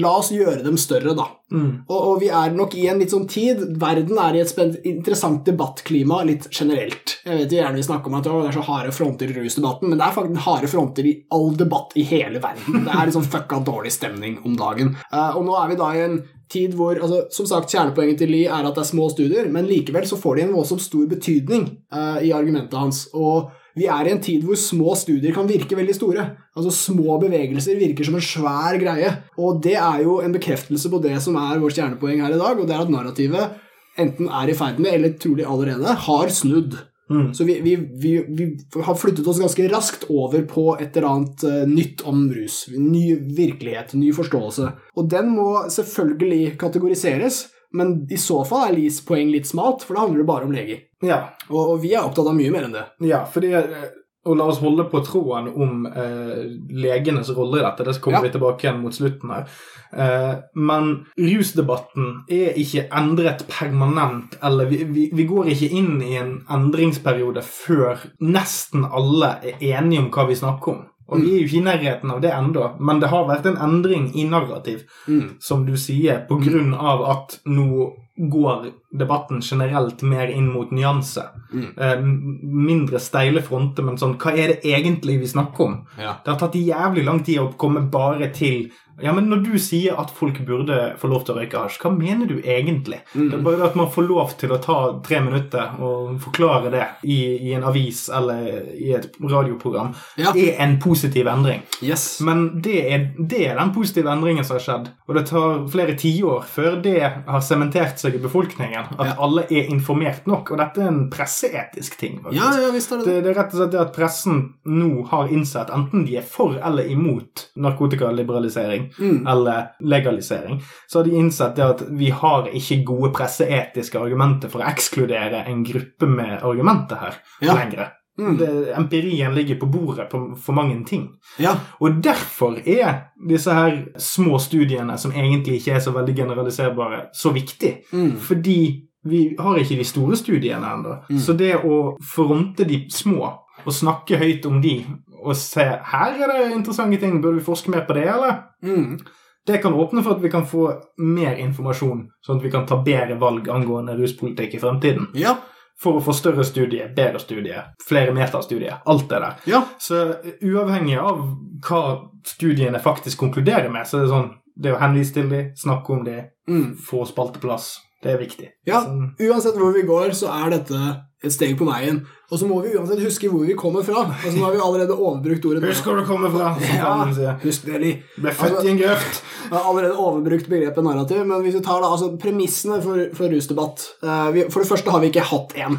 la 0.00 0.16
oss 0.20 0.32
gjøre 0.34 0.62
dem 0.64 0.78
større, 0.80 1.14
da. 1.16 1.28
Mm. 1.52 1.86
Og, 1.86 1.96
og 1.96 2.14
vi 2.22 2.30
er 2.34 2.54
nok 2.56 2.74
i 2.74 2.88
en 2.90 2.98
litt 2.98 3.12
sånn 3.12 3.28
tid 3.30 3.60
Verden 3.78 4.18
er 4.18 4.34
i 4.34 4.40
et 4.42 4.78
interessant 4.88 5.44
debattklima 5.46 6.24
litt 6.26 6.48
generelt. 6.50 7.20
Jeg 7.22 7.42
vet 7.42 7.52
jo 7.54 7.60
gjerne 7.60 7.78
vi 7.78 7.84
snakker 7.86 8.10
om 8.10 8.16
at 8.18 8.26
det 8.26 8.32
er 8.48 8.56
så 8.56 8.64
harde 8.66 8.94
fronter 8.96 9.30
i 9.30 9.36
rusdebatten, 9.36 9.90
men 9.90 10.00
det 10.00 10.08
er 10.08 10.16
faktisk 10.16 10.46
harde 10.46 10.70
fronter 10.72 11.06
i 11.06 11.14
all 11.36 11.52
debatt 11.58 11.94
i 11.94 12.06
hele 12.08 12.42
verden. 12.42 12.86
Det 12.86 12.94
er 12.94 13.06
litt 13.06 13.18
sånn 13.18 13.28
fucka 13.36 13.60
dårlig 13.66 13.94
stemning 13.94 14.40
om 14.46 14.56
dagen. 14.58 14.96
Eh, 15.12 15.36
og 15.38 15.46
nå 15.46 15.54
er 15.60 15.70
vi 15.70 15.78
da 15.78 15.92
i 15.94 16.02
en 16.06 16.18
tid 16.52 16.76
hvor 16.78 16.94
altså, 16.94 17.24
Som 17.34 17.46
sagt, 17.50 17.72
kjernepoenget 17.74 18.20
til 18.22 18.30
Lie 18.30 18.50
er 18.50 18.66
at 18.66 18.76
det 18.76 18.84
er 18.84 18.90
små 18.90 19.08
studier, 19.10 19.48
men 19.50 19.66
likevel 19.66 20.06
så 20.06 20.18
får 20.18 20.36
de 20.36 20.44
en 20.46 20.54
voldsomt 20.54 20.82
stor 20.84 21.06
betydning 21.10 21.68
eh, 21.90 22.18
i 22.28 22.34
argumentet 22.34 22.78
hans. 22.78 23.06
Og 23.14 23.50
vi 23.76 23.86
er 23.92 24.08
i 24.08 24.12
en 24.14 24.22
tid 24.24 24.44
hvor 24.46 24.56
små 24.56 24.94
studier 24.96 25.34
kan 25.36 25.48
virke 25.48 25.76
veldig 25.76 25.94
store. 25.98 26.24
Altså 26.56 26.72
Små 26.72 27.18
bevegelser 27.20 27.76
virker 27.76 28.08
som 28.08 28.16
en 28.16 28.24
svær 28.24 28.78
greie. 28.80 29.12
Og 29.36 29.60
det 29.64 29.76
er 29.76 30.02
jo 30.06 30.18
en 30.24 30.34
bekreftelse 30.34 30.90
på 30.92 31.00
det 31.04 31.18
som 31.24 31.36
er 31.40 31.60
vårt 31.60 31.76
kjernepoeng 31.76 32.24
her 32.24 32.32
i 32.32 32.40
dag, 32.40 32.56
og 32.56 32.64
det 32.64 32.76
er 32.76 32.84
at 32.86 32.92
narrativet 32.92 33.62
enten 34.00 34.28
er 34.28 34.52
i 34.52 34.56
ferd 34.56 34.80
med, 34.80 34.92
eller 34.96 35.16
trolig 35.20 35.44
allerede, 35.48 35.96
har 36.06 36.32
snudd. 36.32 36.76
Mm. 37.10 37.28
Så 37.36 37.44
vi, 37.46 37.60
vi, 37.62 37.76
vi, 37.76 38.14
vi 38.28 38.46
har 38.82 38.96
flyttet 38.98 39.28
oss 39.30 39.38
ganske 39.40 39.68
raskt 39.70 40.08
over 40.10 40.42
på 40.48 40.64
et 40.74 40.96
eller 40.96 41.08
annet 41.12 41.44
eh, 41.46 41.62
nytt 41.70 42.02
om 42.08 42.24
rus. 42.34 42.64
Ny 42.74 43.04
virkelighet, 43.36 43.94
ny 43.94 44.10
forståelse. 44.16 44.72
Og 44.96 45.10
den 45.12 45.30
må 45.36 45.50
selvfølgelig 45.72 46.56
kategoriseres, 46.60 47.44
men 47.72 48.06
i 48.10 48.16
så 48.20 48.44
fall 48.46 48.68
er 48.70 48.76
Lees 48.78 49.00
poeng 49.04 49.30
litt 49.32 49.46
smalt, 49.46 49.82
for 49.82 49.94
da 49.94 50.04
handler 50.06 50.22
det 50.24 50.26
bare 50.30 50.44
om 50.44 50.52
leger. 50.52 50.82
Ja. 51.02 51.22
Og, 51.50 51.62
og 51.76 51.78
vi 51.82 51.94
er 51.94 52.04
opptatt 52.06 52.26
av 52.30 52.34
mye 52.36 52.50
mer 52.54 52.64
enn 52.68 52.76
det. 52.76 52.84
Ja, 53.04 53.24
fordi 53.26 53.52
eh, 53.58 53.86
Og 54.26 54.34
la 54.34 54.42
oss 54.50 54.58
holde 54.58 54.82
på 54.90 54.98
troen 55.06 55.46
om 55.54 55.84
eh, 55.86 56.48
legenes 56.74 57.28
rolle 57.30 57.60
i 57.60 57.62
dette. 57.62 57.84
Det 57.86 58.00
kommer 58.02 58.18
Ja. 58.18 58.22
vi 58.24 58.32
tilbake 58.34 58.64
igjen 58.66 58.80
mot 58.82 58.94
slutten 58.96 59.30
her. 59.30 59.44
Eh, 59.92 60.32
men 60.58 60.88
rusdebatten 61.14 62.08
er 62.28 62.56
ikke 62.58 62.88
endret 62.90 63.44
permanent, 63.46 64.34
eller 64.42 64.66
vi, 64.66 64.80
vi, 64.84 65.04
vi 65.14 65.24
går 65.30 65.52
ikke 65.52 65.68
inn 65.78 66.02
i 66.02 66.16
en 66.18 66.32
endringsperiode 66.50 67.44
før 67.46 68.02
nesten 68.20 68.82
alle 68.90 69.36
er 69.46 69.62
enige 69.76 70.02
om 70.02 70.10
hva 70.10 70.26
vi 70.26 70.34
snakker 70.42 70.72
om. 70.74 70.82
Og 71.08 71.20
vi 71.22 71.34
er 71.36 71.38
jo 71.40 71.46
ikke 71.46 71.60
i 71.60 71.66
nærheten 71.68 72.10
av 72.10 72.20
det 72.20 72.32
ennå, 72.34 72.80
men 72.80 72.98
det 73.00 73.08
har 73.12 73.28
vært 73.28 73.46
en 73.46 73.56
endring 73.62 74.08
i 74.16 74.24
narrativ 74.28 74.82
Mm. 75.06 75.36
som 75.38 75.64
du 75.66 75.76
sier, 75.76 76.26
på 76.28 76.40
grunn 76.42 76.74
av 76.74 77.02
at 77.10 77.40
nå 77.46 77.92
går 78.18 78.72
debatten 78.96 79.40
generelt 79.42 80.02
mer 80.02 80.26
inn 80.32 80.48
mot 80.52 80.70
nyanse. 80.70 81.22
Mm. 81.52 81.66
Eh, 81.76 82.00
mindre 82.42 82.98
steile 82.98 83.42
fronter, 83.42 83.82
men 83.84 83.96
sånn 83.96 84.16
Hva 84.18 84.32
er 84.32 84.54
det 84.54 84.62
egentlig 84.64 85.20
vi 85.20 85.26
snakker 85.26 85.64
om? 85.64 85.86
Ja. 85.98 86.16
Det 86.24 86.32
har 86.32 86.38
tatt 86.40 86.54
jævlig 86.54 87.04
lang 87.04 87.20
tid 87.22 87.38
å 87.38 87.52
komme 87.56 87.84
bare 87.90 88.32
til 88.32 88.70
Ja, 89.02 89.12
men 89.12 89.26
når 89.28 89.42
du 89.44 89.58
sier 89.60 89.98
at 90.00 90.10
folk 90.16 90.38
burde 90.46 90.94
få 90.96 91.08
lov 91.10 91.24
til 91.26 91.34
å 91.34 91.38
røyke 91.40 91.58
hasj, 91.60 91.78
hva 91.82 91.90
mener 91.92 92.26
du 92.30 92.38
egentlig? 92.40 93.02
Mm. 93.14 93.26
Det 93.30 93.38
er 93.38 93.42
bare 93.44 93.66
at 93.68 93.74
man 93.76 93.90
får 93.92 94.06
lov 94.08 94.30
til 94.40 94.54
å 94.54 94.58
ta 94.62 94.76
tre 95.04 95.18
minutter 95.20 95.74
og 95.84 96.14
forklare 96.24 96.70
det 96.72 96.84
i, 97.04 97.18
i 97.50 97.52
en 97.58 97.66
avis 97.68 98.06
eller 98.08 98.46
i 98.72 98.92
et 98.96 99.10
radioprogram, 99.20 99.92
Ja. 100.16 100.32
er 100.32 100.56
en 100.64 100.78
positiv 100.80 101.26
endring. 101.28 101.60
Yes. 101.84 102.20
Men 102.24 102.60
det 102.64 102.78
er, 102.94 103.04
det 103.18 103.42
er 103.50 103.58
den 103.60 103.74
positive 103.76 104.08
endringen 104.12 104.44
som 104.48 104.56
har 104.56 104.64
skjedd. 104.64 104.88
Og 105.08 105.14
det 105.18 105.26
tar 105.28 105.66
flere 105.72 105.96
tiår 106.00 106.46
før 106.48 106.80
det 106.82 106.96
har 107.26 107.40
sementert 107.44 108.00
seg 108.00 108.16
i 108.16 108.22
befolkningen. 108.24 108.94
At 108.98 109.06
Ja. 109.06 109.14
alle 109.18 109.44
er 109.50 109.68
informert 109.70 110.26
nok. 110.26 110.50
Og 110.52 110.58
dette 110.58 110.80
er 110.80 110.88
en 110.88 111.10
presseetisk 111.10 111.98
ting. 112.00 112.20
Ja, 112.32 112.48
ja, 112.60 112.70
visst 112.72 112.92
er 112.92 112.98
det 112.98 113.06
det. 113.06 113.22
Det, 113.24 113.30
er 113.36 113.42
rett 113.42 113.52
og 113.54 113.60
slett 113.60 113.72
det 113.76 113.80
at 113.80 113.92
pressen 113.94 114.54
nå 114.64 115.04
har 115.12 115.28
innsett, 115.28 115.68
enten 115.70 116.06
de 116.06 116.16
er 116.16 116.22
for 116.26 116.56
eller 116.64 116.88
imot 116.90 117.50
narkotikaliberalisering 117.56 118.85
Mm. 118.98 119.26
eller 119.26 119.66
legalisering, 119.80 120.62
så 120.88 120.98
har 120.98 121.04
de 121.04 121.16
innsett 121.16 121.56
det 121.56 121.64
at 121.64 121.82
vi 121.90 122.10
har 122.10 122.48
ikke 122.52 122.84
gode 122.84 123.12
presseetiske 123.12 123.98
argumenter 124.00 124.48
for 124.52 124.62
å 124.62 124.70
ekskludere 124.70 125.44
en 125.46 125.64
gruppe 125.64 126.06
med 126.06 126.42
argumenter 126.42 126.96
her 126.96 127.14
Ja. 127.42 127.54
lenger. 127.54 127.92
Mm. 128.18 128.36
Det, 128.38 128.72
empirien 128.76 129.34
ligger 129.34 129.58
på 129.60 129.66
bordet 129.66 130.08
på, 130.10 130.36
for 130.40 130.52
mange 130.56 130.84
ting. 130.88 131.08
Ja. 131.38 131.50
Og 131.80 131.98
derfor 132.02 132.56
er 132.66 133.10
disse 133.28 133.52
her 133.52 133.82
små 133.98 134.38
studiene, 134.40 134.96
som 134.98 135.12
egentlig 135.12 135.58
ikke 135.60 135.74
er 135.76 135.80
så 135.84 135.92
veldig 135.92 136.14
generaliserbare, 136.16 137.00
så 137.14 137.32
viktig. 137.32 137.74
Mm. 137.92 138.14
Fordi 138.16 138.82
vi 139.04 139.36
har 139.38 139.58
ikke 139.60 139.76
de 139.76 139.84
store 139.84 140.16
studiene 140.16 140.66
ennå. 140.66 140.96
Mm. 141.10 141.18
Så 141.18 141.36
det 141.36 141.54
å 141.62 141.96
fronte 142.14 142.64
de 142.64 142.86
små 142.90 143.34
og 143.66 143.72
snakke 143.72 144.16
høyt 144.20 144.46
om 144.46 144.62
de 144.62 144.78
og 145.22 145.36
se 145.36 145.64
her 145.64 146.18
er 146.22 146.32
det 146.32 146.52
interessante 146.54 146.98
ting, 147.00 147.20
bør 147.22 147.38
vi 147.38 147.44
forske 147.44 147.70
mer 147.70 147.84
på 147.88 147.94
det, 147.96 148.06
eller? 148.12 148.42
Mm. 148.62 148.98
Det 149.46 149.60
kan 149.62 149.74
åpne 149.78 150.02
for 150.02 150.16
at 150.16 150.22
vi 150.22 150.30
kan 150.30 150.46
få 150.46 150.68
mer 150.98 151.36
informasjon, 151.38 152.08
sånn 152.26 152.40
at 152.40 152.44
vi 152.44 152.50
kan 152.50 152.66
ta 152.66 152.80
bedre 152.82 153.14
valg 153.20 153.46
angående 153.48 153.94
ruspolitikk 153.98 154.54
i 154.54 154.62
fremtiden. 154.62 155.06
Ja. 155.14 155.36
For 155.78 155.98
å 155.98 156.02
få 156.02 156.14
større 156.16 156.44
studie, 156.44 156.88
bedre 156.96 157.20
studie, 157.20 157.60
flere 157.88 158.14
metastudier, 158.16 158.80
alt 158.86 159.08
det 159.10 159.20
der. 159.20 159.34
Ja. 159.46 159.62
Så 159.78 160.00
uavhengig 160.42 160.96
av 160.98 161.20
hva 161.68 161.82
studiene 162.26 162.80
faktisk 162.82 163.18
konkluderer 163.18 163.68
med, 163.70 163.86
så 163.86 163.98
er 164.00 164.06
det 164.06 164.10
sånn 164.14 164.30
det 164.56 164.72
å 164.72 164.80
henvise 164.80 165.12
til 165.14 165.28
dem, 165.28 165.52
snakke 165.56 165.92
om 165.92 166.04
dem, 166.04 166.24
Mm. 166.48 166.76
få 166.78 167.04
spalteplass, 167.04 167.80
det 168.06 168.14
er 168.14 168.22
viktig. 168.22 168.48
Ja. 168.68 168.84
Uansett 169.26 169.58
hvor 169.58 169.74
vi 169.74 169.84
går, 169.86 170.14
så 170.16 170.30
er 170.32 170.54
dette 170.54 170.80
et 171.24 171.34
steg 171.34 171.56
på 171.58 171.66
veien. 171.66 172.02
Og 172.30 172.40
så 172.40 172.48
må 172.48 172.58
vi 172.64 172.74
uansett 172.76 173.00
huske 173.04 173.30
hvor 173.32 173.44
vi 173.46 173.56
kommer 173.58 173.84
fra. 173.86 174.04
Altså, 174.12 174.34
nå 174.36 174.44
har 174.44 174.54
vi 174.54 174.62
allerede 174.62 174.96
overbrukt 174.96 175.46
ordet 175.48 175.64
Husk 175.64 175.88
hvor 175.88 175.98
du 175.98 176.06
kommer 176.08 176.32
fra, 176.32 176.52
Ja, 176.76 176.94
husk 177.42 177.68
det, 177.68 177.80
de. 177.82 177.92
Ble 178.18 178.34
født 178.36 178.64
i 178.64 178.72
en 178.72 178.80
grøft. 178.80 179.20
Jeg 179.46 179.54
har 179.54 179.68
allerede 179.70 179.98
overbrukt 180.02 180.50
begrepet 180.50 180.86
narrativ, 180.86 181.22
men 181.26 181.44
hvis 181.44 181.58
vi 181.58 181.64
tar 181.66 181.82
da, 181.82 181.92
altså 181.94 182.12
premissene 182.20 182.80
for, 182.84 183.06
for 183.16 183.32
rusdebatt 183.32 183.86
uh, 184.02 184.28
vi, 184.34 184.48
For 184.50 184.62
det 184.62 184.70
første 184.70 184.92
har 184.92 185.04
vi 185.04 185.12
ikke 185.12 185.28
hatt 185.30 185.54
én. 185.56 185.78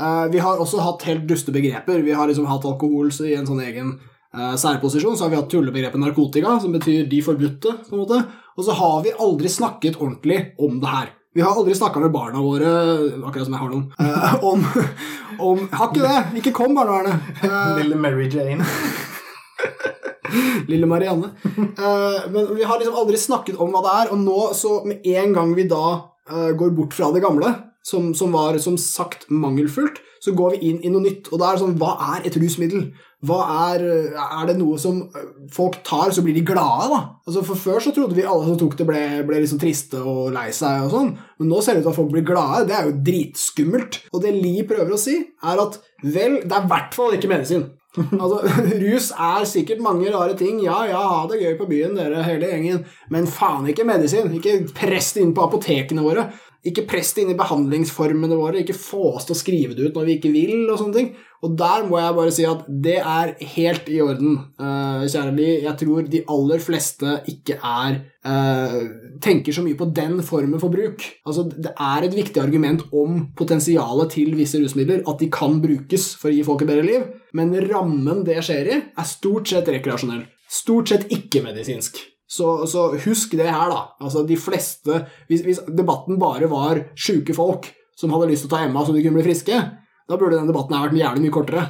Uh, 0.00 0.26
vi 0.32 0.40
har 0.42 0.60
også 0.60 0.82
hatt 0.82 1.04
helt 1.10 1.28
duste 1.28 1.54
begreper. 1.54 2.02
Vi 2.02 2.16
har 2.16 2.30
liksom 2.30 2.48
hatt 2.50 2.66
alkohol 2.66 3.12
så 3.14 3.28
i 3.28 3.36
en 3.38 3.46
sånn 3.48 3.62
egen 3.62 3.94
uh, 4.34 4.54
særposisjon. 4.58 5.18
Så 5.18 5.28
har 5.28 5.34
vi 5.34 5.40
hatt 5.40 5.52
tullebegrepet 5.52 6.02
narkotika, 6.02 6.56
som 6.62 6.74
betyr 6.74 7.04
de 7.10 7.20
forbudte. 7.24 7.76
på 7.86 7.94
en 7.94 8.02
måte. 8.02 8.22
Og 8.56 8.66
så 8.66 8.74
har 8.80 9.02
vi 9.04 9.14
aldri 9.14 9.52
snakket 9.52 10.00
ordentlig 10.00 10.46
om 10.60 10.80
det 10.80 10.96
her. 10.96 11.12
Vi 11.34 11.40
har 11.40 11.56
aldri 11.56 11.74
snakka 11.74 12.00
med 12.00 12.12
barna 12.12 12.40
våre, 12.44 12.70
akkurat 13.24 13.46
som 13.46 13.54
jeg 13.54 13.62
har 13.62 13.70
noen, 13.72 13.86
eh, 13.98 14.34
om, 14.44 14.64
om 15.40 15.62
Har 15.72 15.88
ikke 15.88 16.04
det! 16.04 16.40
Ikke 16.42 16.52
kom, 16.58 16.74
barnevernet. 16.76 17.30
Eh, 17.40 17.78
Lille 17.78 17.96
Mary 17.96 18.26
Jane. 18.28 18.66
Lille 20.68 20.86
Marianne. 20.86 21.30
Eh, 21.56 22.18
men 22.34 22.54
vi 22.56 22.66
har 22.68 22.78
liksom 22.78 22.98
aldri 23.00 23.20
snakket 23.20 23.56
om 23.56 23.72
hva 23.72 23.80
det 23.86 23.94
er, 24.02 24.12
og 24.12 24.20
nå, 24.20 24.38
så 24.56 24.82
med 24.84 25.08
en 25.08 25.32
gang 25.38 25.54
vi 25.56 25.64
da 25.72 25.86
eh, 26.28 26.52
går 26.52 26.76
bort 26.76 26.92
fra 26.96 27.08
det 27.16 27.24
gamle, 27.24 27.54
som, 27.80 28.12
som 28.14 28.36
var 28.36 28.60
som 28.60 28.76
sagt 28.76 29.30
mangelfullt, 29.32 30.04
så 30.22 30.36
går 30.36 30.58
vi 30.58 30.68
inn 30.68 30.84
i 30.84 30.92
noe 30.92 31.02
nytt. 31.02 31.32
Og 31.32 31.40
da 31.40 31.48
er 31.48 31.56
det 31.56 31.64
sånn 31.64 31.78
Hva 31.80 31.96
er 32.12 32.28
et 32.28 32.36
rusmiddel? 32.38 32.90
Hva 33.22 33.38
er, 33.70 33.84
er 34.18 34.48
det 34.48 34.56
noe 34.58 34.78
som 34.82 34.96
eh, 35.06 35.26
folk 35.54 35.78
tar, 35.86 36.10
så 36.14 36.24
blir 36.24 36.34
de 36.34 36.42
glade, 36.46 36.88
da? 36.90 37.02
Altså 37.28 37.44
For 37.46 37.60
før 37.68 37.84
så 37.84 37.92
trodde 37.94 38.16
vi 38.18 38.24
alle 38.26 38.48
som 38.48 38.56
tok 38.58 38.74
det, 38.80 38.86
ble, 38.88 39.02
ble 39.28 39.42
liksom 39.44 39.60
triste 39.62 40.00
og 40.02 40.32
lei 40.34 40.48
seg 40.56 40.88
og 40.88 40.96
sånn, 40.96 41.12
men 41.38 41.52
nå 41.52 41.60
ser 41.62 41.78
det 41.78 41.84
ut 41.84 41.86
til 41.86 41.92
at 41.92 42.00
folk 42.00 42.10
blir 42.14 42.26
glade. 42.26 42.64
Det 42.66 42.74
er 42.78 42.88
jo 42.88 42.96
dritskummelt. 43.06 44.00
Og 44.10 44.24
det 44.24 44.34
Li 44.34 44.56
prøver 44.66 44.96
å 44.96 45.00
si, 45.00 45.20
er 45.22 45.62
at 45.62 45.78
vel, 46.02 46.40
det 46.42 46.56
er 46.56 46.66
i 46.66 46.72
hvert 46.74 46.98
fall 46.98 47.16
ikke 47.18 47.30
medisin. 47.30 47.70
Altså, 48.22 48.38
Rus 48.82 49.10
er 49.12 49.44
sikkert 49.48 49.82
mange 49.84 50.10
rare 50.12 50.36
ting. 50.38 50.62
Ja, 50.64 50.78
ja, 50.88 51.02
ha 51.12 51.26
det 51.28 51.42
gøy 51.42 51.58
på 51.58 51.68
byen, 51.70 51.96
dere, 51.98 52.24
hele 52.26 52.48
gjengen. 52.48 52.86
Men 53.12 53.28
faen 53.28 53.68
ikke 53.68 53.86
medisin. 53.88 54.32
Ikke 54.38 54.62
press 54.76 55.12
det 55.16 55.26
inn 55.26 55.34
på 55.36 55.44
apotekene 55.44 56.04
våre. 56.04 56.30
Ikke 56.62 56.84
press 56.86 57.10
det 57.16 57.24
inn 57.24 57.32
i 57.32 57.38
behandlingsformene 57.38 58.36
våre. 58.38 58.60
Ikke 58.62 58.76
få 58.78 59.16
oss 59.16 59.26
til 59.26 59.34
å 59.34 59.40
skrive 59.40 59.74
det 59.74 59.88
ut 59.88 59.96
når 59.98 60.06
vi 60.06 60.16
ikke 60.18 60.30
vil. 60.34 60.68
Og 60.70 60.78
sånne 60.78 60.98
ting. 60.98 61.08
Og 61.42 61.56
der 61.58 61.88
må 61.88 61.98
jeg 61.98 62.14
bare 62.14 62.34
si 62.34 62.44
at 62.46 62.60
det 62.84 62.98
er 63.00 63.32
helt 63.56 63.88
i 63.90 63.98
orden, 64.04 64.36
uh, 64.62 65.02
kjære 65.02 65.32
Li. 65.34 65.48
Jeg 65.64 65.74
tror 65.80 66.06
de 66.12 66.20
aller 66.30 66.62
fleste 66.62 67.16
ikke 67.32 67.56
er 67.58 67.96
uh, 68.22 68.76
tenker 69.22 69.56
så 69.56 69.64
mye 69.66 69.78
på 69.78 69.90
den 69.96 70.20
formen 70.22 70.62
for 70.62 70.70
bruk. 70.70 71.02
Altså, 71.26 71.48
Det 71.50 71.74
er 71.74 72.06
et 72.06 72.14
viktig 72.14 72.38
argument 72.42 72.86
om 72.94 73.24
potensialet 73.38 74.14
til 74.14 74.36
visse 74.38 74.62
rusmidler, 74.62 75.02
at 75.02 75.18
de 75.18 75.30
kan 75.34 75.58
brukes 75.64 76.12
for 76.14 76.30
å 76.30 76.36
gi 76.36 76.46
folk 76.46 76.62
et 76.62 76.70
bedre 76.70 76.86
liv, 76.86 77.10
men 77.34 77.56
rammen 77.66 78.22
det 78.28 78.38
skjer 78.46 78.70
i, 78.70 78.80
er 78.94 79.10
stort 79.10 79.50
sett 79.50 79.74
rekreasjonell. 79.74 80.28
Stort 80.46 80.94
sett 80.94 81.10
ikke-medisinsk. 81.10 81.98
Så, 82.32 82.64
så 82.70 82.86
husk 83.04 83.34
det 83.36 83.50
her, 83.50 83.68
da. 83.68 83.80
Altså, 84.00 84.22
de 84.24 84.38
fleste 84.40 85.02
hvis, 85.28 85.44
hvis 85.44 85.60
debatten 85.68 86.20
bare 86.20 86.48
var 86.48 86.80
sjuke 86.96 87.36
folk 87.36 87.68
som 87.98 88.12
hadde 88.14 88.30
lyst 88.30 88.46
til 88.46 88.52
å 88.52 88.54
ta 88.54 88.64
Emma 88.64 88.84
så 88.86 88.94
de 88.94 89.02
kunne 89.04 89.18
bli 89.18 89.26
friske, 89.26 89.58
da 90.08 90.18
burde 90.18 90.36
den 90.36 90.48
debatten 90.50 90.74
vært 90.76 90.96
jævlig 90.98 91.22
mye 91.24 91.34
kortere. 91.34 91.62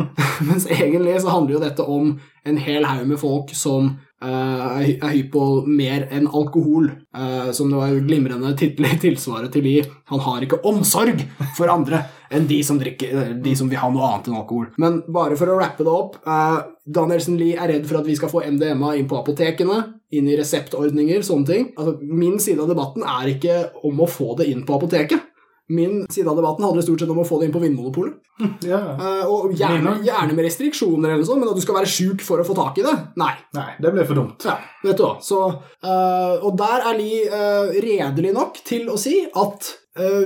Mens 0.48 0.68
egentlig 0.70 1.18
så 1.24 1.32
handler 1.32 1.56
jo 1.56 1.64
dette 1.64 1.84
om 1.84 2.14
en 2.48 2.60
hel 2.62 2.86
haug 2.88 3.02
med 3.08 3.20
folk 3.20 3.50
som 3.56 3.90
uh, 4.22 4.78
er 4.80 5.10
hypp 5.10 5.32
på 5.34 5.46
mer 5.68 6.06
enn 6.14 6.28
alkohol. 6.28 6.88
Uh, 7.16 7.50
som 7.56 7.72
det 7.72 7.80
var 7.80 7.98
glimrende 8.06 8.54
tilsvaret 9.04 9.52
til 9.52 9.66
i 9.66 9.76
'Han 9.82 10.24
har 10.24 10.46
ikke 10.46 10.62
omsorg 10.64 11.26
for 11.58 11.72
andre' 11.72 12.04
enn 12.30 12.46
de 12.46 12.62
som, 12.62 12.78
drikker, 12.78 13.10
eh, 13.10 13.32
de 13.42 13.56
som 13.58 13.68
vil 13.68 13.80
ha 13.82 13.88
noe 13.90 14.06
annet 14.06 14.28
enn 14.28 14.38
alkohol. 14.38 14.68
Men 14.78 15.02
bare 15.10 15.36
for 15.36 15.50
å 15.50 15.58
rappe 15.58 15.82
det 15.82 15.90
opp 15.90 16.20
uh, 16.26 16.62
Danielsen 16.86 17.36
Lie 17.40 17.58
er 17.58 17.74
redd 17.74 17.88
for 17.90 17.98
at 17.98 18.06
vi 18.06 18.14
skal 18.14 18.30
få 18.30 18.44
MDMA 18.46 18.94
inn 18.96 19.08
på 19.10 19.18
apotekene, 19.18 19.99
inn 20.16 20.28
i 20.30 20.36
reseptordninger, 20.38 21.22
sånne 21.26 21.46
ting. 21.46 21.66
Altså, 21.78 21.98
min 22.02 22.38
side 22.42 22.62
av 22.62 22.70
debatten 22.72 23.04
er 23.06 23.34
ikke 23.34 23.58
om 23.86 24.00
å 24.02 24.08
få 24.10 24.34
det 24.40 24.48
inn 24.50 24.64
på 24.66 24.74
apoteket. 24.78 25.26
Min 25.70 26.00
side 26.10 26.26
av 26.26 26.34
debatten 26.34 26.64
handler 26.66 26.82
stort 26.82 26.98
sett 27.04 27.10
om 27.12 27.20
å 27.22 27.26
få 27.28 27.36
det 27.38 27.46
inn 27.46 27.54
på 27.54 27.62
Vinmonopolet. 27.62 28.16
Ja. 28.64 28.78
Uh, 28.96 29.26
og 29.28 29.50
gjerne, 29.52 29.98
gjerne 30.00 30.32
med 30.32 30.46
restriksjoner, 30.46 31.12
eller 31.12 31.26
sånt, 31.28 31.42
men 31.42 31.50
at 31.52 31.58
du 31.58 31.60
skal 31.60 31.76
være 31.76 31.90
sjuk 31.92 32.22
for 32.24 32.40
å 32.40 32.46
få 32.48 32.54
tak 32.56 32.78
i 32.80 32.84
det? 32.86 32.94
Nei. 33.20 33.34
Nei, 33.52 33.66
det 33.84 33.92
ble 33.92 34.06
for 34.08 34.16
dumt. 34.16 34.46
Ja, 34.48 34.54
vet 34.80 34.96
du 34.96 35.02
hva. 35.04 35.10
Så, 35.22 35.42
uh, 35.84 36.36
og 36.40 36.56
der 36.58 36.86
er 36.88 36.96
Li 36.96 37.10
uh, 37.28 37.68
redelig 37.84 38.32
nok 38.34 38.62
til 38.64 38.88
å 38.88 38.96
si 39.00 39.18
at 39.28 39.74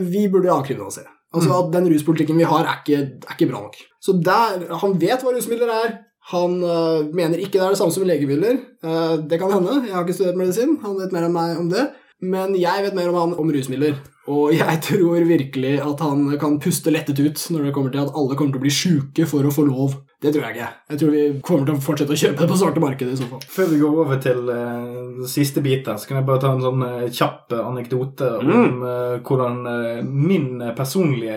vi 0.05 0.27
burde 0.31 0.53
avkriminalisere. 0.53 1.09
Altså 1.35 1.49
Mm. 1.51 1.55
at 1.57 1.70
den 1.75 1.87
ruspolitikken 1.90 2.37
vi 2.38 2.44
har, 2.47 2.66
er 2.68 2.83
ikke, 2.85 2.99
er 3.27 3.35
ikke 3.35 3.49
bra 3.51 3.62
nok. 3.64 3.79
Så 3.99 4.12
der, 4.23 4.68
han 4.85 4.92
vet 5.01 5.25
hva 5.25 5.33
rusmidler 5.35 5.73
er. 5.73 5.94
Han 6.33 6.57
uh, 6.65 7.05
mener 7.13 7.43
ikke 7.43 7.59
det 7.59 7.67
er 7.67 7.75
det 7.75 7.81
samme 7.81 7.93
som 7.93 8.07
legemidler. 8.09 8.57
Uh, 8.85 9.21
det 9.29 9.39
kan 9.41 9.53
hende. 9.53 9.83
Jeg 9.85 9.93
har 9.93 10.07
ikke 10.07 10.17
studert 10.17 10.41
medisin. 10.41 10.79
Han 10.85 10.97
vet 10.97 11.13
mer 11.13 11.29
enn 11.29 11.37
meg 11.37 11.61
om 11.61 11.69
det. 11.73 11.91
Men 12.25 12.55
jeg 12.57 12.87
vet 12.87 12.97
mer 12.97 13.11
om 13.11 13.19
han 13.21 13.35
om 13.43 13.51
rusmidler. 13.53 13.99
Og 14.33 14.55
jeg 14.63 14.81
tror 14.87 15.27
virkelig 15.29 15.75
at 15.85 16.01
han 16.05 16.27
kan 16.41 16.57
puste 16.63 16.95
lettet 16.95 17.21
ut 17.21 17.45
når 17.53 17.69
det 17.69 17.75
kommer 17.77 17.93
til 17.93 18.07
at 18.07 18.15
alle 18.17 18.39
kommer 18.39 18.57
til 18.57 18.63
å 18.63 18.65
bli 18.65 18.73
sjuke 18.73 19.29
for 19.29 19.45
å 19.45 19.53
få 19.53 19.67
lov. 19.69 19.99
Det 20.25 20.33
tror 20.35 20.47
jeg 20.49 20.57
ikke. 20.57 20.69
Jeg 20.95 21.01
tror 21.03 21.15
vi 21.15 21.23
kommer 21.45 21.69
til 21.69 21.77
å 21.77 21.85
fortsette 21.85 22.17
å 22.17 22.21
kjøpe 22.25 22.41
det 22.41 22.51
på 22.51 22.57
svarte 22.63 22.81
markedet 22.83 23.13
i 23.15 23.21
så 23.21 23.29
fall. 23.31 23.45
Før 23.59 23.71
vi 23.75 23.81
går 23.85 23.99
over 24.05 24.21
til 24.25 24.49
uh, 24.49 25.25
siste 25.29 25.61
bit, 25.65 25.87
her, 25.87 26.01
så 26.01 26.09
kan 26.09 26.19
jeg 26.23 26.27
bare 26.33 26.41
ta 26.43 26.53
en 26.57 26.65
sånn 26.65 26.83
uh, 26.85 27.05
kjapp 27.13 27.53
anekdote 27.55 27.85
anekdote 27.85 28.31
om 28.41 28.53
Mm. 28.55 28.83
eh, 28.89 29.19
hvordan 29.27 29.57
eh, 29.69 29.99
min 30.05 30.47
eh, 30.63 30.71
personlige 30.77 31.35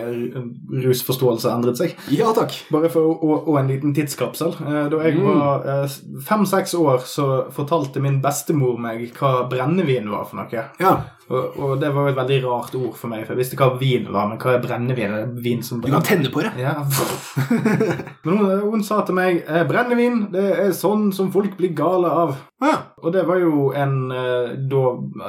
rusforståelse 0.86 1.50
endret 1.52 1.76
seg. 1.80 1.92
Ja 2.14 2.30
takk. 2.36 2.54
Bare 2.72 2.88
for 2.92 3.04
å, 3.10 3.12
å, 3.18 3.36
å 3.52 3.58
en 3.60 3.68
liten 3.70 3.94
tidskapsel. 3.96 4.54
Eh, 4.64 4.88
Da 4.88 5.02
jeg 5.04 5.18
Mm. 5.18 5.26
var 5.26 5.88
fem-seks 6.24 6.74
år, 6.78 7.02
så 7.04 7.26
fortalte 7.52 8.00
min 8.00 8.20
bestemor 8.22 8.78
meg 8.80 9.08
hva 9.18 9.48
brennevin 9.50 10.08
var 10.10 10.24
for 10.30 10.36
noe. 10.40 10.64
Ja. 10.80 10.92
Og, 11.28 11.58
og 11.60 11.72
det 11.82 11.90
var 11.92 12.06
jo 12.06 12.12
et 12.14 12.16
veldig 12.16 12.36
rart 12.46 12.74
ord 12.78 12.94
for 12.96 13.10
meg, 13.12 13.26
for 13.26 13.34
jeg 13.34 13.42
visste 13.42 13.58
hva 13.60 13.74
vin 13.78 14.06
var, 14.08 14.28
men 14.30 14.38
hva 14.40 14.54
er 14.56 14.62
brennevin? 14.64 15.12
Er 15.18 15.26
vin 15.44 15.60
som 15.62 15.82
Du 15.82 15.90
kan 15.92 16.00
tenne 16.06 16.30
på 16.32 16.40
det. 16.40 16.54
Ja. 16.62 16.72
Men 18.24 18.38
hun, 18.38 18.60
hun 18.72 18.77
sa 18.86 19.00
til 19.06 19.16
meg 19.18 19.42
eh, 19.46 19.64
brennevin 19.68 20.28
det 20.32 20.46
er 20.64 20.72
sånn 20.76 21.08
som 21.16 21.32
folk 21.34 21.56
blir 21.58 21.74
gale 21.76 22.10
av. 22.24 22.36
Ja. 22.64 22.76
Og 23.02 23.12
det 23.14 23.22
var 23.28 23.38
jo 23.40 23.68
en, 23.76 24.10
eh, 24.12 24.54
da, 24.70 24.82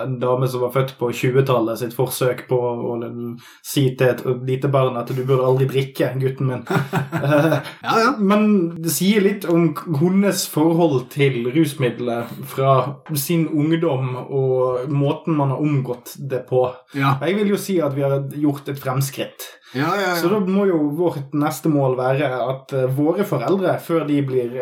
en 0.03 0.15
dame 0.21 0.47
som 0.49 0.63
var 0.65 0.71
født 0.75 0.95
på 0.99 1.11
20-tallet, 1.15 1.79
sitt 1.81 1.95
forsøk 1.97 2.45
på 2.49 2.59
å 2.59 2.95
si 3.65 3.85
til 3.99 4.07
et 4.13 4.23
lite 4.47 4.69
barn 4.71 4.97
at 4.99 5.11
du 5.13 5.21
burde 5.23 5.45
aldri 5.45 5.67
drikke, 5.69 6.13
gutten 6.21 6.49
min. 6.53 6.65
Eh, 7.19 7.59
Ja, 7.83 7.95
ja. 7.99 8.11
Men 8.17 8.43
det 8.79 8.91
sier 8.93 9.21
litt 9.23 9.45
om 9.49 9.69
hennes 9.99 10.45
forhold 10.51 11.09
til 11.13 11.49
rusmidler 11.53 12.29
fra 12.47 12.73
sin 13.19 13.47
ungdom 13.49 14.13
og 14.29 14.89
måten 14.93 15.35
man 15.37 15.51
har 15.53 15.61
omgått 15.63 16.13
det 16.29 16.45
på. 16.49 16.63
Ja, 16.95 17.15
Jeg 17.25 17.35
vil 17.39 17.51
jo 17.53 17.59
si 17.59 17.79
at 17.83 17.95
vi 17.97 18.05
har 18.05 18.21
gjort 18.39 18.69
et 18.71 18.79
fremskritt. 18.79 19.47
ja, 19.75 19.89
ja. 20.01 20.15
Så 20.17 20.29
da 20.31 20.39
må 20.41 20.65
jo 20.69 20.79
vårt 20.97 21.33
neste 21.37 21.69
mål 21.69 21.97
være 21.99 22.29
at 22.45 22.73
eh, 22.73 22.87
våre 22.97 23.25
foreldre, 23.27 23.75
før 23.83 24.07
de 24.07 24.21
blir 24.25 24.55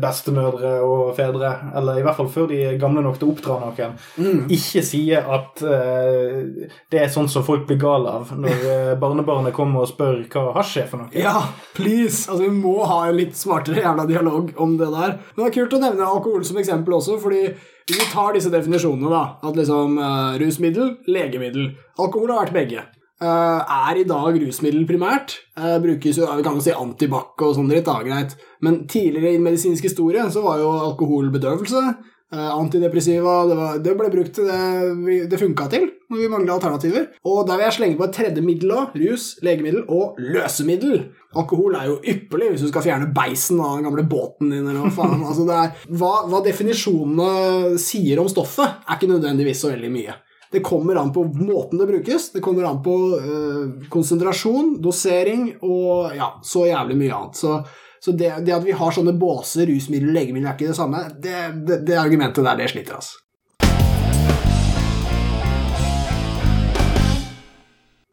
bestemødre 0.00 0.76
og 0.86 1.14
fedre, 1.18 1.50
eller 1.76 1.98
i 2.00 2.04
hvert 2.06 2.16
fall 2.18 2.30
før 2.32 2.45
de 2.50 2.58
er 2.70 2.78
gamle 2.80 3.02
nok 3.04 3.18
til 3.20 3.28
å 3.28 3.34
oppdra 3.34 3.58
noen, 3.62 3.94
Mm. 4.16 4.46
ikke 4.52 4.82
sier 4.84 5.26
at 5.36 5.62
uh, 5.62 6.68
det 6.92 7.00
er 7.02 7.12
sånn 7.12 7.28
som 7.28 7.44
folk 7.46 7.66
blir 7.68 7.78
gale 7.80 8.08
av 8.08 8.32
når 8.36 8.64
eh, 8.70 8.94
barnebarnet 9.00 9.54
kommer 9.56 9.84
og 9.84 9.90
spør 9.90 10.22
hva 10.32 10.52
hasj 10.56 10.80
er 10.82 10.90
for 10.90 11.02
noe. 11.04 11.12
Ja, 11.16 11.48
please! 11.76 12.26
Altså, 12.30 12.44
Vi 12.46 12.50
må 12.54 12.76
ha 12.86 13.06
en 13.08 13.16
litt 13.18 13.36
smartere 13.38 13.82
jævla 13.84 14.06
dialog 14.08 14.52
om 14.62 14.76
det 14.80 14.90
der. 14.92 15.16
Men 15.34 15.44
det 15.44 15.48
er 15.50 15.56
kult 15.60 15.76
å 15.78 15.82
nevne 15.82 16.08
alkohol 16.08 16.44
som 16.46 16.58
eksempel 16.60 16.96
også, 16.98 17.18
fordi 17.22 17.42
vi 17.86 18.06
tar 18.10 18.34
disse 18.34 18.50
definisjonene, 18.50 19.10
da. 19.12 19.24
At 19.46 19.56
liksom 19.58 19.98
uh, 20.00 20.34
rusmiddel, 20.42 20.96
legemiddel. 21.06 21.72
Alkohol 22.02 22.32
har 22.34 22.46
vært 22.46 22.56
begge. 22.56 22.86
Uh, 23.22 23.62
er 23.62 24.02
i 24.02 24.04
dag 24.08 24.34
rusmiddel 24.42 24.82
primært. 24.88 25.38
Uh, 25.56 25.78
brukes 25.80 26.18
jo, 26.18 26.26
vi 26.36 26.44
kan 26.44 26.58
jo 26.58 26.64
si 26.66 26.74
antibac 26.76 27.40
og 27.46 27.54
sånn 27.56 27.70
dritt, 27.70 27.86
da, 27.88 28.00
greit. 28.04 28.34
Men 28.66 28.82
tidligere 28.90 29.36
i 29.36 29.40
medisinsk 29.40 29.86
historie 29.88 30.26
så 30.34 30.42
var 30.44 30.60
jo 30.60 30.74
alkohol 30.82 31.30
bedøvelse. 31.32 31.84
Eh, 32.32 32.50
antidepressiva 32.50 33.36
det, 33.48 33.56
var, 33.58 33.78
det 33.84 33.94
ble 33.98 34.10
brukt 34.12 34.34
til 34.38 34.48
det 34.48 35.26
det 35.30 35.40
funka 35.40 35.68
til 35.72 35.86
når 36.10 36.20
vi 36.20 36.28
mangla 36.30 36.56
alternativer. 36.56 37.08
Og 37.26 37.46
der 37.48 37.58
vil 37.58 37.66
jeg 37.66 37.76
slenge 37.78 37.98
på 37.98 38.06
et 38.06 38.14
tredje 38.14 38.42
middel 38.44 38.74
òg. 38.76 38.92
Rus, 39.00 39.24
legemiddel 39.46 39.86
og 39.92 40.20
løsemiddel. 40.22 41.00
Alkohol 41.36 41.74
er 41.78 41.88
jo 41.90 41.96
ypperlig 42.12 42.52
hvis 42.52 42.66
du 42.66 42.70
skal 42.70 42.84
fjerne 42.86 43.08
beisen 43.14 43.58
av 43.60 43.78
den 43.78 43.88
gamle 43.88 44.06
båten 44.06 44.52
din. 44.54 44.62
eller 44.62 44.84
hva 44.84 44.92
faen. 44.94 45.24
Altså 45.26 45.48
er, 45.50 45.74
hva, 45.90 46.12
hva 46.30 46.42
definisjonene 46.46 47.80
sier 47.82 48.22
om 48.22 48.30
stoffet, 48.30 48.84
er 48.86 48.98
ikke 48.98 49.10
nødvendigvis 49.10 49.64
så 49.64 49.72
veldig 49.74 49.92
mye. 49.92 50.14
Det 50.52 50.62
kommer 50.64 50.96
an 51.00 51.10
på 51.12 51.24
måten 51.26 51.80
det 51.80 51.88
brukes, 51.88 52.30
det 52.32 52.40
kommer 52.40 52.68
an 52.68 52.78
på 52.84 52.94
øh, 53.18 53.88
konsentrasjon, 53.90 54.76
dosering 54.80 55.48
og 55.66 56.14
ja, 56.14 56.30
så 56.46 56.68
jævlig 56.68 57.00
mye 57.02 57.16
annet. 57.18 57.40
Så, 57.42 57.58
så 58.06 58.12
det, 58.14 58.28
det 58.46 58.52
at 58.54 58.62
vi 58.62 58.74
har 58.78 58.92
sånne 58.94 59.16
båser, 59.18 59.66
rusmiddel 59.66 60.12
og 60.12 60.14
legemiddel, 60.14 60.46
er 60.46 60.54
ikke 60.54 60.68
det 60.70 60.78
samme. 60.78 61.00
Det, 61.18 61.38
det, 61.66 61.80
det 61.88 61.96
argumentet 61.98 62.44
der, 62.46 62.60
det 62.60 62.68
sliter, 62.70 63.00
altså. 63.00 63.18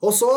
Og 0.04 0.16
så, 0.18 0.32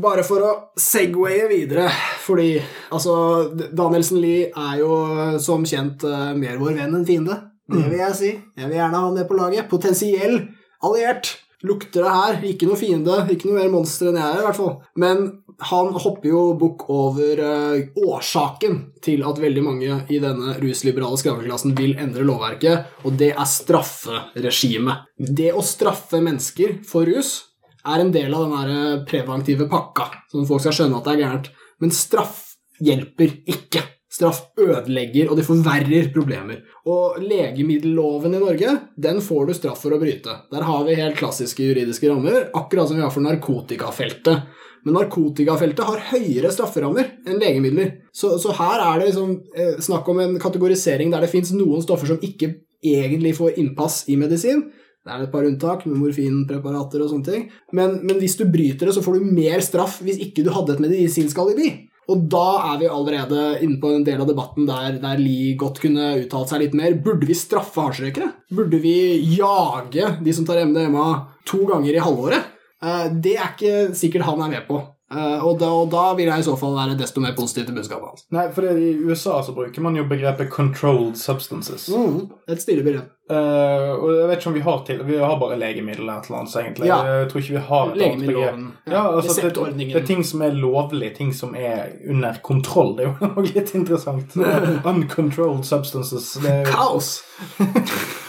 bare 0.00 0.22
for 0.24 0.46
å 0.46 0.52
segwaye 0.78 1.48
videre, 1.50 1.88
fordi 2.22 2.54
altså 2.94 3.16
Danielsen 3.50 4.22
Lie 4.22 4.46
er 4.48 4.78
jo 4.78 4.94
som 5.42 5.66
kjent 5.66 6.06
eh, 6.06 6.30
mer 6.38 6.62
vår 6.62 6.78
venn 6.78 6.94
enn 7.00 7.08
fiende. 7.08 7.36
Det 7.66 7.82
vil 7.90 7.98
jeg 7.98 8.16
si. 8.16 8.30
Jeg 8.38 8.70
vil 8.70 8.78
gjerne 8.78 8.96
ha 8.96 9.08
han 9.08 9.18
med 9.18 9.26
på 9.26 9.36
laget. 9.36 9.68
Potensiell 9.70 10.38
alliert. 10.86 11.34
Lukter 11.66 12.06
det 12.06 12.14
her. 12.14 12.40
Ikke 12.54 12.70
noe 12.70 12.78
fiende, 12.80 13.18
ikke 13.34 13.50
noe 13.50 13.58
mer 13.58 13.74
monster 13.74 14.08
enn 14.08 14.22
jeg 14.22 14.30
er, 14.30 14.40
i 14.40 14.46
hvert 14.46 14.62
fall. 14.62 14.72
Men 15.02 15.26
han 15.68 15.92
hopper 15.92 16.28
jo 16.30 16.42
bukk 16.58 16.86
over 16.92 17.42
eh, 17.44 17.90
årsaken 18.00 18.78
til 19.04 19.24
at 19.28 19.40
veldig 19.42 19.64
mange 19.66 19.98
i 20.08 20.20
denne 20.22 20.56
rusliberale 20.62 21.20
skravleklassen 21.20 21.76
vil 21.78 21.96
endre 22.00 22.24
lovverket, 22.26 22.96
og 23.04 23.16
det 23.20 23.32
er 23.34 23.48
strafferegimet. 23.48 25.06
Det 25.18 25.52
å 25.52 25.64
straffe 25.64 26.22
mennesker 26.24 26.80
for 26.88 27.08
rus 27.08 27.36
er 27.84 28.02
en 28.02 28.12
del 28.12 28.34
av 28.36 28.46
den 28.46 28.56
der 28.56 29.04
preventive 29.08 29.68
pakka, 29.70 30.10
at 30.28 30.36
folk 30.48 30.64
skal 30.64 30.76
skjønne 30.82 31.00
at 31.00 31.08
det 31.08 31.16
er 31.16 31.24
gærent. 31.24 31.50
Men 31.80 31.94
straff 31.96 32.44
hjelper 32.84 33.40
ikke. 33.48 33.86
Straff 34.10 34.40
ødelegger, 34.58 35.28
og 35.30 35.38
det 35.38 35.46
forverrer 35.46 36.08
problemer. 36.10 36.64
Og 36.90 37.20
legemiddelloven 37.22 38.34
i 38.34 38.40
Norge, 38.42 38.72
den 38.98 39.20
får 39.22 39.46
du 39.46 39.54
straff 39.54 39.84
for 39.84 39.94
å 39.94 40.00
bryte. 40.02 40.34
Der 40.50 40.66
har 40.66 40.82
vi 40.86 40.96
helt 40.98 41.18
klassiske 41.20 41.62
juridiske 41.62 42.10
rammer, 42.10 42.48
akkurat 42.58 42.90
som 42.90 42.98
vi 42.98 43.04
har 43.04 43.14
for 43.14 43.24
narkotikafeltet. 43.24 44.50
Men 44.86 44.96
narkotikafeltet 44.96 45.86
har 45.86 46.04
høyere 46.12 46.50
strafferammer 46.54 47.14
enn 47.28 47.40
legemidler. 47.42 47.92
Så, 48.12 48.34
så 48.42 48.54
her 48.56 48.82
er 48.84 49.00
det 49.00 49.10
liksom, 49.10 49.36
eh, 49.54 49.76
snakk 49.82 50.08
om 50.08 50.22
en 50.24 50.38
kategorisering 50.42 51.12
der 51.12 51.26
det 51.26 51.32
fins 51.32 51.52
noen 51.56 51.84
stoffer 51.84 52.12
som 52.12 52.22
ikke 52.24 52.54
egentlig 52.80 53.34
får 53.36 53.58
innpass 53.60 54.04
i 54.08 54.16
medisin. 54.20 54.64
Det 55.00 55.12
er 55.12 55.24
et 55.24 55.32
par 55.32 55.46
unntak 55.48 55.86
med 55.88 55.96
morfinpreparater 56.00 57.00
og 57.00 57.12
sånne 57.12 57.28
ting. 57.28 57.46
Men, 57.76 58.00
men 58.04 58.18
hvis 58.20 58.36
du 58.40 58.44
bryter 58.48 58.88
det, 58.88 58.96
så 58.96 59.04
får 59.04 59.16
du 59.16 59.30
mer 59.32 59.62
straff 59.64 60.00
hvis 60.04 60.20
ikke 60.26 60.44
du 60.44 60.52
hadde 60.52 60.76
et 60.76 60.84
medisinsk 60.84 61.40
alibi. 61.40 61.70
Og 62.10 62.24
da 62.32 62.46
er 62.72 62.78
vi 62.80 62.88
allerede 62.90 63.42
inne 63.62 63.78
på 63.80 63.92
en 63.94 64.04
del 64.06 64.20
av 64.22 64.28
debatten 64.28 64.66
der, 64.68 64.96
der 65.02 65.20
Lie 65.20 65.54
godt 65.58 65.78
kunne 65.82 66.12
uttalt 66.24 66.50
seg 66.50 66.64
litt 66.64 66.76
mer. 66.76 66.96
Burde 67.04 67.28
vi 67.28 67.36
straffe 67.38 67.84
hasjrøykere? 67.86 68.32
Burde 68.56 68.80
vi 68.82 68.94
jage 69.36 70.16
de 70.24 70.34
som 70.34 70.48
tar 70.48 70.64
MDMA 70.66 71.06
to 71.48 71.62
ganger 71.68 71.94
i 71.94 72.02
halvåret? 72.02 72.56
Eh, 72.84 73.06
det 73.12 73.36
er 73.36 73.52
ikke 73.52 73.76
sikkert 73.98 74.28
han 74.28 74.42
er 74.46 74.56
med 74.56 74.66
på. 74.68 74.80
Eh, 75.10 75.42
og, 75.42 75.56
da, 75.58 75.66
og 75.74 75.88
da 75.90 76.04
vil 76.14 76.28
jeg 76.30 76.44
i 76.44 76.44
så 76.46 76.52
fall 76.58 76.76
være 76.76 76.94
desto 76.98 77.22
mer 77.22 77.32
positiv 77.34 77.64
til 77.66 77.74
budskapet 77.74 78.12
hans. 78.12 78.26
Nei, 78.30 78.44
for 78.54 78.68
I 78.70 78.92
USA 79.02 79.40
så 79.42 79.54
bruker 79.56 79.82
man 79.82 79.98
jo 79.98 80.04
begrepet 80.06 80.52
'controlled 80.54 81.18
substances'. 81.18 81.88
Mm, 81.90 82.28
et 82.48 82.62
stilig 82.62 82.84
begrep. 82.86 83.08
Uh, 83.30 83.94
og 83.94 84.06
jeg 84.10 84.28
vet 84.28 84.38
ikke 84.38 84.50
om 84.50 84.54
vi 84.54 84.60
har 84.60 84.78
til 84.86 85.02
Vi 85.06 85.16
har 85.18 85.36
bare 85.38 85.58
legemiddel 85.58 86.02
eller 86.02 86.18
et 86.18 86.24
eller 86.26 86.38
annet, 86.38 86.56
egentlig. 86.56 86.86
Ja. 86.86 86.96
Jeg 87.06 87.28
tror 87.30 87.40
ikke 87.40 87.58
vi 87.58 87.66
har 87.68 87.90
et 87.90 88.02
annet 88.02 88.26
begrep. 88.26 88.64
Ja, 88.86 89.02
altså, 89.16 89.42
det, 89.42 89.78
det 89.78 89.96
er 90.02 90.06
ting 90.06 90.24
som 90.26 90.42
er 90.42 90.50
lovlig, 90.50 91.12
ting 91.16 91.34
som 91.34 91.54
er 91.54 91.92
under 92.08 92.38
kontroll. 92.42 92.96
Det 92.96 93.06
er 93.06 93.34
jo 93.36 93.46
litt 93.54 93.74
interessant. 93.74 94.34
Uncontrolled 94.94 95.64
substances. 95.64 96.32
Det 96.42 96.50
er 96.50 96.64
jo, 96.64 96.72
Kaos! 96.72 97.22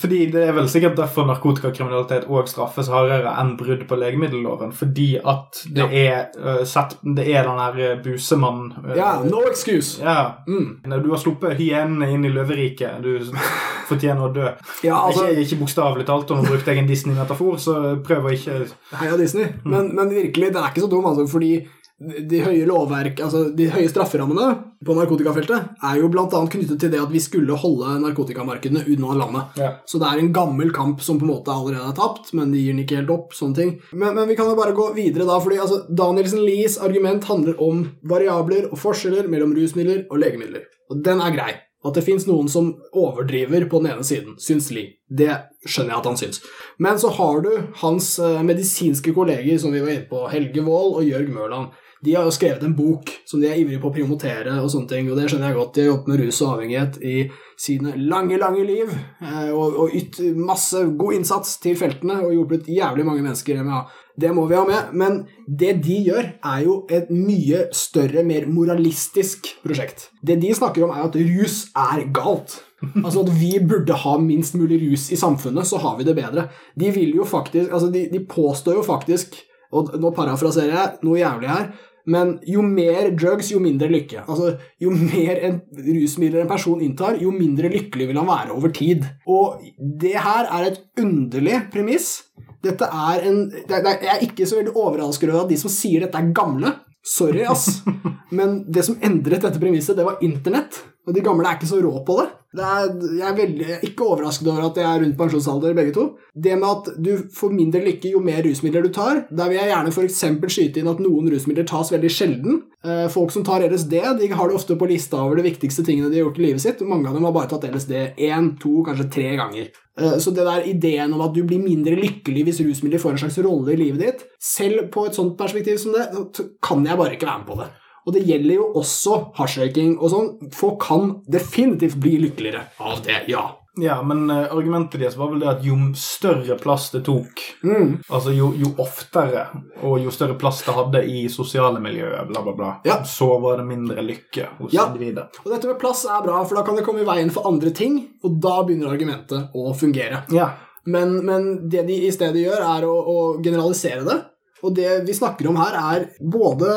fordi 0.00 0.26
Det 0.32 0.42
er 0.48 0.52
vel 0.52 0.68
sikkert 0.68 0.96
derfor 0.98 1.26
narkotikakriminalitet 1.26 2.26
òg 2.28 2.48
straffes 2.50 2.88
hardere 2.92 3.32
enn 3.40 3.54
brudd 3.56 3.86
på 3.88 3.96
legemiddelloven. 3.98 4.72
Fordi 4.76 5.08
at 5.24 5.62
det 5.72 5.86
er 6.02 6.26
uh, 6.36 6.64
sett 6.68 6.98
Det 7.02 7.26
er 7.32 7.46
den 7.48 7.58
her 7.58 8.02
busemannen. 8.04 8.72
busemann 8.76 8.90
eh, 8.90 8.96
Ja, 8.96 9.22
no 9.24 9.42
excuse. 9.50 10.02
ja. 10.02 10.32
Mm. 10.46 10.82
Du 11.02 11.10
har 11.10 11.18
sluppet 11.18 11.56
hyenene 11.58 12.10
inn 12.12 12.24
i 12.24 12.32
løveriket. 12.32 13.02
Du 13.02 13.18
fortjener 13.90 14.28
å 14.28 14.32
dø. 14.34 14.48
Ja, 14.84 14.98
altså, 15.06 15.28
ikke 15.30 15.56
ikke 15.56 15.62
bokstavelig 15.64 16.06
talt, 16.06 16.30
og 16.30 16.42
nå 16.42 16.48
brukte 16.50 16.72
jeg 16.74 16.82
en 16.82 16.88
Disney-metafor, 16.90 17.56
så 17.62 17.74
prøv 18.04 18.26
å 18.26 18.34
ikke 18.34 18.58
Heia 19.00 19.16
Disney. 19.16 19.46
Men, 19.64 19.92
men 19.96 20.10
virkelig, 20.10 20.52
den 20.52 20.62
er 20.62 20.72
ikke 20.72 20.84
så 20.84 20.90
dum, 20.90 21.06
altså, 21.06 21.26
fordi 21.30 21.52
de 21.96 22.40
høye 22.44 22.66
lovverk, 22.68 23.20
altså 23.24 23.46
de 23.56 23.70
høye 23.72 23.88
strafferammene 23.88 24.50
på 24.84 24.94
narkotikafeltet 24.98 25.78
er 25.88 25.96
jo 25.96 26.10
bl.a. 26.12 26.26
knyttet 26.28 26.76
til 26.82 26.92
det 26.92 27.00
at 27.00 27.12
vi 27.12 27.22
skulle 27.24 27.56
holde 27.56 27.94
narkotikamarkedene 28.02 28.84
unna 28.92 29.14
landet. 29.16 29.56
Ja. 29.62 29.70
Så 29.88 30.00
det 30.02 30.10
er 30.10 30.20
en 30.20 30.32
gammel 30.36 30.74
kamp 30.76 31.00
som 31.04 31.16
på 31.20 31.24
en 31.24 31.32
måte 31.32 31.54
allerede 31.54 31.88
er 31.88 31.96
tapt, 31.96 32.34
men 32.36 32.52
de 32.52 32.60
gir 32.60 32.76
den 32.76 32.84
ikke 32.84 33.00
helt 33.00 33.14
opp. 33.14 33.32
sånne 33.36 33.56
ting. 33.56 33.72
Men, 33.92 34.12
men 34.18 34.28
vi 34.28 34.36
kan 34.36 34.50
jo 34.50 34.58
bare 34.58 34.76
gå 34.76 34.90
videre 34.96 35.24
da, 35.28 35.38
fordi 35.40 35.60
altså, 35.62 35.86
Danielsen 35.88 36.44
Lies 36.44 36.76
argument 36.84 37.24
handler 37.30 37.56
om 37.64 37.86
variabler 38.04 38.68
og 38.68 38.80
forskjeller 38.82 39.30
mellom 39.32 39.56
rusmidler 39.56 40.04
og 40.10 40.20
legemidler. 40.20 40.68
Og 40.92 41.00
den 41.06 41.24
er 41.24 41.32
grei. 41.32 41.54
At 41.86 41.94
det 41.94 42.02
fins 42.02 42.24
noen 42.26 42.48
som 42.50 42.72
overdriver 42.96 43.68
på 43.70 43.80
den 43.80 43.92
ene 43.92 44.04
siden, 44.04 44.34
syns 44.42 44.72
Lie. 44.74 44.96
Det 45.06 45.30
skjønner 45.62 45.94
jeg 45.94 46.00
at 46.00 46.08
han 46.10 46.18
syns. 46.18 46.40
Men 46.82 46.98
så 46.98 47.12
har 47.14 47.42
du 47.44 47.50
hans 47.82 48.08
eh, 48.18 48.40
medisinske 48.42 49.14
kolleger, 49.14 49.58
som 49.62 49.74
vi 49.74 49.84
var 49.84 49.92
inne 49.94 50.08
på, 50.10 50.24
Helge 50.32 50.64
Wold 50.66 50.98
og 50.98 51.06
Jørg 51.06 51.30
Mørland. 51.32 51.76
De 52.04 52.14
har 52.14 52.26
jo 52.26 52.34
skrevet 52.34 52.64
en 52.66 52.74
bok 52.76 53.10
som 53.26 53.40
de 53.40 53.48
er 53.48 53.60
ivrige 53.60 53.80
på 53.80 53.88
å 53.88 53.94
promotere, 53.94 54.58
og 54.60 54.68
sånne 54.72 54.90
ting, 54.90 55.08
og 55.10 55.16
det 55.18 55.30
skjønner 55.30 55.50
jeg 55.50 55.58
godt. 55.58 55.74
De 55.74 55.84
har 55.84 55.90
jobbet 55.92 56.10
med 56.12 56.20
rus 56.22 56.40
og 56.42 56.50
avhengighet 56.52 56.98
i 57.00 57.14
sine 57.56 57.94
lange, 57.96 58.36
lange 58.40 58.64
liv, 58.68 58.92
eh, 59.24 59.48
og, 59.48 59.78
og 59.80 59.94
ytt 59.96 60.20
masse 60.36 60.82
god 61.00 61.16
innsats 61.16 61.56
til 61.62 61.78
feltene 61.80 62.18
og 62.20 62.34
hjulpet 62.34 62.68
jævlig 62.68 63.06
mange 63.08 63.24
mennesker. 63.24 63.62
MA. 63.64 63.86
Det 64.16 64.30
må 64.36 64.46
vi 64.48 64.56
ha 64.56 64.64
med, 64.68 64.92
men 64.96 65.18
det 65.48 65.74
de 65.84 65.96
gjør, 66.10 66.30
er 66.36 66.62
jo 66.64 66.76
et 66.92 67.10
mye 67.12 67.66
større, 67.76 68.24
mer 68.28 68.46
moralistisk 68.48 69.50
prosjekt. 69.64 70.10
Det 70.24 70.38
de 70.40 70.54
snakker 70.56 70.84
om, 70.84 70.92
er 70.92 71.08
at 71.08 71.16
rus 71.16 71.58
er 71.76 72.06
galt. 72.16 72.60
Altså 73.02 73.24
at 73.24 73.32
vi 73.40 73.54
burde 73.64 73.96
ha 74.04 74.16
minst 74.20 74.56
mulig 74.56 74.78
rus 74.84 75.08
i 75.12 75.18
samfunnet, 75.20 75.68
så 75.68 75.80
har 75.80 75.96
vi 75.98 76.04
det 76.04 76.16
bedre. 76.16 76.48
De 76.76 76.92
vil 76.92 77.16
jo 77.16 77.24
faktisk, 77.28 77.72
altså 77.72 77.88
de, 77.92 78.06
de 78.12 78.24
påstår 78.28 78.80
jo 78.80 78.84
faktisk, 78.86 79.40
og 79.76 79.94
nå 80.00 80.12
parafraserer 80.16 80.74
jeg 80.74 81.06
noe 81.06 81.20
jævlig 81.20 81.52
her, 81.52 81.68
men 82.06 82.36
jo 82.46 82.62
mer 82.62 83.10
drugs, 83.18 83.50
jo 83.50 83.58
mindre 83.62 83.88
lykke. 83.90 84.22
Altså, 84.28 84.54
Jo 84.80 84.92
mer 84.94 85.40
en 85.48 85.60
rusmidler 85.74 86.44
en 86.44 86.50
person 86.50 86.82
inntar, 86.82 87.18
jo 87.18 87.32
mindre 87.34 87.70
lykkelig 87.72 88.08
vil 88.12 88.20
han 88.20 88.28
være 88.28 88.54
over 88.54 88.70
tid. 88.74 89.04
Og 89.26 89.62
det 89.76 90.14
her 90.14 90.46
er 90.46 90.70
et 90.70 90.80
underlig 91.02 91.64
premiss. 91.72 92.28
Dette 92.62 92.86
er 92.86 93.26
en 93.26 93.48
det 93.50 93.78
er, 93.80 94.02
Jeg 94.02 94.12
er 94.14 94.26
ikke 94.26 94.46
så 94.46 94.60
veldig 94.60 94.76
overrasket 94.76 95.30
over 95.30 95.44
at 95.44 95.50
de 95.50 95.58
som 95.58 95.72
sier 95.72 96.06
dette, 96.06 96.18
er 96.18 96.34
gamle. 96.34 96.76
Sorry, 97.06 97.42
ass. 97.46 97.82
Men 98.38 98.64
det 98.70 98.86
som 98.86 98.98
endret 99.02 99.42
dette 99.42 99.62
premisset, 99.62 99.98
det 99.98 100.06
var 100.06 100.22
internett. 100.22 100.78
Og 101.06 101.14
de 101.14 101.22
gamle 101.22 101.46
er 101.46 101.54
ikke 101.58 101.68
så 101.70 101.78
rå 101.78 101.92
på 102.06 102.16
det. 102.18 102.26
det 102.58 102.64
er, 102.66 102.86
jeg 103.20 103.26
er 103.28 103.36
veldig, 103.38 103.66
ikke 103.86 104.06
overrasket 104.08 104.48
over 104.50 104.64
at 104.66 104.78
jeg 104.80 104.86
er 104.88 105.02
rundt 105.04 105.16
pensjonsalder, 105.18 105.74
begge 105.76 105.92
to. 105.94 106.06
Det 106.34 106.56
med 106.58 106.66
at 106.66 106.88
du 106.98 107.10
får 107.36 107.52
mindre 107.54 107.82
lykke 107.84 108.10
jo 108.10 108.22
mer 108.24 108.40
rusmidler 108.42 108.82
du 108.82 108.90
tar, 108.96 109.20
der 109.30 109.52
vil 109.52 109.60
jeg 109.60 109.70
gjerne 109.70 109.92
f.eks. 109.92 110.24
skyte 110.56 110.82
inn 110.82 110.90
at 110.90 111.02
noen 111.04 111.30
rusmidler 111.30 111.68
tas 111.68 111.92
veldig 111.94 112.10
sjelden. 112.10 112.58
Eh, 112.82 113.06
folk 113.12 113.30
som 113.34 113.46
tar 113.46 113.62
LSD, 113.68 113.94
de 114.18 114.32
har 114.32 114.50
det 114.50 114.58
ofte 114.58 114.78
på 114.80 114.90
lista 114.90 115.22
over 115.22 115.38
de 115.38 115.46
viktigste 115.46 115.86
tingene 115.86 116.10
de 116.10 116.18
har 116.18 116.26
gjort 116.26 116.42
i 116.42 116.46
livet 116.48 116.66
sitt. 116.66 116.82
Mange 116.82 117.06
av 117.06 117.14
dem 117.14 117.28
har 117.28 117.36
bare 117.38 117.52
tatt 117.54 117.70
LSD 117.70 117.94
én, 118.26 118.54
to, 118.62 118.80
kanskje 118.88 119.10
tre 119.14 119.30
ganger. 119.38 119.70
Eh, 120.00 120.18
Så 120.18 120.34
det 120.34 120.48
der 120.50 120.66
ideen 120.66 121.14
om 121.14 121.22
at 121.22 121.38
du 121.38 121.44
blir 121.46 121.62
mindre 121.62 121.94
lykkelig 121.94 122.48
hvis 122.48 122.62
rusmidler 122.66 122.98
får 122.98 123.14
en 123.14 123.24
slags 123.26 123.42
rolle 123.46 123.76
i 123.76 123.82
livet 123.84 124.02
ditt, 124.02 124.26
selv 124.42 124.88
på 124.90 125.06
et 125.06 125.14
sånt 125.14 125.38
perspektiv 125.38 125.78
som 125.78 125.94
det, 125.94 126.10
kan 126.58 126.82
jeg 126.82 126.98
bare 126.98 127.14
ikke 127.14 127.30
være 127.30 127.44
med 127.44 127.52
på 127.52 127.62
det. 127.62 127.74
Og 128.06 128.14
det 128.14 128.22
gjelder 128.28 128.54
jo 128.60 128.66
også 128.78 129.16
hasjrøyking 129.34 129.96
og 129.98 130.10
sånn. 130.12 130.50
Folk 130.54 130.80
kan 130.86 131.16
definitivt 131.26 131.96
bli 131.98 132.16
lykkeligere 132.22 132.68
av 132.80 133.00
det, 133.02 133.24
ja. 133.32 133.48
Ja, 133.78 133.98
men 134.00 134.30
uh, 134.30 134.46
argumentet 134.56 135.02
deres 135.02 135.18
var 135.20 135.28
vel 135.28 135.42
det 135.42 135.48
at 135.50 135.64
jo 135.66 135.74
større 136.00 136.54
plass 136.56 136.86
det 136.94 137.02
tok, 137.04 137.42
Mm. 137.66 137.98
altså 138.08 138.32
jo, 138.32 138.46
jo 138.56 138.70
oftere 138.80 139.42
og 139.82 139.98
jo 140.00 140.08
større 140.14 140.38
plass 140.40 140.62
det 140.64 140.72
hadde 140.78 141.02
i 141.04 141.26
sosiale 141.28 141.82
miljøer, 141.84 142.22
bla, 142.30 142.40
bla, 142.46 142.54
bla, 142.56 142.70
Ja. 142.88 143.02
så 143.04 143.28
var 143.42 143.58
det 143.58 143.66
mindre 143.68 144.00
lykke 144.00 144.46
hos 144.62 144.72
Ja. 144.72 144.86
individet. 144.86 145.26
Og 145.44 145.52
dette 145.52 145.66
med 145.68 145.78
plass 145.78 146.06
er 146.06 146.22
bra, 146.24 146.42
for 146.44 146.54
da 146.56 146.62
kan 146.64 146.76
det 146.76 146.86
komme 146.86 147.02
i 147.02 147.04
veien 147.04 147.30
for 147.30 147.44
andre 147.50 147.70
ting, 147.70 147.98
og 148.24 148.40
da 148.40 148.62
begynner 148.62 148.88
argumentet 148.96 149.50
å 149.54 149.74
fungere. 149.76 150.22
Ja. 150.32 150.52
Men, 150.86 151.18
men 151.26 151.68
det 151.68 151.84
de 151.86 152.06
i 152.06 152.10
stedet 152.14 152.46
gjør, 152.46 152.62
er 152.78 152.86
å, 152.86 152.96
å 152.96 153.42
generalisere 153.42 154.04
det. 154.08 154.22
Og 154.64 154.72
det 154.76 154.88
vi 155.04 155.14
snakker 155.16 155.50
om 155.50 155.58
her, 155.60 155.76
er 155.76 156.06
både, 156.32 156.70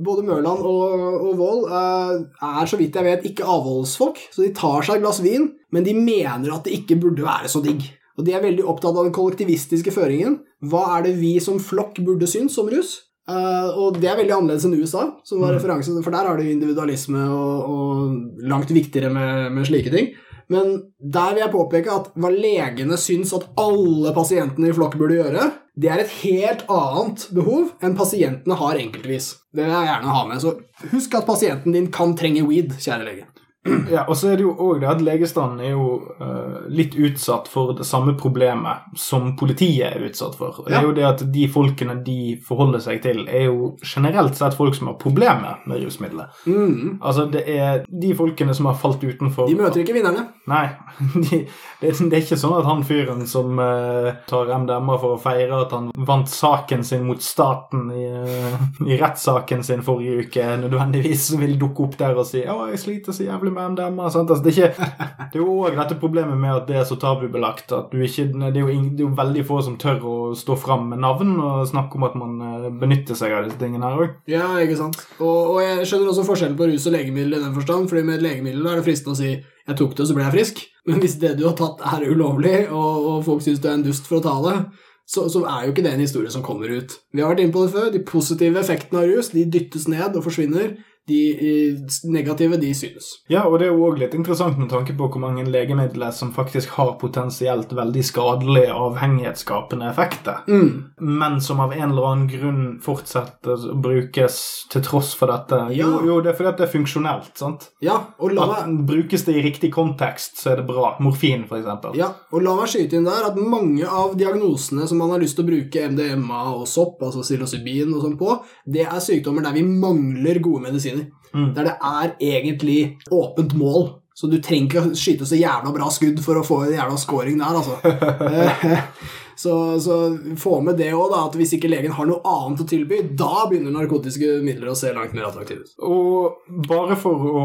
både 0.00 0.24
Mørland 0.24 0.64
og, 0.64 0.94
og 1.20 1.32
Wold 1.40 1.66
eh, 1.68 2.14
er, 2.48 2.64
så 2.68 2.78
vidt 2.80 2.96
jeg 2.96 3.06
vet, 3.06 3.26
ikke 3.28 3.48
avholdsfolk. 3.56 4.22
Så 4.32 4.46
de 4.46 4.54
tar 4.56 4.86
seg 4.86 4.98
et 4.98 5.04
glass 5.04 5.20
vin, 5.24 5.50
men 5.74 5.86
de 5.86 5.96
mener 5.98 6.54
at 6.54 6.64
det 6.66 6.78
ikke 6.80 7.00
burde 7.02 7.26
være 7.26 7.52
så 7.52 7.62
digg. 7.64 7.84
Og 8.16 8.24
de 8.24 8.32
er 8.32 8.44
veldig 8.44 8.64
opptatt 8.64 8.96
av 8.96 9.04
den 9.04 9.16
kollektivistiske 9.16 9.92
føringen. 9.92 10.40
Hva 10.64 10.86
er 10.96 11.08
det 11.08 11.18
vi 11.20 11.36
som 11.44 11.60
flokk 11.60 12.00
burde 12.06 12.28
synes 12.30 12.56
som 12.56 12.70
rus? 12.72 13.02
Uh, 13.26 13.74
og 13.82 13.96
det 13.98 14.06
er 14.06 14.20
veldig 14.20 14.36
annerledes 14.36 14.64
enn 14.68 14.76
USA, 14.78 15.08
som 15.26 15.40
var 15.42 15.56
referanse, 15.56 15.90
for 15.98 16.14
der 16.14 16.28
har 16.28 16.38
du 16.38 16.46
individualisme 16.46 17.24
og, 17.26 17.72
og 17.72 18.44
langt 18.46 18.70
viktigere 18.70 19.10
med, 19.12 19.50
med 19.56 19.66
slike 19.66 19.90
ting. 19.92 20.12
Men 20.52 20.76
der 21.00 21.32
vil 21.34 21.42
jeg 21.42 21.54
påpeke 21.54 21.94
at 21.94 22.10
hva 22.14 22.30
legene 22.30 22.98
syns 23.00 23.32
at 23.36 23.48
alle 23.58 24.12
pasientene 24.14 24.70
i 24.70 24.76
flokk 24.76 24.94
burde 25.00 25.18
gjøre, 25.18 25.48
det 25.76 25.90
er 25.92 26.02
et 26.02 26.12
helt 26.22 26.62
annet 26.72 27.26
behov 27.36 27.72
enn 27.84 27.96
pasientene 27.98 28.56
har 28.56 28.78
enkeltvis. 28.80 29.32
Det 29.52 29.66
vil 29.66 29.74
jeg 29.74 29.90
gjerne 29.90 30.14
ha 30.14 30.22
med. 30.30 30.44
Så 30.44 30.92
husk 30.92 31.18
at 31.18 31.26
pasienten 31.28 31.74
din 31.76 31.90
kan 31.92 32.14
trenge 32.16 32.46
weed, 32.46 32.78
kjære 32.80 33.08
lege. 33.08 33.26
Ja, 33.96 34.04
og 34.08 34.16
så 34.18 34.32
er 34.32 34.38
det 34.38 34.46
jo 34.46 34.54
òg 34.54 34.80
det 34.82 34.88
at 34.90 35.02
legestanden 35.04 35.62
er 35.64 35.74
jo 35.74 35.86
uh, 36.20 36.66
litt 36.72 36.96
utsatt 36.98 37.48
for 37.50 37.74
det 37.76 37.86
samme 37.86 38.16
problemet 38.18 38.96
som 38.98 39.34
politiet 39.38 39.92
er 39.92 40.06
utsatt 40.08 40.36
for. 40.38 40.62
Og 40.62 40.70
det 40.70 40.78
er 40.78 40.86
jo 40.88 40.94
det 40.96 41.06
at 41.08 41.24
de 41.32 41.46
folkene 41.52 41.98
de 42.06 42.36
forholder 42.46 42.82
seg 42.82 43.02
til, 43.04 43.24
er 43.28 43.46
jo 43.48 43.72
generelt 43.84 44.36
sett 44.38 44.56
folk 44.58 44.76
som 44.76 44.90
har 44.90 44.98
problemer 45.00 45.62
med 45.66 45.84
rusmidler. 45.84 46.32
Mm. 46.46 46.98
Altså, 47.00 47.26
det 47.30 47.44
er 47.50 47.84
de 47.86 48.12
folkene 48.18 48.54
som 48.56 48.70
har 48.70 48.78
falt 48.80 49.04
utenfor 49.04 49.50
De 49.50 49.58
møter 49.58 49.82
ikke 49.82 49.96
vinnerne. 49.96 50.28
Nei. 50.50 50.66
De, 51.26 51.42
det, 51.80 51.92
er 51.92 52.22
ikke 52.22 52.38
sånn 52.38 52.54
at 52.56 52.66
han 52.68 52.84
fyren 52.86 53.24
som 53.28 53.58
uh, 53.60 54.12
tar 54.30 54.52
MDMA 54.62 54.98
for 55.02 55.16
å 55.16 55.20
feire 55.20 55.62
at 55.64 55.74
han 55.74 55.90
vant 56.08 56.30
saken 56.30 56.84
sin 56.86 57.04
mot 57.06 57.22
staten 57.22 57.90
i, 57.92 58.06
uh, 58.06 58.66
i 58.86 58.98
rettssaken 59.00 59.64
sin 59.66 59.84
forrige 59.86 60.26
uke, 60.26 60.46
nødvendigvis 60.62 61.28
vil 61.40 61.56
dukke 61.60 61.86
opp 61.86 61.98
der 62.00 62.16
og 62.16 62.28
si 62.28 62.44
'Å, 62.46 62.70
jeg 62.72 62.82
sliter 62.82 63.16
så 63.16 63.26
jævlig 63.26 63.52
med 63.56 63.72
MDMA'. 63.72 64.04
Altså, 64.06 64.22
det, 64.28 64.52
er 64.52 64.68
ikke, 64.68 64.90
det 65.32 65.38
er 65.38 65.42
jo 65.42 65.56
òg 65.64 65.78
dette 65.80 65.96
problemet 66.00 66.38
med 66.38 66.52
at 66.52 66.68
det 66.68 66.76
er 66.80 66.86
så 66.88 66.98
tabubelagt. 67.00 67.72
At 67.74 67.90
du 67.92 67.98
ikke, 68.04 68.28
det, 68.34 68.52
er 68.52 68.60
jo, 68.62 68.68
ing- 68.74 68.92
det 68.94 69.02
er 69.02 69.08
jo 69.08 69.14
veldig 69.18 69.44
få 69.48 69.58
som 69.66 69.78
tør 69.80 70.04
å 70.06 70.16
stå 70.38 70.56
fram 70.60 70.86
med 70.92 71.02
navn 71.02 71.34
og 71.40 71.66
snakke 71.72 71.98
om 71.98 72.06
at 72.10 72.14
man 72.20 72.36
eh, 72.50 72.68
benytter 72.84 73.18
seg 73.18 73.34
av 73.34 73.48
disse 73.48 73.58
tingene 73.60 73.88
her 73.88 74.04
òg. 74.06 74.14
Ja, 74.30 74.46
ikke 74.62 74.78
sant. 74.78 75.00
Og, 75.18 75.56
og 75.56 75.60
jeg 75.64 75.88
skjønner 75.90 76.12
også 76.12 76.28
forskjellen 76.30 76.56
på 76.60 76.70
rus 76.70 76.86
og 76.86 76.96
legemiddel 76.98 77.38
i 77.40 77.44
den 77.44 77.54
forstand, 77.56 77.88
fordi 77.90 78.06
med 78.06 78.20
et 78.20 78.26
legemiddel 78.28 78.66
er 78.70 78.78
det 78.80 78.86
fristende 78.86 79.16
å 79.16 79.20
si 79.24 79.32
'jeg 79.66 79.76
tok 79.80 79.96
det, 79.96 80.02
og 80.04 80.08
så 80.08 80.14
ble 80.14 80.22
jeg 80.28 80.34
frisk'. 80.36 80.66
Men 80.86 81.00
hvis 81.02 81.16
det 81.18 81.32
du 81.38 81.46
har 81.48 81.56
tatt, 81.58 81.80
er 81.82 82.04
ulovlig, 82.06 82.68
og, 82.70 83.06
og 83.10 83.24
folk 83.26 83.42
syns 83.42 83.58
du 83.58 83.66
er 83.66 83.74
en 83.74 83.82
dust 83.82 84.06
for 84.06 84.20
å 84.20 84.22
ta 84.22 84.34
det, 84.44 84.58
så, 85.06 85.24
så 85.30 85.42
er 85.46 85.64
jo 85.66 85.72
ikke 85.72 85.82
det 85.86 85.92
en 85.94 86.02
historie 86.02 86.30
som 86.30 86.42
kommer 86.42 86.70
ut. 86.70 86.94
Vi 87.14 87.22
har 87.22 87.30
vært 87.32 87.42
inne 87.42 87.54
på 87.54 87.64
det 87.64 87.72
før. 87.74 87.90
De 87.94 88.00
positive 88.06 88.58
effektene 88.58 89.02
av 89.02 89.10
rus 89.10 89.28
de 89.34 89.44
dyttes 89.46 89.86
ned 89.90 90.14
og 90.18 90.24
forsvinner. 90.26 90.76
De 91.08 91.18
eh, 91.38 91.76
negative, 92.10 92.56
de 92.60 92.72
synes. 92.74 93.12
Ja, 93.30 93.44
og 93.46 93.58
det 93.60 93.68
er 93.68 93.72
jo 93.74 93.84
òg 93.86 93.98
litt 94.00 94.14
interessant 94.14 94.58
med 94.58 94.68
tanke 94.72 94.96
på 94.98 95.06
hvor 95.08 95.20
mange 95.22 95.44
legemidler 95.46 96.10
som 96.12 96.32
faktisk 96.34 96.68
har 96.80 96.96
potensielt 96.98 97.70
veldig 97.72 98.02
skadelige 98.04 98.72
avhengighetsskapende 98.74 99.86
effekter, 99.90 100.42
Mm. 100.48 100.84
men 100.98 101.40
som 101.40 101.60
av 101.60 101.72
en 101.72 101.90
eller 101.90 102.06
annen 102.06 102.28
grunn 102.28 102.80
fortsetter 102.82 103.54
å 103.70 103.76
brukes 103.80 104.66
til 104.70 104.82
tross 104.82 105.14
for 105.14 105.26
dette. 105.30 105.60
Jo, 105.76 105.90
Ja. 106.00 106.04
jo 106.06 106.20
det 106.20 106.30
er 106.32 106.36
fordi 106.36 106.48
at 106.48 106.56
det 106.58 106.68
er 106.68 106.78
funksjonelt, 106.78 107.36
sant? 107.38 107.68
Ja, 107.80 108.00
og 108.18 108.32
la 108.32 108.42
At 108.56 108.86
brukes 108.86 109.24
det 109.24 109.34
i 109.36 109.42
riktig 109.42 109.72
kontekst, 109.72 110.36
så 110.42 110.52
er 110.52 110.56
det 110.56 110.66
bra. 110.66 110.96
Morfin, 111.00 111.44
eksempel. 111.48 111.94
ja, 111.96 112.12
og 112.32 112.42
la 112.42 112.54
meg 112.56 112.66
skyte 112.68 112.94
inn 112.94 113.04
der 113.04 113.26
at 113.26 113.36
mange 113.36 113.84
av 113.86 114.16
diagnosene 114.16 114.86
som 114.88 114.98
man 114.98 115.10
har 115.10 115.18
lyst 115.20 115.36
til 115.36 115.44
å 115.44 115.48
bruke 115.48 115.88
MDMA 115.90 116.54
og 116.54 116.66
sopp, 116.66 117.00
altså 117.02 117.20
psilocybin 117.22 117.94
og 117.94 118.02
sånn 118.02 118.18
på, 118.18 118.40
det 118.66 118.86
er 118.86 118.98
sykdommer 118.98 119.42
der 119.42 119.52
vi 119.52 119.62
mangler 119.62 120.40
gode 120.40 120.62
medisiner. 120.62 120.95
Mm. 121.34 121.52
Der 121.56 121.68
det 121.70 121.76
er 121.76 122.12
egentlig 122.22 122.80
åpent 123.12 123.54
mål. 123.58 123.88
Så 124.16 124.30
du 124.32 124.38
trenger 124.40 124.66
ikke 124.70 124.82
å 124.86 124.96
skyte 124.96 125.26
så 125.28 125.36
jævla 125.36 125.74
bra 125.74 125.90
skudd 125.92 126.22
for 126.24 126.40
å 126.40 126.44
få 126.46 126.62
en 126.64 126.76
jævla 126.78 126.96
scoring 126.96 127.36
der, 127.42 127.58
altså. 127.60 127.76
Så, 129.36 129.80
så 129.84 130.18
få 130.40 130.60
med 130.64 130.78
det 130.80 130.94
òg, 130.96 131.10
da, 131.12 131.26
at 131.28 131.34
hvis 131.36 131.50
ikke 131.58 131.68
legen 131.68 131.92
har 131.92 132.06
noe 132.08 132.22
annet 132.24 132.62
å 132.62 132.64
tilby, 132.70 133.02
da 133.20 133.42
begynner 133.50 133.74
narkotiske 133.74 134.38
midler 134.40 134.70
å 134.72 134.76
se 134.80 134.88
langt 134.96 135.12
mer 135.12 135.26
attraktive 135.28 135.60
ut. 135.66 135.74
Og 135.84 136.54
bare 136.64 136.96
for 136.96 137.26
å 137.28 137.42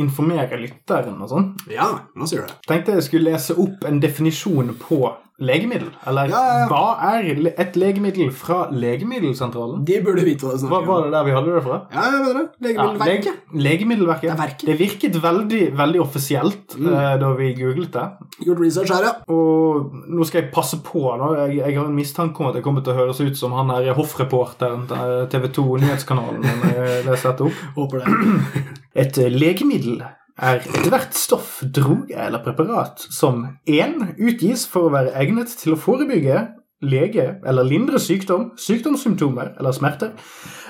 informere 0.00 0.56
lytteren 0.62 1.20
og 1.20 1.28
sånn, 1.34 1.50
Ja, 1.68 1.90
nå 2.16 2.24
sier 2.30 2.46
du? 2.48 2.54
tenkte 2.64 2.96
jeg 2.96 3.04
skulle 3.10 3.34
lese 3.34 3.58
opp 3.60 3.84
en 3.84 4.00
definisjon 4.00 4.72
på 4.80 5.02
legemiddel. 5.38 5.90
Eller 6.08 6.30
Ja, 6.32 6.38
ja, 6.40 6.58
ja. 6.62 6.66
hva 6.70 6.84
er 7.12 7.50
et 7.60 7.74
legemiddel 7.76 8.30
fra 8.32 8.70
Legemiddelsentralen? 8.72 9.84
De 9.84 9.98
burde 10.04 10.24
vite 10.24 10.46
hva 10.46 10.52
det 10.54 10.60
snakker 10.62 10.76
om. 10.78 10.86
var 10.88 11.02
det 11.04 11.12
der 11.12 11.24
vi 11.24 11.34
hadde 11.36 11.54
det 11.56 11.62
fra? 11.66 11.78
Ja, 11.92 12.04
jeg 12.06 12.22
mener 12.24 12.38
det. 12.40 12.46
Ja, 12.46 12.66
Legemiddelverket. 12.66 13.42
leg 13.52 13.66
Legemiddelverket. 13.66 14.22
Det 14.22 14.32
er 14.32 14.40
verket. 14.42 14.66
Det 14.66 14.78
virket 14.78 15.18
veldig, 15.22 15.62
veldig 15.76 16.00
offisielt 16.00 16.76
Mm. 16.76 16.86
eh, 16.92 17.16
da 17.20 17.32
vi 17.36 17.54
googlet 17.54 17.92
det. 17.92 18.06
Gjort 18.46 18.60
research 18.60 18.90
her, 18.92 19.04
ja. 19.04 19.12
Og 19.32 19.92
nå 20.08 20.24
skal 20.26 20.42
jeg 20.42 20.52
passe 20.52 20.76
på. 20.82 21.04
nå. 21.18 21.34
Jeg, 21.46 21.56
jeg 21.58 21.76
har 21.78 21.84
en 21.86 21.94
mistanke 21.96 22.40
om 22.40 22.46
at 22.48 22.54
det 22.54 22.62
kommer 22.64 22.82
til 22.82 22.92
å 22.92 22.96
høres 22.96 23.20
ut 23.20 23.36
som 23.36 23.52
han 23.52 23.68
der 23.68 23.92
hoffreporteren 23.94 24.86
til 24.88 25.26
TV 25.30 25.48
2 25.52 25.76
Nyhetskanalen. 25.84 26.40
når 26.42 26.74
jeg 26.74 27.04
leser 27.06 27.30
dette 27.32 27.44
opp. 27.44 27.64
Håper 27.76 27.98
det. 28.04 28.64
Et 28.94 29.16
legemiddel 29.32 30.02
er 30.36 30.60
ethvert 30.60 31.16
stoff, 31.16 31.62
droge 31.62 32.16
eller 32.16 32.42
preparat 32.44 33.06
som 33.10 33.46
1. 33.64 34.16
utgis 34.18 34.66
for 34.68 34.88
å 34.88 34.92
være 34.92 35.14
egnet 35.16 35.52
til 35.60 35.74
å 35.74 35.80
forebygge, 35.80 36.42
lege 36.84 37.26
eller 37.48 37.64
lindre 37.64 37.98
sykdom, 38.02 38.50
sykdomssymptomer 38.60 39.54
eller 39.56 39.72
smerter, 39.72 40.12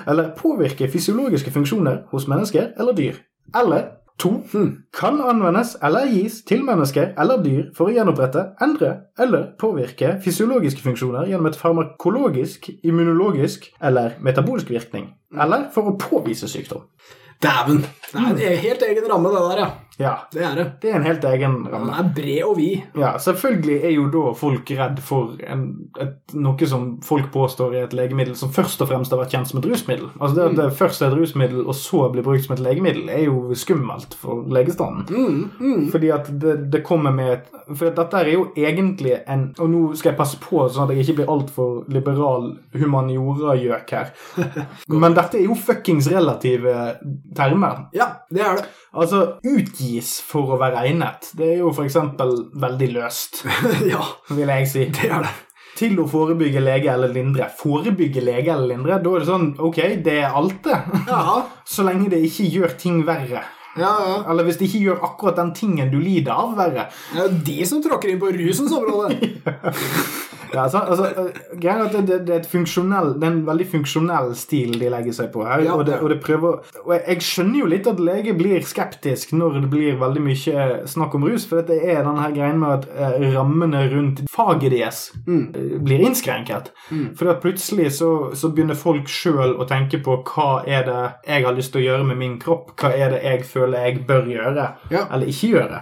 eller 0.07 0.31
påvirke 0.39 0.87
fysiologiske 0.91 1.51
funksjoner 1.51 2.05
hos 2.13 2.29
mennesker 2.31 2.71
eller 2.79 2.95
dyr. 2.95 3.19
Eller 3.55 3.89
2. 4.23 4.31
Hmm. 4.51 4.69
Kan 4.95 5.19
anvendes 5.21 5.75
eller 5.83 6.07
gis 6.09 6.39
til 6.47 6.63
mennesker 6.65 7.11
eller 7.21 7.43
dyr 7.43 7.67
for 7.77 7.91
å 7.91 7.93
gjenopprette, 7.93 8.47
endre 8.63 8.93
eller 9.19 9.51
påvirke 9.61 10.15
fysiologiske 10.23 10.81
funksjoner 10.81 11.27
gjennom 11.29 11.51
et 11.51 11.59
farmakologisk, 11.59 12.71
immunologisk 12.87 13.69
eller 13.83 14.15
metabolsk 14.23 14.71
virkning, 14.73 15.11
eller 15.37 15.67
for 15.75 15.91
å 15.91 15.97
påvise 16.01 16.49
sykdom. 16.49 16.87
Dæven. 17.43 17.85
Det 18.13 18.45
er 18.45 18.51
en 18.51 18.57
e- 18.57 18.61
helt 18.61 18.81
egen 18.81 19.11
ramme, 19.11 19.29
det 19.29 19.35
der, 19.37 19.57
ja. 19.59 19.69
Ja, 19.97 20.27
Det 20.33 20.43
er 20.45 20.55
det. 20.55 20.65
det 20.81 20.91
er 20.91 20.95
en 20.99 21.05
helt 21.07 21.23
egen 21.25 21.63
Den 21.63 21.71
ramme. 21.73 21.93
er 21.97 22.09
bred 22.15 22.43
og 22.45 22.57
vid. 22.57 22.81
Ja, 22.95 23.17
selvfølgelig 23.17 23.77
er 23.83 23.93
jo 23.95 24.05
da 24.13 24.33
folk 24.37 24.69
redd 24.77 24.99
for 25.01 25.37
en, 25.47 25.89
et, 25.99 26.35
noe 26.37 26.67
som 26.69 27.01
folk 27.01 27.31
påstår 27.33 27.73
er 27.73 27.87
et 27.87 27.95
legemiddel 27.97 28.35
som 28.37 28.51
først 28.53 28.81
og 28.81 28.91
fremst 28.91 29.11
har 29.11 29.21
vært 29.21 29.33
kjent 29.33 29.49
som 29.49 29.59
et 29.59 29.65
rusmiddel. 29.65 30.09
Altså 30.19 30.35
det 30.35 30.45
at 30.45 30.55
det 30.59 30.77
først 30.77 31.01
er 31.01 31.07
et 31.07 31.17
rusmiddel, 31.17 31.63
og 31.65 31.75
så 31.75 32.03
blir 32.13 32.25
brukt 32.25 32.45
som 32.45 32.53
et 32.53 32.61
legemiddel, 32.61 33.09
er 33.09 33.23
jo 33.25 33.55
skummelt 33.57 34.13
for 34.21 34.45
legestanden. 34.53 35.07
Mm, 35.09 35.49
mm. 35.59 35.89
Fordi 35.91 36.11
at 36.13 36.29
det, 36.41 36.55
det 36.71 36.83
kommer 36.85 37.11
med 37.11 37.33
et 37.33 37.53
For 37.67 37.91
dette 37.91 38.15
er 38.21 38.29
jo 38.31 38.45
egentlig 38.55 39.17
en 39.27 39.53
Og 39.59 39.69
nå 39.69 39.81
skal 39.97 40.11
jeg 40.13 40.17
passe 40.17 40.37
på 40.39 40.61
sånn 40.71 40.87
at 40.87 40.95
jeg 40.95 41.03
ikke 41.03 41.17
blir 41.19 41.31
altfor 41.33 41.81
liberal 41.91 42.53
humaniora-gjøk 42.77 43.91
her. 43.91 44.13
Men 45.03 45.15
dette 45.17 45.39
er 45.39 45.47
jo 45.47 45.55
fuckings 45.57 46.07
relative 46.11 46.75
termer. 47.35 47.87
Ja, 47.97 48.11
det 48.31 48.43
er 48.45 48.61
det. 48.61 48.67
Altså, 48.97 49.19
utgis 49.45 50.15
for 50.25 50.55
å 50.55 50.61
være 50.61 50.85
egnet. 50.87 51.29
Det 51.37 51.51
er 51.53 51.59
jo 51.61 51.73
eksempel 51.83 52.33
veldig 52.57 52.87
løst, 52.95 53.43
ja, 53.93 54.01
vil 54.33 54.53
jeg 54.55 54.71
si. 54.71 54.87
det 54.97 55.11
er 55.11 55.27
det. 55.27 55.35
Til 55.77 55.99
å 56.01 56.07
forebygge 56.09 56.61
lege 56.63 56.89
eller 56.89 57.11
lindre. 57.13 57.51
Forebygge 57.59 58.23
lege 58.25 58.49
eller 58.55 58.71
lindre, 58.71 58.97
da 59.03 59.11
er 59.13 59.21
det 59.21 59.27
sånn 59.29 59.51
Ok, 59.61 59.77
det 60.01 60.15
er 60.23 60.33
alt, 60.39 60.63
det. 60.65 60.79
Ja. 61.05 61.43
Så 61.73 61.85
lenge 61.85 62.09
det 62.09 62.23
ikke 62.25 62.49
gjør 62.55 62.73
ting 62.81 63.03
verre. 63.05 63.43
Ja, 63.79 63.93
ja. 64.03 64.17
Eller 64.31 64.47
hvis 64.47 64.59
de 64.61 64.69
ikke 64.69 64.83
gjør 64.87 65.03
akkurat 65.09 65.39
den 65.41 65.53
tingen 65.57 65.91
du 65.93 65.99
lider 66.01 66.33
av, 66.33 66.55
verre. 66.57 66.87
Det 67.13 67.25
er 67.25 67.37
de 67.51 67.59
som 67.69 67.83
tråkker 67.83 68.13
inn 68.13 68.21
på 68.21 68.33
rusens 68.35 68.73
område. 68.75 69.17
Ja, 70.53 70.69
så, 70.69 70.77
altså, 70.77 71.05
eh, 71.05 71.65
er 71.65 71.81
at 71.83 71.93
det, 71.93 72.01
det, 72.07 72.35
er 72.35 72.43
det 72.43 73.23
er 73.23 73.27
en 73.27 73.41
veldig 73.47 73.67
funksjonell 73.71 74.33
stil 74.37 74.77
de 74.79 74.89
legger 74.91 75.15
seg 75.15 75.31
på 75.33 75.43
her. 75.45 75.63
Ja, 75.65 75.75
og, 75.75 75.85
det, 75.87 75.99
og 75.99 76.13
prøver 76.23 76.61
Og 76.85 76.93
jeg, 76.95 77.21
skjønner 77.21 77.59
jo 77.59 77.69
litt 77.71 77.87
at 77.89 77.99
lege 77.99 78.35
blir 78.37 78.63
skeptisk 78.65 79.33
når 79.35 79.61
det 79.61 79.69
blir 79.71 79.99
veldig 79.99 80.23
mye 80.23 80.67
snakk 80.87 81.17
om 81.17 81.27
rus, 81.27 81.47
for 81.49 81.61
dette 81.61 81.77
er 81.77 82.03
denne 82.05 82.29
greien 82.35 82.59
med 82.61 82.77
at 82.77 82.87
eh, 82.95 83.27
rammene 83.35 83.83
rundt 83.91 84.23
faget 84.31 84.71
deres 84.71 85.01
mm. 85.27 85.43
blir 85.83 86.05
innskrenket. 86.07 86.71
For 87.17 87.33
plutselig 87.41 87.91
så, 87.99 88.11
så 88.37 88.51
begynner 88.53 88.77
folk 88.77 89.09
sjøl 89.11 89.57
å 89.57 89.67
tenke 89.67 89.99
på 90.03 90.21
hva 90.31 90.63
er 90.65 90.87
det 90.87 91.01
jeg 91.27 91.45
har 91.45 91.55
lyst 91.57 91.73
til 91.73 91.83
å 91.83 91.87
gjøre 91.87 92.07
med 92.07 92.21
min 92.21 92.37
kropp, 92.41 92.73
hva 92.79 92.93
er 92.95 93.13
det 93.13 93.21
jeg 93.25 93.43
føler 93.47 93.66
jeg 93.73 94.05
bør 94.07 94.25
gjøre, 94.25 94.67
Ja. 94.91 94.99
eller 95.13 95.25
ikke 95.27 95.47
gjøre. 95.47 95.79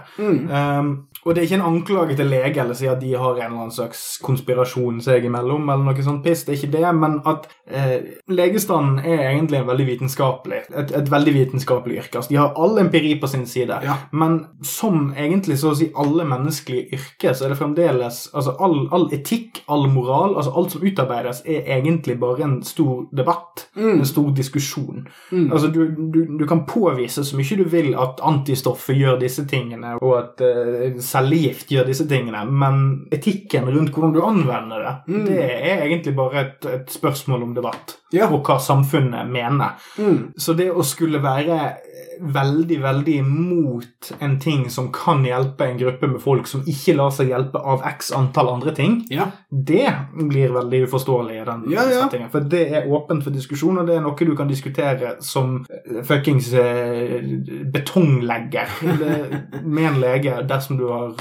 Um, 0.78 1.06
og 1.26 1.34
det 1.34 1.42
er 1.42 1.48
ikke 1.48 1.58
en 1.58 1.66
anklage 1.74 2.16
til 2.16 2.28
lege 2.30 2.60
eller 2.62 2.76
si 2.78 2.86
at 2.86 3.00
de 3.02 3.12
har 3.18 3.34
en 3.34 3.42
eller 3.42 3.58
annen 3.64 3.74
slags 3.74 4.02
konspirasjon 4.22 5.00
seg 5.02 5.24
imellom, 5.26 5.64
eller 5.72 5.84
noe 5.88 6.04
sånt 6.06 6.22
piss. 6.24 6.44
Det 6.46 6.54
er 6.54 6.60
ikke 6.60 6.74
det, 6.76 6.92
men 6.94 7.16
at 7.26 7.48
eh, 7.66 7.96
legestanden 8.30 9.00
er 9.02 9.24
egentlig 9.32 9.58
en 9.58 9.66
veldig 9.66 9.86
vitenskapelig, 9.88 10.60
et, 10.70 10.92
et 11.00 11.10
veldig 11.10 11.34
vitenskapelig 11.34 11.98
yrke. 12.04 12.20
Altså, 12.20 12.30
de 12.30 12.38
har 12.38 12.54
all 12.62 12.78
empiri 12.78 13.16
på 13.20 13.26
sin 13.32 13.46
side, 13.46 13.80
Ja. 13.82 13.96
men 14.12 14.38
som 14.62 15.12
egentlig 15.16 15.58
så 15.58 15.72
å 15.72 15.78
si 15.80 15.90
alle 15.98 16.24
menneskelige 16.28 16.94
yrker, 16.96 17.34
så 17.34 17.46
er 17.46 17.54
det 17.54 17.58
fremdeles 17.58 18.20
altså 18.32 18.54
all, 18.62 18.78
all 18.94 19.08
etikk, 19.12 19.64
all 19.68 19.88
moral, 19.90 20.36
altså 20.36 20.54
alt 20.56 20.76
som 20.76 20.86
utarbeides, 20.86 21.42
er 21.46 21.66
egentlig 21.78 22.18
bare 22.22 22.44
en 22.46 22.62
stor 22.62 23.06
debatt, 23.16 23.66
en 23.76 24.04
stor 24.06 24.30
diskusjon. 24.36 25.06
Altså, 25.32 25.68
du, 25.74 25.82
du, 26.14 26.22
du 26.38 26.46
kan 26.46 26.62
påvise 26.68 27.24
så 27.26 27.36
mye 27.36 27.56
du 27.58 27.64
vil 27.72 27.92
at 27.98 28.20
antistoffer 28.22 28.94
gjør 28.96 29.18
disse 29.20 29.44
tingene, 29.50 29.96
og 30.02 30.14
at 30.18 30.42
uh, 30.46 31.00
cellegift 31.16 31.72
gjør 31.72 31.88
disse 31.90 32.06
tingene, 32.08 32.44
men 32.46 32.82
etikken 33.14 33.68
rundt 33.72 33.94
hvordan 33.94 34.14
du 34.14 34.22
anvender 34.24 34.84
det, 34.84 34.94
det 35.30 35.44
er 35.46 35.86
egentlig 35.88 36.14
bare 36.16 36.42
et, 36.44 36.68
et 36.72 36.92
spørsmål 36.92 37.48
om 37.48 37.54
debatt, 37.56 37.96
Ja. 38.16 38.30
og 38.32 38.42
hva 38.46 38.58
samfunnet 38.62 39.28
mener. 39.30 39.76
Mm. 39.98 40.32
Så 40.36 40.56
det 40.56 40.70
å 40.72 40.82
skulle 40.86 41.22
være 41.22 41.60
veldig, 42.16 42.78
veldig 42.80 43.14
imot 43.20 44.10
en 44.24 44.38
ting 44.40 44.62
som 44.72 44.86
kan 44.92 45.20
hjelpe 45.26 45.66
en 45.66 45.76
gruppe 45.76 46.08
med 46.08 46.22
folk 46.24 46.46
som 46.48 46.62
ikke 46.64 46.94
lar 46.96 47.10
seg 47.12 47.28
hjelpe 47.28 47.60
av 47.60 47.82
x 47.90 48.08
antall 48.16 48.48
andre 48.54 48.72
ting, 48.72 48.94
Ja. 49.12 49.26
det 49.52 49.84
blir 50.16 50.48
veldig 50.54 50.80
uforståelig 50.86 51.36
i 51.42 51.44
den 51.44 51.66
Ja, 51.74 51.84
ja. 51.84 52.06
settingen. 52.06 52.30
For 52.32 52.40
det 52.40 52.62
er 52.72 52.88
åpent 52.88 53.22
for 53.22 53.30
diskusjon, 53.36 53.76
og 53.82 53.86
det 53.86 53.96
er 53.98 54.00
noe 54.00 54.16
du 54.16 54.34
kan 54.34 54.48
diskutere 54.48 55.16
som 55.20 55.66
eh, 55.68 56.00
fuckings 56.08 56.48
eh, 56.54 57.20
betonglegger 57.72 58.66
med 59.64 59.84
en 59.90 60.00
lege 60.00 60.40
dersom 60.48 60.78
du 60.80 60.86
har 60.88 61.12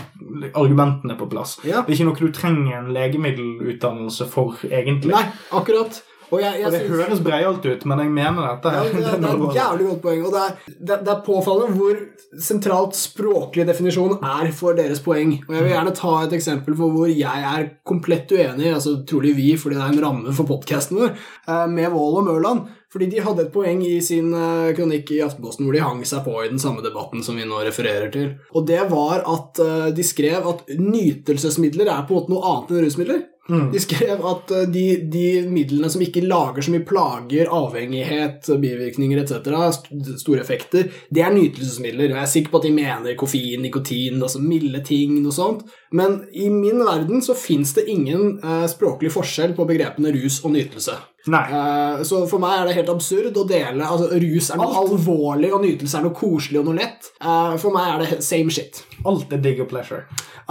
argumentene 0.56 1.18
på 1.20 1.28
plass. 1.30 1.58
Det 1.64 1.74
er 1.76 1.92
ikke 1.92 2.08
noe 2.08 2.20
du 2.24 2.32
trenger 2.32 2.80
en 2.80 2.94
legemiddelutdannelse 2.96 4.28
for, 4.32 4.56
egentlig. 4.72 5.12
Nei, 5.12 5.26
akkurat. 5.52 6.02
Og 6.32 6.42
jeg, 6.42 6.60
jeg 6.60 6.66
Og 6.66 6.72
det 6.72 6.82
synes- 6.82 7.00
høres 7.06 7.24
breialt 7.26 7.66
ut, 7.66 7.86
men 7.86 8.00
jeg 8.00 8.12
mener 8.16 8.48
dette. 8.50 8.72
Ja, 8.74 8.84
det, 8.84 8.94
det 9.22 9.30
er 9.30 9.44
et 9.50 9.60
jævlig 9.60 9.88
godt 9.90 10.02
poeng. 10.02 10.26
Og 10.26 10.32
det 10.34 10.42
er, 10.46 10.56
det, 10.80 11.00
det 11.06 11.14
er 11.14 11.24
påfallende 11.26 11.78
hvor 11.78 12.00
sentralt 12.42 12.96
språklig 13.00 13.66
definisjon 13.70 14.18
er 14.20 14.50
for 14.52 14.76
deres 14.78 15.00
poeng. 15.06 15.36
Og 15.48 15.54
jeg 15.56 15.64
vil 15.68 15.72
gjerne 15.76 15.94
ta 15.96 16.14
et 16.26 16.34
eksempel 16.40 16.76
for 16.80 16.92
hvor 16.96 17.12
jeg 17.12 17.46
er 17.52 17.70
komplett 17.88 18.32
uenig, 18.36 18.74
altså 18.74 18.98
trolig 19.08 19.36
vi, 19.38 19.52
fordi 19.60 19.78
det 19.78 19.84
er 19.86 19.94
en 19.94 20.04
ramme 20.08 20.34
for 20.36 20.50
podkasten 20.50 21.00
vår, 21.00 21.14
eh, 21.48 21.68
med 21.72 21.94
Wold 21.94 22.20
og 22.24 22.28
Mørland. 22.32 22.66
Fordi 22.96 23.10
de 23.12 23.20
hadde 23.20 23.42
et 23.44 23.52
poeng 23.52 23.82
i 23.84 23.98
sin 24.04 24.30
eh, 24.34 24.70
kronikk 24.76 25.10
i 25.12 25.22
Aftenposten 25.26 25.66
hvor 25.68 25.76
de 25.76 25.82
hang 25.84 26.04
seg 26.08 26.24
på 26.24 26.36
i 26.46 26.48
den 26.52 26.62
samme 26.64 26.84
debatten 26.84 27.24
som 27.26 27.36
vi 27.36 27.44
nå 27.48 27.60
refererer 27.68 28.08
til. 28.14 28.30
Og 28.56 28.66
det 28.70 28.82
var 28.92 29.20
at 29.28 29.60
eh, 29.60 29.90
de 29.96 30.04
skrev 30.08 30.48
at 30.48 30.64
nytelsesmidler 30.80 31.90
er 31.92 32.06
på 32.08 32.16
en 32.16 32.22
måte 32.22 32.32
noe 32.34 32.52
annet 32.52 32.72
enn 32.76 32.86
rusmidler. 32.88 33.24
De 33.46 33.80
skrev 33.82 34.24
at 34.26 34.52
eh, 34.56 34.66
de, 34.74 34.84
de 35.12 35.26
midlene 35.46 35.90
som 35.94 36.02
ikke 36.02 36.24
lager 36.26 36.66
så 36.66 36.74
mye 36.74 36.86
plager, 36.88 37.52
avhengighet, 37.54 38.50
bivirkninger 38.62 39.22
etc., 39.22 39.52
st 39.76 40.16
store 40.24 40.42
effekter, 40.42 40.90
det 41.14 41.22
er 41.22 41.34
nytelsesmidler. 41.36 42.10
Og 42.10 42.18
jeg 42.18 42.24
er 42.24 42.32
sikker 42.34 42.54
på 42.54 42.62
at 42.62 42.68
de 42.68 42.74
mener 42.76 43.20
koffein, 43.20 43.62
nikotin, 43.62 44.18
altså 44.18 44.42
milde 44.42 44.82
ting, 44.86 45.20
noe 45.22 45.36
sånt. 45.36 45.66
Men 45.96 46.24
i 46.34 46.50
min 46.50 46.82
verden 46.86 47.22
så 47.26 47.38
fins 47.38 47.76
det 47.78 47.86
ingen 47.92 48.40
eh, 48.42 48.66
språklig 48.72 49.14
forskjell 49.14 49.54
på 49.58 49.68
begrepene 49.70 50.14
rus 50.18 50.42
og 50.44 50.56
nytelse. 50.58 50.98
Nei. 51.32 51.42
Eh, 51.50 52.04
Så 52.06 52.20
for 52.30 52.42
meg 52.44 52.60
er 52.60 52.68
det 52.70 52.76
helt 52.78 52.92
absurd 52.94 53.38
å 53.38 53.46
dele 53.50 53.82
altså 53.88 54.12
Rus 54.22 54.52
er 54.54 54.60
noe 54.62 54.78
alvorlig, 54.84 55.50
og 55.56 55.64
nytelse 55.64 55.98
er 55.98 56.06
noe 56.06 56.14
koselig 56.18 56.60
og 56.62 56.68
noe 56.70 56.78
lett. 56.78 57.10
Uh, 57.24 57.56
For 57.62 57.74
meg 57.74 57.88
er 57.96 58.04
det 58.04 58.20
same 58.26 58.54
shit. 58.54 58.84
Alt 59.06 59.34
er 59.34 59.42
digg 59.42 59.64
og 59.66 59.70
pleasure. 59.72 60.04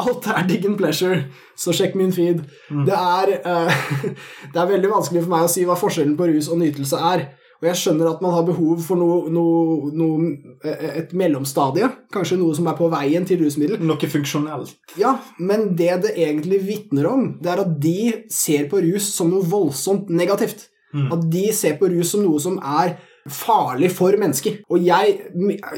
Alt 0.02 0.26
er 0.26 0.42
digg 0.48 0.66
and 0.66 0.78
pleasure, 0.80 1.20
så 1.56 1.70
sjekk 1.76 1.94
min 1.94 2.10
feed. 2.12 2.42
Det, 2.88 2.96
er, 2.98 3.36
uh, 3.46 3.70
det 4.52 4.58
er 4.60 4.72
veldig 4.72 4.90
vanskelig 4.90 5.22
for 5.22 5.36
meg 5.36 5.46
å 5.46 5.52
si 5.52 5.62
hva 5.68 5.78
forskjellen 5.78 6.16
på 6.18 6.26
rus 6.32 6.50
og 6.50 6.58
nytelse 6.64 6.98
er. 7.14 7.28
Og 7.62 7.68
jeg 7.70 7.80
skjønner 7.80 8.10
at 8.10 8.20
man 8.24 8.34
har 8.34 8.44
behov 8.46 8.82
for 8.84 9.00
noe, 9.00 9.30
noe, 9.32 9.92
noe, 9.94 10.28
eh, 10.66 11.00
et 11.00 11.14
mellomstadie. 11.16 11.88
Kanskje 12.12 12.38
noe 12.40 12.56
som 12.56 12.68
er 12.70 12.76
på 12.78 12.90
veien 12.92 13.26
til 13.28 13.40
rusmiddel. 13.44 13.80
Noe 13.84 14.10
funksjonelt. 14.16 14.74
Ja, 15.00 15.16
men 15.38 15.72
det 15.78 15.92
det 16.04 16.14
egentlig 16.18 16.60
vitner 16.66 17.08
om, 17.12 17.26
det 17.40 17.54
er 17.54 17.64
at 17.64 17.74
de 17.80 17.98
ser 18.32 18.68
på 18.70 18.82
rus 18.84 19.08
som 19.14 19.32
noe 19.32 19.46
voldsomt 19.46 20.12
negativt. 20.12 20.68
At 20.94 21.24
de 21.26 21.48
ser 21.50 21.74
på 21.80 21.88
rus 21.90 22.12
som 22.14 22.22
noe 22.22 22.38
som 22.38 22.60
er 22.62 22.94
farlig 23.30 23.88
for 23.94 24.14
mennesker. 24.20 24.60
Og 24.70 24.84
jeg 24.84 25.16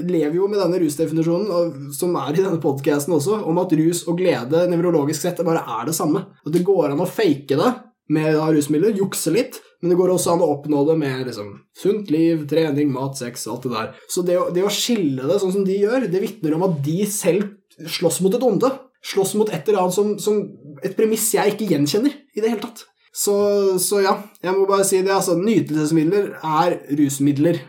lever 0.04 0.36
jo 0.36 0.48
med 0.50 0.60
denne 0.60 0.80
rusdefinisjonen, 0.82 1.92
som 1.94 2.16
er 2.20 2.34
i 2.34 2.42
denne 2.42 2.60
podcasten 2.62 3.14
også, 3.16 3.40
om 3.46 3.62
at 3.62 3.74
rus 3.78 4.02
og 4.10 4.18
glede 4.20 4.66
nevrologisk 4.70 5.22
sett 5.22 5.44
bare 5.46 5.62
er 5.78 5.88
det 5.88 5.96
samme. 5.96 6.26
Og 6.44 6.52
det 6.52 6.64
går 6.66 6.90
an 6.90 7.04
å 7.04 7.08
fake 7.08 7.58
det 7.58 7.72
med 8.12 8.36
rusmidler, 8.38 8.94
jukse 8.98 9.32
litt, 9.34 9.60
men 9.82 9.92
det 9.92 9.98
går 9.98 10.14
også 10.14 10.34
an 10.34 10.42
å 10.44 10.50
oppnå 10.54 10.82
det 10.88 10.96
med 11.00 11.26
liksom, 11.28 11.52
sunt 11.76 12.10
liv, 12.12 12.46
trening, 12.48 12.90
mat, 12.94 13.18
sex, 13.18 13.46
alt 13.50 13.66
det 13.66 13.74
der. 13.74 13.92
Så 14.12 14.24
det 14.26 14.38
å, 14.40 14.48
det 14.54 14.64
å 14.64 14.72
skille 14.72 15.28
det 15.28 15.38
sånn 15.42 15.54
som 15.58 15.66
de 15.66 15.78
gjør, 15.82 16.08
det 16.10 16.22
vitner 16.22 16.56
om 16.56 16.66
at 16.68 16.80
de 16.86 16.98
selv 17.10 17.88
slåss 17.98 18.22
mot 18.24 18.34
et 18.36 18.46
onde. 18.46 18.72
Slåss 19.06 19.36
mot 19.38 19.50
et 19.52 19.68
eller 19.68 19.84
annet 19.84 19.96
som, 19.96 20.14
som 20.22 20.40
et 20.82 20.96
premiss 20.96 21.28
jeg 21.36 21.54
ikke 21.54 21.68
gjenkjenner 21.70 22.14
i 22.14 22.42
det 22.42 22.48
hele 22.48 22.64
tatt. 22.64 22.86
Så, 23.16 23.36
så 23.80 24.02
ja, 24.04 24.16
jeg 24.44 24.52
må 24.56 24.66
bare 24.68 24.84
si 24.84 25.00
det. 25.00 25.12
altså, 25.14 25.36
Nytelsesmidler 25.40 26.34
er 26.40 26.80
rusmidler. 26.98 27.60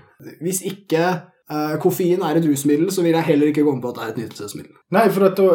Hvis 0.44 0.64
ikke 0.66 1.04
eh, 1.52 1.76
koffein 1.82 2.24
er 2.24 2.40
et 2.40 2.48
rusmiddel, 2.48 2.90
så 2.94 3.04
vil 3.06 3.16
jeg 3.16 3.28
heller 3.30 3.52
ikke 3.52 3.66
komme 3.66 3.84
på 3.84 3.92
at 3.92 4.00
det 4.00 4.06
er 4.06 4.14
et 4.14 4.20
nytelsesmiddel. 4.24 4.74
Nei, 4.96 5.04
for 5.14 5.28
da, 5.38 5.48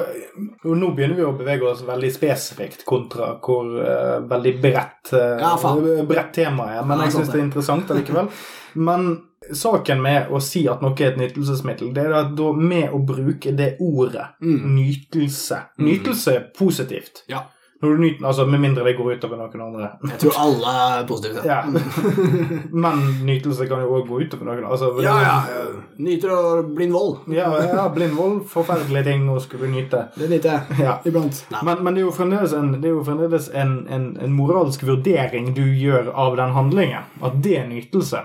nå 0.68 0.92
begynner 0.96 1.18
vi 1.18 1.26
å 1.26 1.34
bevege 1.38 1.68
oss 1.70 1.84
veldig 1.88 2.12
spesifikt 2.12 2.86
kontra 2.88 3.34
hvor 3.42 3.68
uh, 3.78 4.18
veldig 4.28 4.54
bredt, 4.62 5.12
uh, 5.14 5.36
Ja, 5.40 5.52
bredt 6.08 6.34
temaet 6.36 6.80
er. 6.80 6.86
Men 6.88 7.00
Ja, 7.00 7.08
jeg 7.08 7.16
syns 7.16 7.32
det 7.32 7.40
er 7.40 7.46
interessant 7.46 7.92
allikevel. 7.94 8.32
Men 8.88 9.08
saken 9.52 10.02
med 10.02 10.30
å 10.32 10.40
si 10.42 10.66
at 10.70 10.84
noe 10.84 10.94
er 11.00 11.12
et 11.12 11.18
nytelsesmiddel, 11.20 11.90
det 11.96 12.06
er 12.06 12.14
at 12.20 12.36
da 12.38 12.52
med 12.56 12.92
å 12.94 13.00
bruke 13.04 13.52
det 13.56 13.74
ordet 13.82 14.28
nytelse 14.40 15.58
Nytelse 15.82 16.36
er 16.36 16.46
positivt. 16.56 17.24
Ja. 17.32 17.46
Nyter, 17.82 18.26
altså 18.26 18.46
Med 18.46 18.60
mindre 18.62 18.84
det 18.86 18.92
går 18.94 19.16
utover 19.16 19.40
noen 19.40 19.62
andre. 19.64 19.88
Jeg 20.12 20.18
tror 20.22 20.36
alle 20.38 20.72
er 20.82 21.06
positive. 21.08 21.42
Ja. 21.46 21.62
Men 22.84 23.00
nytelse 23.26 23.66
kan 23.66 23.82
jo 23.82 23.96
òg 23.98 24.06
gå 24.06 24.20
utover 24.22 24.46
noen. 24.46 24.66
Altså, 24.68 24.92
Ja, 25.02 25.16
ja, 25.22 25.32
ja. 25.50 25.64
Nyter 26.02 26.30
og 26.34 26.70
blind 26.76 26.94
vold. 26.94 27.16
Ja, 27.34 27.48
ja, 27.66 27.88
blindvold, 27.92 28.44
forferdelige 28.50 29.04
ting 29.10 29.26
å 29.30 29.38
skulle 29.42 29.68
nyte. 29.70 30.04
Det 30.14 30.30
nyter 30.30 30.54
jeg. 30.54 30.78
Ja. 30.86 30.94
Iblant. 31.06 31.42
Men, 31.62 31.82
men 31.82 31.94
det 31.94 32.02
er 32.02 32.06
jo 32.06 32.14
fremdeles, 32.14 32.54
en, 32.56 32.72
det 32.82 32.92
jo 32.94 33.02
fremdeles 33.06 33.50
en, 33.54 33.74
en, 33.92 34.06
en 34.22 34.36
moralsk 34.36 34.86
vurdering 34.86 35.52
du 35.56 35.64
gjør 35.66 36.12
av 36.14 36.38
den 36.38 36.54
handlingen. 36.56 37.10
At 37.22 37.38
det 37.44 37.56
er 37.60 37.66
nytelse. 37.70 38.22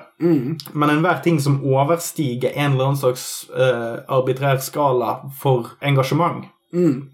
Men 0.74 0.90
enhver 0.90 1.20
ting 1.26 1.42
som 1.44 1.60
overstiger 1.66 2.54
en 2.56 2.72
eller 2.74 2.92
annen 2.92 3.02
slags 3.02 3.26
uh, 3.54 4.00
arbitrær 4.08 4.58
skala 4.66 5.18
for 5.42 5.76
engasjement 5.82 6.46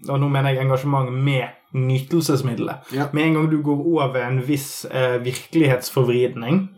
Og 0.08 0.16
nå 0.20 0.28
mener 0.28 0.54
jeg 0.54 0.64
engasjement 0.64 1.12
med 1.12 1.52
nytelsesmiddelet. 1.74 2.90
Ja. 2.94 3.08
Med 3.12 3.28
en 3.28 3.38
gang 3.38 3.50
du 3.50 3.60
går 3.62 3.84
over 3.86 4.18
en 4.22 4.40
viss 4.46 4.84
eh, 4.84 5.18
virkelighetsforvridning, 5.24 6.68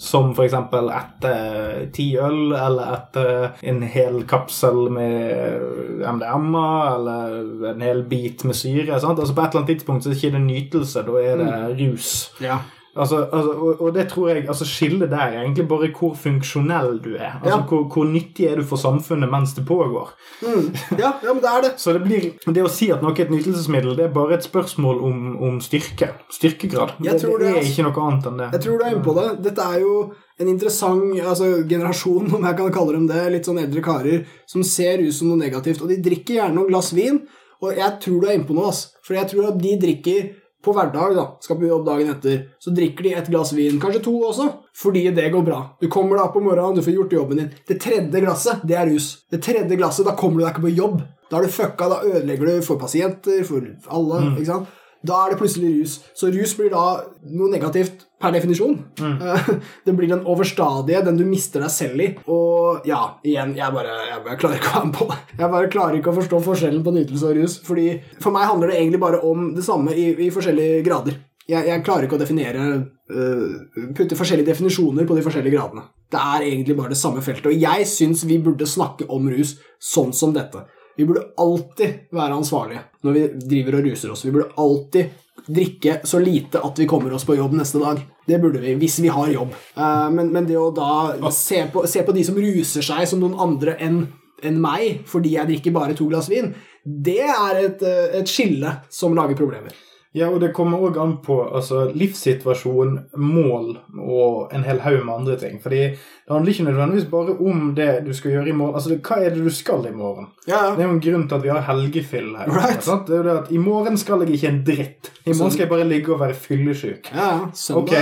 som 0.00 0.30
f.eks. 0.32 0.54
etter 0.56 1.90
ti 1.92 2.06
øl, 2.16 2.54
eller 2.56 2.94
etter 2.94 3.66
en 3.68 3.82
hel 3.82 4.22
kapsel 4.28 4.86
med 4.90 6.06
MDMA, 6.08 6.66
eller 6.94 7.72
en 7.74 7.84
hel 7.84 8.04
bit 8.08 8.44
med 8.48 8.56
syre 8.56 9.00
sant? 9.00 9.18
Altså 9.20 9.34
På 9.34 9.44
et 9.44 9.50
eller 9.52 9.64
annet 9.64 9.74
tidspunkt 9.76 10.04
så 10.04 10.10
er 10.10 10.14
det 10.14 10.22
ikke 10.22 10.36
det 10.38 10.44
nytelse, 10.46 11.02
da 11.06 11.24
er 11.24 11.42
det 11.42 11.54
rus. 11.82 12.12
Ja. 12.40 12.62
Altså, 12.96 13.16
altså, 13.32 13.50
og, 13.50 13.80
og 13.80 13.94
det 13.94 14.08
tror 14.10 14.28
jeg 14.28 14.48
altså 14.48 14.64
Skillet 14.66 15.10
der 15.10 15.20
er 15.20 15.42
egentlig 15.44 15.68
bare 15.70 15.90
hvor 15.94 16.14
funksjonell 16.18 16.98
du 17.04 17.12
er. 17.14 17.36
Altså 17.42 17.58
Ja. 17.58 17.62
hvor, 17.68 17.84
hvor 17.92 18.04
nyttig 18.04 18.46
er 18.46 18.56
du 18.56 18.64
for 18.66 18.76
samfunnet 18.76 19.30
mens 19.30 19.52
det 19.54 19.64
pågår. 19.66 20.10
Mm. 20.42 20.74
Ja, 20.98 21.12
ja, 21.22 21.32
men 21.32 21.42
det 21.42 21.50
er 21.56 21.62
det. 21.62 21.72
Så 21.82 21.92
det 21.92 22.02
blir 22.02 22.30
Det 22.54 22.64
å 22.64 22.68
si 22.72 22.90
at 22.90 23.02
noe 23.02 23.14
er 23.14 23.28
et 23.28 23.30
nytelsesmiddel, 23.30 23.94
det 23.96 24.04
er 24.08 24.14
bare 24.14 24.34
et 24.34 24.46
spørsmål 24.46 24.98
om, 25.06 25.36
om 25.42 25.60
styrke. 25.60 26.10
Styrkegrad. 26.34 26.96
Det, 26.98 27.14
tror 27.22 27.38
det 27.38 27.46
det, 27.46 27.52
er 27.52 27.60
altså. 27.60 27.70
ikke 27.70 27.86
noe 27.88 28.08
annet 28.08 28.26
enn 28.26 28.42
det. 28.42 28.50
Jeg 28.56 28.64
tror 28.66 28.78
du 28.78 28.84
er 28.84 28.92
inne 28.96 29.06
på 29.06 29.16
det. 29.20 29.28
Dette 29.46 29.68
er 29.74 29.80
jo 29.84 29.94
en 30.40 30.48
interessant 30.48 31.20
altså, 31.20 31.50
generasjon, 31.68 32.34
om 32.34 32.44
jeg 32.48 32.58
kan 32.58 32.72
kalle 32.74 32.96
dem 32.96 33.06
det, 33.10 33.22
litt 33.34 33.46
sånn 33.46 33.60
eldre 33.62 33.82
karer, 33.84 34.26
som 34.50 34.64
ser 34.66 34.98
rus 35.02 35.20
som 35.20 35.30
noe 35.30 35.38
negativt. 35.40 35.82
Og 35.84 35.92
de 35.92 36.00
drikker 36.02 36.40
gjerne 36.40 36.56
noen 36.58 36.72
glass 36.72 36.90
vin, 36.96 37.22
og 37.60 37.76
jeg 37.76 37.98
tror 38.02 38.20
du 38.22 38.26
er 38.28 38.38
inne 38.38 38.48
på 38.48 38.56
noe, 38.56 38.70
ass. 38.72 38.86
For 39.04 39.18
jeg 39.18 39.28
tror 39.30 39.50
at 39.52 39.58
de 39.60 39.74
drikker 39.82 40.30
på 40.64 40.74
hverdag, 40.76 41.14
da, 41.16 41.26
skal 41.40 41.56
på 41.60 41.68
jobb 41.68 41.86
dagen 41.86 42.10
etter, 42.12 42.42
så 42.60 42.72
drikker 42.76 43.06
de 43.06 43.14
et 43.16 43.30
glass 43.32 43.52
vin, 43.56 43.78
kanskje 43.80 44.02
to 44.04 44.12
også, 44.28 44.48
fordi 44.76 45.06
det 45.16 45.30
går 45.32 45.46
bra. 45.46 45.60
Du 45.80 45.88
kommer 45.92 46.20
da 46.20 46.26
på 46.32 46.42
morgenen, 46.44 46.76
du 46.76 46.84
får 46.84 46.98
gjort 46.98 47.16
jobben 47.16 47.40
din. 47.40 47.54
Det 47.68 47.78
tredje 47.80 48.20
glasset, 48.20 48.66
det 48.68 48.76
er 48.76 48.90
rus. 48.90 49.12
Det 49.32 49.40
tredje 49.44 49.78
glasset, 49.80 50.04
da 50.08 50.16
kommer 50.18 50.40
du 50.40 50.44
deg 50.44 50.52
ikke 50.54 50.66
på 50.68 50.74
jobb. 50.76 51.00
Da 51.30 51.38
er 51.38 51.46
du 51.46 51.54
fucka, 51.54 51.88
da 51.88 52.02
ødelegger 52.04 52.50
du 52.50 52.66
for 52.66 52.80
pasienter, 52.80 53.40
for 53.46 53.64
alle, 53.88 54.22
ikke 54.34 54.50
sant? 54.50 54.76
Da 55.06 55.22
er 55.24 55.32
det 55.32 55.40
plutselig 55.40 55.70
rus. 55.78 55.96
Så 56.16 56.28
rus 56.32 56.52
blir 56.58 56.72
da 56.72 56.84
noe 57.32 57.48
negativt 57.52 58.04
per 58.20 58.34
definisjon. 58.34 58.76
Mm. 59.00 59.14
Det 59.86 59.94
blir 59.96 60.10
den 60.10 60.26
overstadige, 60.28 61.00
den 61.06 61.16
du 61.16 61.24
mister 61.28 61.64
deg 61.64 61.72
selv 61.72 62.04
i. 62.04 62.10
Og 62.28 62.84
ja, 62.88 63.00
igjen, 63.24 63.54
jeg 63.56 63.76
bare, 63.76 63.96
jeg 64.10 64.20
bare 64.26 64.36
klarer 64.40 64.60
ikke 64.60 64.68
å 64.68 64.76
være 64.76 64.90
med 64.90 64.98
på 64.98 65.08
det. 65.10 65.18
Jeg 65.40 65.52
bare 65.54 65.72
klarer 65.72 65.96
ikke 65.96 66.12
å 66.12 66.18
forstå 66.18 66.38
forskjellen 66.44 66.82
på 66.84 66.92
nytelse 66.92 67.30
og 67.30 67.38
rus. 67.40 67.56
Fordi 67.64 67.86
For 68.20 68.34
meg 68.34 68.48
handler 68.50 68.70
det 68.70 68.80
egentlig 68.80 69.00
bare 69.00 69.22
om 69.24 69.50
det 69.56 69.64
samme 69.64 69.96
i, 69.96 70.10
i 70.26 70.28
forskjellige 70.34 70.82
grader. 70.84 71.16
Jeg, 71.48 71.66
jeg 71.66 71.82
klarer 71.82 72.06
ikke 72.06 72.18
å 72.18 72.20
definere 72.20 72.64
uh, 73.10 73.86
Putte 73.96 74.18
forskjellige 74.18 74.52
definisjoner 74.52 75.08
på 75.08 75.16
de 75.16 75.24
forskjellige 75.24 75.56
gradene. 75.56 75.86
Det 76.12 76.20
er 76.20 76.44
egentlig 76.46 76.76
bare 76.78 76.92
det 76.92 77.00
samme 77.00 77.24
feltet. 77.24 77.48
Og 77.48 77.64
jeg 77.64 77.88
syns 77.88 78.26
vi 78.28 78.38
burde 78.42 78.68
snakke 78.68 79.08
om 79.10 79.26
rus 79.32 79.56
sånn 79.80 80.12
som 80.14 80.34
dette. 80.36 80.66
Vi 81.00 81.06
burde 81.08 81.22
alltid 81.40 82.12
være 82.12 82.34
ansvarlige 82.36 82.80
når 83.06 83.14
vi 83.16 83.20
driver 83.48 83.78
og 83.78 83.86
ruser 83.88 84.10
oss. 84.12 84.24
Vi 84.26 84.32
burde 84.34 84.50
alltid 84.60 85.46
drikke 85.46 85.94
så 86.04 86.18
lite 86.20 86.60
at 86.60 86.78
vi 86.78 86.86
kommer 86.88 87.14
oss 87.16 87.24
på 87.24 87.38
jobb 87.38 87.54
neste 87.56 87.80
dag. 87.80 88.02
Det 88.28 88.36
burde 88.42 88.60
vi, 88.60 88.74
hvis 88.76 88.98
vi 89.00 89.08
har 89.08 89.30
jobb. 89.32 89.54
Eh, 89.80 90.10
men, 90.12 90.28
men 90.34 90.44
det 90.44 90.58
å 90.60 90.68
da 90.76 91.30
se 91.32 91.62
på, 91.72 91.86
se 91.88 92.04
på 92.04 92.12
de 92.12 92.24
som 92.28 92.36
ruser 92.36 92.84
seg 92.84 93.08
som 93.08 93.22
noen 93.22 93.38
andre 93.40 93.78
enn 93.80 94.02
enn 94.44 94.56
meg 94.60 95.02
fordi 95.08 95.34
jeg 95.34 95.48
drikker 95.50 95.74
bare 95.74 95.96
to 95.96 96.06
glass 96.08 96.30
vin, 96.32 96.52
det 96.84 97.20
er 97.28 97.58
et, 97.60 97.82
eh, 97.84 98.20
et 98.20 98.28
skille 98.28 98.76
som 98.92 99.16
lager 99.16 99.36
problemer. 99.40 99.72
Ja, 100.14 100.26
og 100.26 100.40
det 100.42 100.48
kommer 100.56 100.80
òg 100.82 100.96
an 100.98 101.12
på 101.22 101.36
altså, 101.54 101.84
livssituasjon, 101.94 102.96
mål 103.16 103.76
og 104.00 104.50
en 104.54 104.64
hel 104.66 104.80
haug 104.82 105.04
med 105.06 105.14
andre 105.14 105.36
ting. 105.38 105.60
Fordi 105.62 105.82
det 105.94 106.34
handler 106.34 106.50
ikke 106.52 106.64
nødvendigvis 106.66 107.06
bare 107.10 107.36
om 107.38 107.68
det 107.76 107.88
du 108.06 108.10
skal 108.14 108.32
gjøre 108.34 108.48
i 108.50 108.54
morgen. 108.58 108.74
Altså, 108.74 108.90
det, 108.90 108.98
Hva 109.06 109.20
er 109.22 109.30
det 109.36 109.44
du 109.44 109.50
skal 109.54 109.86
i 109.86 109.92
morgen? 109.94 110.26
Ja, 110.48 110.72
Det 110.74 110.82
er 110.82 110.88
jo 110.88 110.96
en 110.96 111.00
grunn 111.04 111.28
til 111.28 111.36
at 111.38 111.44
vi 111.44 111.52
har 111.54 111.62
helgefyll 111.68 112.32
her. 112.38 112.50
Right. 112.50 112.82
sant? 112.82 113.06
Det 113.06 113.14
er 113.14 113.22
jo 113.22 113.28
det 113.28 113.36
at 113.44 113.52
I 113.54 113.60
morgen 113.62 113.96
skal 113.98 114.24
jeg 114.24 114.34
ikke 114.34 114.48
en 114.50 114.60
dritt. 114.66 115.10
I 115.26 115.34
morgen 115.36 115.52
skal 115.54 115.64
jeg 115.66 115.70
bare 115.70 115.86
ligge 115.86 116.12
og 116.14 116.20
være 116.20 116.34
fyllesyk. 116.34 117.10
ja, 117.14 117.30
Ok, 117.78 117.94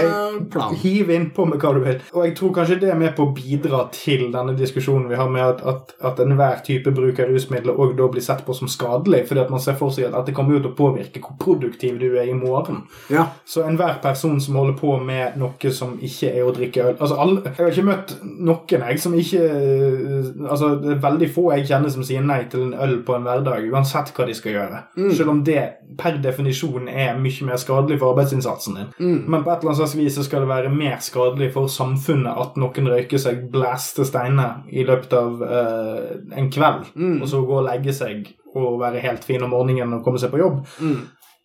plan. 0.51 0.75
hiv 0.81 1.11
innpå 1.13 1.45
med 1.45 1.61
hva 1.61 1.75
du 1.77 1.81
vil. 1.85 2.01
Og 2.15 2.25
jeg 2.25 2.37
tror 2.41 2.55
kanskje 2.57 2.81
det 2.81 2.91
er 2.93 2.99
med 3.01 3.13
på 3.17 3.27
å 3.29 3.35
bidra 3.37 3.83
til 3.93 4.31
denne 4.33 4.57
diskusjonen 4.57 5.09
vi 5.11 5.17
har 5.21 5.29
med 5.29 5.43
at, 5.45 5.61
at, 5.67 5.93
at 6.01 6.25
enhver 6.25 6.63
type 6.65 6.91
bruk 6.95 7.21
av 7.21 7.29
rusmidler 7.35 7.77
òg 7.77 7.97
da 7.99 8.09
blir 8.09 8.25
sett 8.25 8.45
på 8.47 8.57
som 8.57 8.69
skadelig, 8.71 9.27
fordi 9.29 9.45
at 9.45 9.51
man 9.53 9.61
ser 9.61 9.77
for 9.77 9.93
seg 9.93 10.09
at 10.09 10.17
dette 10.23 10.37
kommer 10.37 10.57
jo 10.57 10.63
til 10.65 10.73
å 10.73 10.79
påvirke 10.79 11.21
hvor 11.21 11.37
produktiv 11.43 11.98
du 12.01 12.07
er 12.17 12.29
i 12.29 12.37
morgen. 12.37 12.83
Ja. 13.13 13.27
Så 13.49 13.65
enhver 13.67 13.99
person 14.03 14.41
som 14.41 14.59
holder 14.59 14.77
på 14.79 14.97
med 15.03 15.39
noe 15.41 15.73
som 15.75 15.97
ikke 16.05 16.33
er 16.33 16.47
å 16.47 16.55
drikke 16.55 16.85
øl 16.85 16.97
altså 16.97 17.19
alle, 17.21 17.43
Jeg 17.45 17.57
har 17.59 17.73
ikke 17.73 17.87
møtt 17.89 18.15
noen 18.25 18.85
jeg 18.89 19.01
som 19.03 19.15
ikke 19.19 19.43
Altså 20.49 20.71
Det 20.83 20.93
er 20.95 21.03
veldig 21.03 21.29
få 21.35 21.45
jeg 21.55 21.67
kjenner 21.69 21.93
som 21.93 22.05
sier 22.07 22.25
nei 22.25 22.41
til 22.51 22.69
en 22.69 22.75
øl 22.75 22.99
på 23.07 23.17
en 23.17 23.27
hverdag, 23.27 23.67
uansett 23.73 24.13
hva 24.17 24.27
de 24.29 24.37
skal 24.37 24.55
gjøre. 24.55 24.83
Selv 25.17 25.33
om 25.33 25.43
det 25.47 25.61
per 25.99 26.19
definisjon 26.23 26.89
er 26.89 27.19
mye 27.19 27.47
mer 27.49 27.61
skadelig 27.61 27.99
for 28.01 28.15
arbeidsinnsatsen 28.15 28.79
din. 28.79 28.91
Men 29.27 29.45
på 29.45 29.53
et 29.53 29.63
eller 29.63 29.73
annet 29.73 29.81
slags 29.83 29.97
vis 29.99 30.19
så 30.19 30.27
skal 30.27 30.45
det 30.45 30.51
være 30.53 30.73
mer 30.75 30.99
skadelig 31.05 31.53
for 31.55 31.71
samfunnet 31.73 32.43
at 32.45 32.59
noen 32.61 32.91
røyker 32.93 33.23
seg 33.23 33.47
blæste 33.53 34.07
steiner 34.09 34.63
i 34.71 34.85
løpet 34.89 35.15
av 35.19 35.43
uh, 35.43 36.11
en 36.39 36.51
kveld, 36.53 36.91
og 37.23 37.29
så 37.31 37.43
gå 37.47 37.61
og 37.61 37.67
legge 37.69 37.95
seg 37.97 38.29
og 38.57 38.81
være 38.81 39.03
helt 39.05 39.25
fin 39.29 39.43
om 39.45 39.53
morgenen 39.53 39.99
og 39.99 40.05
komme 40.07 40.21
seg 40.21 40.33
på 40.33 40.41
jobb 40.41 40.63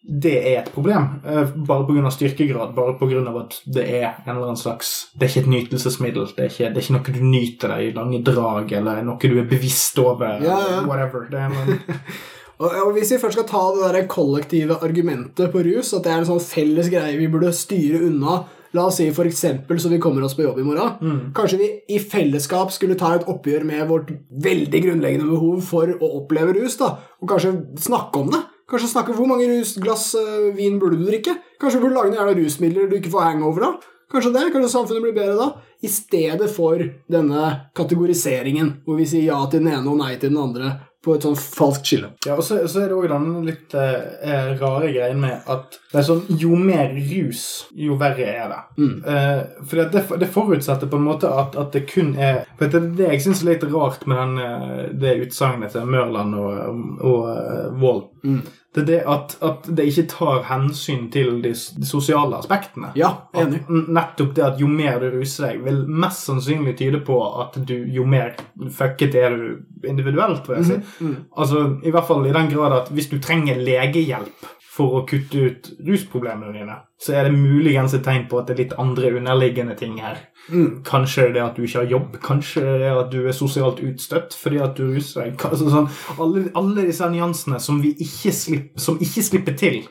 det 0.04 0.34
er 0.36 0.58
et 0.60 0.72
problem. 0.74 1.22
eh, 1.26 1.52
Bare 1.56 1.86
pga. 1.88 2.12
styrkegrad. 2.12 2.76
Bare 2.76 2.98
pga. 3.00 3.40
at 3.40 3.62
det 3.66 3.84
er 3.88 4.08
en 4.26 4.36
eller 4.36 4.50
annen 4.50 4.58
slags 4.58 5.08
Det 5.18 5.24
er 5.24 5.30
ikke 5.30 5.46
et 5.46 5.54
nytelsesmiddel. 5.54 6.28
Det 6.36 6.40
er 6.40 6.50
ikke, 6.50 6.74
det 6.74 6.78
er 6.78 6.84
ikke 6.84 6.98
noe 6.98 7.14
du 7.14 7.24
nyter 7.24 7.68
deg 7.76 7.88
i 7.88 7.94
lange 7.96 8.24
drag, 8.24 8.72
eller 8.72 9.04
noe 9.04 9.18
du 9.18 9.40
er 9.40 9.48
bevisst 9.48 10.00
over. 10.00 10.42
Ja, 10.44 10.60
ja. 10.60 10.82
Whatever. 10.88 11.30
Det 11.32 11.40
Og, 12.64 12.94
Hvis 12.94 13.12
vi 13.12 13.20
først 13.20 13.34
skal 13.34 13.48
ta 13.50 13.62
det 13.76 13.94
der 13.96 14.08
kollektive 14.08 14.78
argumentet 14.84 15.52
på 15.52 15.64
rus, 15.66 15.94
at 15.94 16.04
det 16.04 16.12
er 16.12 16.22
en 16.22 16.30
sånn 16.30 16.44
felles 16.44 16.90
greie 16.92 17.18
vi 17.18 17.28
burde 17.28 17.52
styre 17.56 18.04
unna 18.08 18.44
La 18.74 18.88
oss 18.90 18.98
si 18.98 19.06
for 19.14 19.30
eksempel 19.30 19.78
så 19.78 19.90
vi 19.92 20.00
kommer 20.02 20.24
oss 20.26 20.34
på 20.34 20.42
jobb 20.42 20.58
i 20.58 20.66
morgen. 20.66 21.20
Kanskje 21.38 21.60
vi 21.60 21.68
i 21.94 22.00
fellesskap 22.02 22.72
skulle 22.74 22.98
ta 22.98 23.12
et 23.14 23.28
oppgjør 23.30 23.68
med 23.70 23.86
vårt 23.86 24.10
veldig 24.42 24.82
grunnleggende 24.88 25.30
behov 25.30 25.60
for 25.68 25.92
å 25.94 26.10
oppleve 26.18 26.56
rus, 26.58 26.80
da, 26.80 26.96
og 27.22 27.30
kanskje 27.30 27.52
snakke 27.86 28.24
om 28.24 28.32
det. 28.34 28.42
Kanskje 28.74 28.90
snakke 28.90 29.14
Hvor 29.14 29.30
mange 29.30 29.46
rus, 29.52 29.76
glass 29.78 30.16
uh, 30.18 30.50
vin 30.58 30.80
burde 30.82 30.98
du 30.98 31.06
drikke? 31.06 31.38
Kanskje 31.62 31.78
du 31.78 31.86
burde 31.86 32.00
lage 32.00 32.16
noen 32.16 32.40
rusmidler 32.40 32.88
du 32.90 32.98
ikke 32.98 33.12
får 33.14 33.28
hangover 33.28 33.68
av? 33.68 33.84
Kanskje 34.10 34.32
det? 34.34 34.48
Kanskje 34.54 34.72
samfunnet 34.74 35.06
blir 35.06 35.14
bedre 35.14 35.36
da? 35.38 35.78
I 35.86 35.92
stedet 35.92 36.50
for 36.54 36.82
denne 37.12 37.52
kategoriseringen, 37.78 38.80
hvor 38.86 38.98
vi 38.98 39.06
sier 39.10 39.30
ja 39.30 39.40
til 39.50 39.62
den 39.62 39.76
ene 39.76 39.94
og 39.94 40.02
nei 40.02 40.16
til 40.18 40.34
den 40.34 40.42
andre 40.42 40.74
på 41.04 41.18
et 41.18 41.26
sånn 41.26 41.36
falskt 41.36 41.90
skille. 41.90 42.10
ja, 42.24 42.38
og 42.38 42.46
så, 42.48 42.62
så 42.72 42.84
er 42.84 42.92
det 42.92 42.96
òg 42.96 43.10
den 43.12 43.26
litt 43.44 43.74
eh, 43.76 44.54
rare 44.62 44.92
greien 44.94 45.20
med 45.20 45.50
at 45.52 45.76
det 45.92 46.00
er 46.00 46.06
sånn 46.08 46.22
Jo 46.40 46.56
mer 46.56 46.94
rus, 46.96 47.44
jo 47.76 47.98
verre 48.00 48.30
er 48.32 48.48
det. 48.54 48.62
Mm. 48.80 48.94
Eh, 49.12 49.42
for 49.68 49.82
det, 49.84 50.04
det 50.22 50.32
forutsetter 50.32 50.88
på 50.88 51.02
en 51.02 51.08
måte 51.10 51.28
at, 51.28 51.58
at 51.60 51.76
det 51.76 51.84
kun 51.92 52.14
er 52.16 52.46
For 52.60 52.72
det 52.72 52.96
det 53.02 53.10
jeg 53.10 53.26
syns 53.26 53.44
er 53.44 53.52
litt 53.52 53.68
rart 53.74 54.08
med 54.08 54.22
den, 54.22 54.38
eh, 54.46 54.84
det 55.04 55.18
utsagnet 55.28 55.76
til 55.76 55.92
Mørland 55.92 56.40
og, 56.40 56.84
og 57.04 57.32
eh, 57.36 57.82
Wold. 57.84 58.06
Mm. 58.24 58.44
Det 58.74 58.82
er 58.82 58.86
det 58.88 59.00
at, 59.10 59.36
at 59.46 59.68
det 59.78 59.86
ikke 59.90 60.06
tar 60.10 60.40
hensyn 60.48 61.06
til 61.14 61.36
de, 61.44 61.52
de 61.54 61.86
sosiale 61.86 62.40
aspektene. 62.42 62.90
Ja, 62.98 63.12
enig. 63.38 63.62
At 63.68 63.92
nettopp 64.00 64.34
det 64.34 64.46
at 64.48 64.62
jo 64.62 64.70
mer 64.72 64.98
du 65.04 65.12
ruser 65.14 65.52
deg, 65.52 65.62
vil 65.68 65.84
mest 65.88 66.26
sannsynlig 66.26 66.74
tyde 66.80 67.04
på 67.06 67.20
at 67.44 67.60
du, 67.70 67.76
jo 67.94 68.08
mer 68.10 68.34
fucket 68.74 69.14
er 69.20 69.38
du 69.38 69.86
individuelt, 69.90 70.50
vil 70.50 70.62
jeg 70.62 70.70
si. 70.72 71.06
Mm. 71.06 71.16
Altså, 71.38 71.68
I 71.86 71.94
hvert 71.94 72.10
fall 72.10 72.26
i 72.26 72.34
den 72.34 72.50
grad 72.50 72.78
at 72.80 72.92
hvis 72.94 73.12
du 73.14 73.20
trenger 73.22 73.62
legehjelp 73.62 74.50
for 74.74 74.98
å 74.98 75.04
kutte 75.06 75.38
ut 75.38 75.68
rusproblemene 75.86 76.54
dine, 76.56 76.80
så 76.98 77.14
er 77.18 77.28
det 77.28 77.36
muligens 77.36 77.94
et 77.94 78.04
tegn 78.06 78.26
på 78.30 78.40
at 78.40 78.50
det 78.50 78.56
er 78.56 78.62
litt 78.64 78.76
andre 78.82 79.12
underliggende 79.20 79.76
ting 79.78 80.00
her. 80.02 80.18
Mm. 80.50 80.82
Kanskje 80.88 81.30
det 81.36 81.44
at 81.44 81.58
du 81.58 81.64
ikke 81.68 81.84
har 81.84 81.92
jobb, 81.92 82.18
kanskje 82.24 82.64
det 82.82 82.90
at 82.90 83.12
du 83.14 83.20
er 83.22 83.36
sosialt 83.38 83.84
utstøtt 83.86 84.34
fordi 84.36 84.62
at 84.64 84.76
du 84.80 84.88
ruser 84.96 85.28
deg. 85.28 85.46
Altså, 85.46 85.70
sånn, 85.72 85.90
alle, 86.18 86.46
alle 86.58 86.88
disse 86.90 87.10
nyansene 87.14 87.62
som 87.64 87.84
vi 87.84 87.94
ikke, 87.94 88.34
slipp, 88.36 88.72
som 88.82 88.98
ikke 89.02 89.26
slipper 89.30 89.60
til 89.60 89.84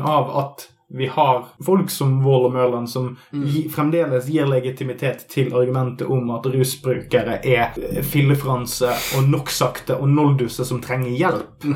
av 0.00 0.32
at 0.42 0.68
vi 0.92 1.06
har 1.08 1.46
folk 1.64 1.90
som 1.90 2.18
Wall 2.24 2.50
og 2.50 2.52
Mørland 2.52 2.90
som 2.90 3.14
gi, 3.32 3.62
fremdeles 3.72 4.26
gir 4.28 4.48
legitimitet 4.48 5.24
til 5.32 5.54
argumentet 5.56 6.10
om 6.12 6.28
at 6.36 6.48
rusbrukere 6.52 7.38
er 7.48 7.78
fillefranse 8.04 8.92
og 9.16 9.30
noksakte 9.32 9.96
og 9.96 10.10
nolduser 10.12 10.68
som 10.68 10.82
trenger 10.84 11.16
hjelp. 11.16 11.68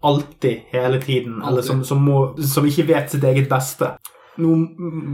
Alltid, 0.00 0.60
hele 0.70 1.00
tiden. 1.02 1.42
Eller 1.42 1.62
som, 1.62 1.84
som, 1.84 2.02
må, 2.02 2.36
som 2.42 2.66
ikke 2.66 2.86
vet 2.92 3.10
sitt 3.10 3.24
eget 3.24 3.48
beste. 3.50 3.96
Nå 4.38 4.54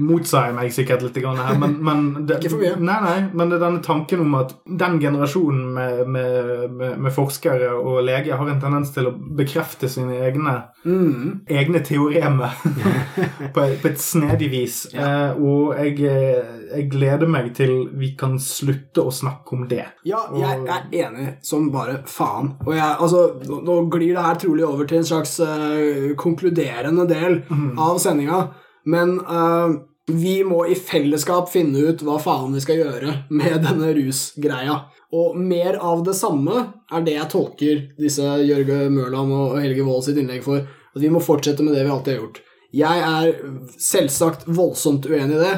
motsier 0.09 0.51
jeg 0.51 0.55
meg 0.59 0.73
sikkert 0.77 1.03
litt 1.07 1.17
her, 1.25 1.55
men, 1.59 1.77
men 1.85 2.03
det. 2.29 2.41
Nei, 2.79 2.99
nei, 3.05 3.17
men 3.33 3.49
det 3.51 3.57
er 3.59 3.63
denne 3.65 3.83
tanken 3.85 4.21
om 4.27 4.35
at 4.41 4.55
den 4.69 4.99
generasjonen 5.01 5.71
med, 5.75 6.03
med, 6.13 6.75
med, 7.01 7.13
forskere 7.15 7.71
og 7.79 8.03
leger 8.05 8.37
har 8.37 8.51
en 8.53 8.61
tendens 8.61 8.93
til 8.95 9.09
å 9.09 9.15
bekrefte 9.39 9.89
sine 9.93 10.21
egne, 10.29 10.59
Mm. 10.85 11.47
egne 11.49 11.81
teoremer 11.81 12.53
på, 13.55 13.63
på 13.81 13.89
et 13.89 14.01
snedig 14.05 14.51
vis. 14.53 14.75
Eh, 14.93 15.31
og 15.41 15.71
jeg, 15.81 15.95
eh, 16.05 16.59
jeg 16.75 16.91
gleder 16.93 17.31
meg 17.33 17.49
til 17.57 17.73
vi 17.97 18.11
kan 18.21 18.35
slutte 18.43 19.01
å 19.01 19.13
snakke 19.15 19.57
om 19.57 19.63
det. 19.71 19.87
Ja, 20.05 20.27
jeg 20.37 20.67
er 20.69 20.85
enig 21.07 21.31
som 21.47 21.71
bare 21.73 22.03
faen. 22.05 22.53
Og 22.67 22.75
jeg, 22.77 22.85
altså, 22.99 23.23
nå- 23.49 23.79
glir 23.95 24.13
det 24.19 24.27
her 24.27 24.37
trolig 24.45 24.67
over 24.69 24.85
til 24.91 25.01
en 25.01 25.09
slags 25.09 25.39
uh, 25.41 26.13
konkluderende 26.21 27.09
del 27.09 27.39
av 27.81 27.97
sendinga, 28.03 28.43
men 28.85 29.19
uh, 29.21 29.75
vi 30.07 30.43
må 30.45 30.67
i 30.69 30.77
fellesskap 30.77 31.49
finne 31.53 31.81
ut 31.89 32.03
hva 32.05 32.19
faen 32.21 32.53
vi 32.53 32.63
skal 32.65 32.83
gjøre 32.83 33.15
med 33.33 33.63
denne 33.65 33.93
rusgreia. 33.97 34.83
Og 35.15 35.37
mer 35.39 35.79
av 35.79 36.03
det 36.05 36.17
samme 36.19 36.67
er 36.93 37.05
det 37.07 37.15
jeg 37.17 37.31
tolker 37.33 37.85
disse 38.01 38.25
Jørge 38.45 38.89
Mørland 38.93 39.33
og 39.33 39.55
Helge 39.63 39.87
Wold 39.87 40.05
sitt 40.09 40.19
innlegg 40.21 40.43
for. 40.45 40.67
At 40.95 41.01
vi 41.03 41.13
må 41.13 41.23
fortsette 41.25 41.65
med 41.65 41.77
det 41.77 41.87
vi 41.87 41.95
alltid 41.95 42.15
har 42.15 42.21
gjort. 42.21 42.43
Jeg 42.75 43.05
er 43.07 43.79
selvsagt 43.79 44.49
voldsomt 44.51 45.07
uenig 45.07 45.39
i 45.39 45.43
det. 45.45 45.55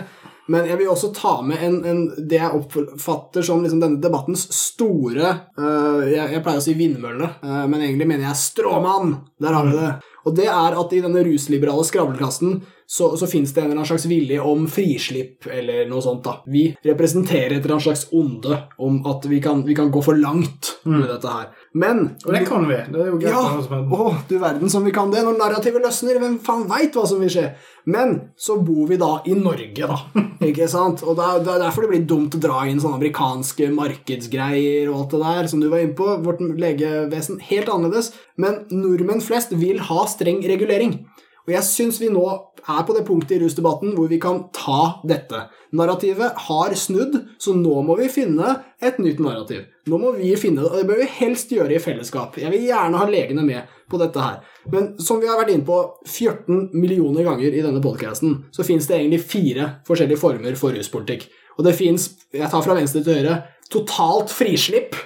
Men 0.53 0.69
jeg 0.69 0.79
vil 0.79 0.91
også 0.93 1.11
ta 1.15 1.41
med 1.43 1.63
en, 1.67 1.79
en, 1.89 2.03
det 2.31 2.39
jeg 2.39 2.55
oppfatter 2.55 3.43
som 3.43 3.65
liksom 3.65 3.81
denne 3.83 4.03
debattens 4.03 4.45
store 4.55 5.33
uh, 5.59 6.05
jeg, 6.07 6.23
jeg, 6.37 6.43
pleier 6.45 6.61
å 6.61 6.63
si 6.63 6.77
vindmølle, 6.79 7.31
uh, 7.43 7.65
men 7.67 7.83
egentlig 7.83 8.07
mener 8.07 8.29
jeg 8.29 8.43
stråmann. 8.45 9.17
Der 9.43 9.57
har 9.57 9.67
vi 9.67 9.75
det. 9.75 9.91
Og 10.27 10.35
det 10.35 10.49
er 10.51 10.75
at 10.75 10.95
i 10.95 11.03
denne 11.05 11.23
rusliberale 11.23 11.85
skravleklassen 11.87 12.59
så, 12.87 13.13
så 13.19 13.27
fins 13.31 13.53
det 13.55 13.63
en 13.63 13.69
eller 13.69 13.81
annen 13.81 13.89
slags 13.91 14.07
vilje 14.11 14.43
om 14.43 14.67
frislipp 14.71 15.47
eller 15.51 15.87
noe 15.91 16.03
sånt. 16.03 16.25
da. 16.27 16.41
Vi 16.51 16.69
representerer 16.87 17.57
et 17.57 17.61
eller 17.61 17.77
annet 17.77 17.87
slags 17.89 18.07
onde 18.15 18.61
om 18.83 19.01
at 19.11 19.27
vi 19.31 19.41
kan, 19.43 19.63
vi 19.67 19.75
kan 19.79 19.91
gå 19.95 20.03
for 20.03 20.19
langt 20.19 20.77
med 20.87 21.07
dette 21.11 21.31
her. 21.31 21.51
Men 21.77 22.03
Og 22.25 22.33
det 22.33 22.43
kan 22.49 22.65
vi. 22.69 22.77
Det 22.89 23.01
er 23.03 23.09
jo 23.11 23.19
greit. 23.21 23.35
ja, 23.35 23.87
å 23.93 24.13
du 24.29 24.37
verden 24.41 24.71
som 24.73 24.85
vi 24.87 24.95
kan 24.97 25.11
det. 25.13 25.25
Når 25.27 25.37
narrativet 25.37 25.85
løsner, 25.85 26.21
hvem 26.23 26.39
faen 26.45 26.65
veit 26.71 26.97
hva 26.97 27.05
som 27.09 27.21
vil 27.21 27.33
skje? 27.33 27.51
Men 27.93 28.15
så 28.41 28.57
bor 28.65 28.89
vi 28.89 28.97
da 28.99 29.11
i 29.29 29.35
Norge, 29.37 29.89
da. 29.91 29.99
Ikke 30.49 30.69
sant? 30.73 31.05
Og 31.05 31.19
det 31.19 31.27
er 31.53 31.61
derfor 31.67 31.85
det 31.85 31.93
blir 31.93 32.07
dumt 32.09 32.39
å 32.39 32.41
dra 32.43 32.63
inn 32.71 32.81
sånne 32.83 32.99
amerikanske 33.01 33.69
markedsgreier 33.77 34.89
og 34.89 35.03
alt 35.03 35.13
det 35.17 35.23
der, 35.27 35.51
som 35.53 35.61
du 35.63 35.69
var 35.73 35.85
inne 35.85 35.99
på. 35.99 36.09
Vårt 36.25 36.41
legevesen 36.41 37.43
helt 37.51 37.69
annerledes. 37.73 38.15
Men 38.41 38.65
nordmenn 38.73 39.25
flest 39.25 39.53
vil 39.57 39.83
ha 39.91 40.07
streng 40.11 40.41
regulering. 40.49 41.03
Og 41.47 41.55
jeg 41.55 41.67
syns 41.67 42.01
vi 42.03 42.11
nå 42.11 42.25
er 42.67 42.83
på 42.83 42.95
det 42.97 43.05
punktet 43.07 43.37
i 43.37 43.41
rusdebatten 43.45 43.95
hvor 43.95 44.09
vi 44.11 44.19
kan 44.23 44.45
ta 44.55 44.99
dette. 45.07 45.45
Narrativet 45.79 46.35
har 46.49 46.75
snudd, 46.79 47.15
så 47.39 47.55
nå 47.55 47.83
må 47.87 47.97
vi 48.01 48.11
finne 48.11 48.57
et 48.83 48.99
nytt 49.03 49.23
narrativ. 49.23 49.63
Nå 49.87 50.01
må 50.03 50.13
vi 50.17 50.33
finne 50.41 50.65
det, 50.65 50.73
og 50.73 50.81
det 50.81 50.89
bør 50.89 51.03
vi 51.05 51.09
helst 51.21 51.55
gjøre 51.55 51.77
i 51.77 51.83
fellesskap. 51.83 52.39
Jeg 52.43 52.51
vil 52.51 52.67
gjerne 52.67 52.99
ha 52.99 53.07
legene 53.11 53.47
med 53.47 53.71
på 53.91 54.01
dette 54.03 54.23
her. 54.23 54.41
Men 54.73 54.95
som 54.99 55.23
vi 55.23 55.31
har 55.31 55.39
vært 55.39 55.55
inne 55.55 55.67
på 55.67 55.79
14 56.09 56.73
millioner 56.75 57.27
ganger 57.27 57.55
i 57.55 57.63
denne 57.63 57.83
podcasten, 57.85 58.41
så 58.51 58.67
fins 58.67 58.89
det 58.91 58.99
egentlig 58.99 59.23
fire 59.23 59.71
forskjellige 59.87 60.23
former 60.23 60.59
for 60.59 60.75
ruspolitikk. 60.75 61.29
Og 61.57 61.67
det 61.69 61.77
fins, 61.79 62.11
jeg 62.35 62.51
tar 62.51 62.65
fra 62.67 62.75
venstre 62.77 63.05
til 63.07 63.21
høyre, 63.21 63.39
totalt 63.73 64.35
frislipp. 64.35 64.99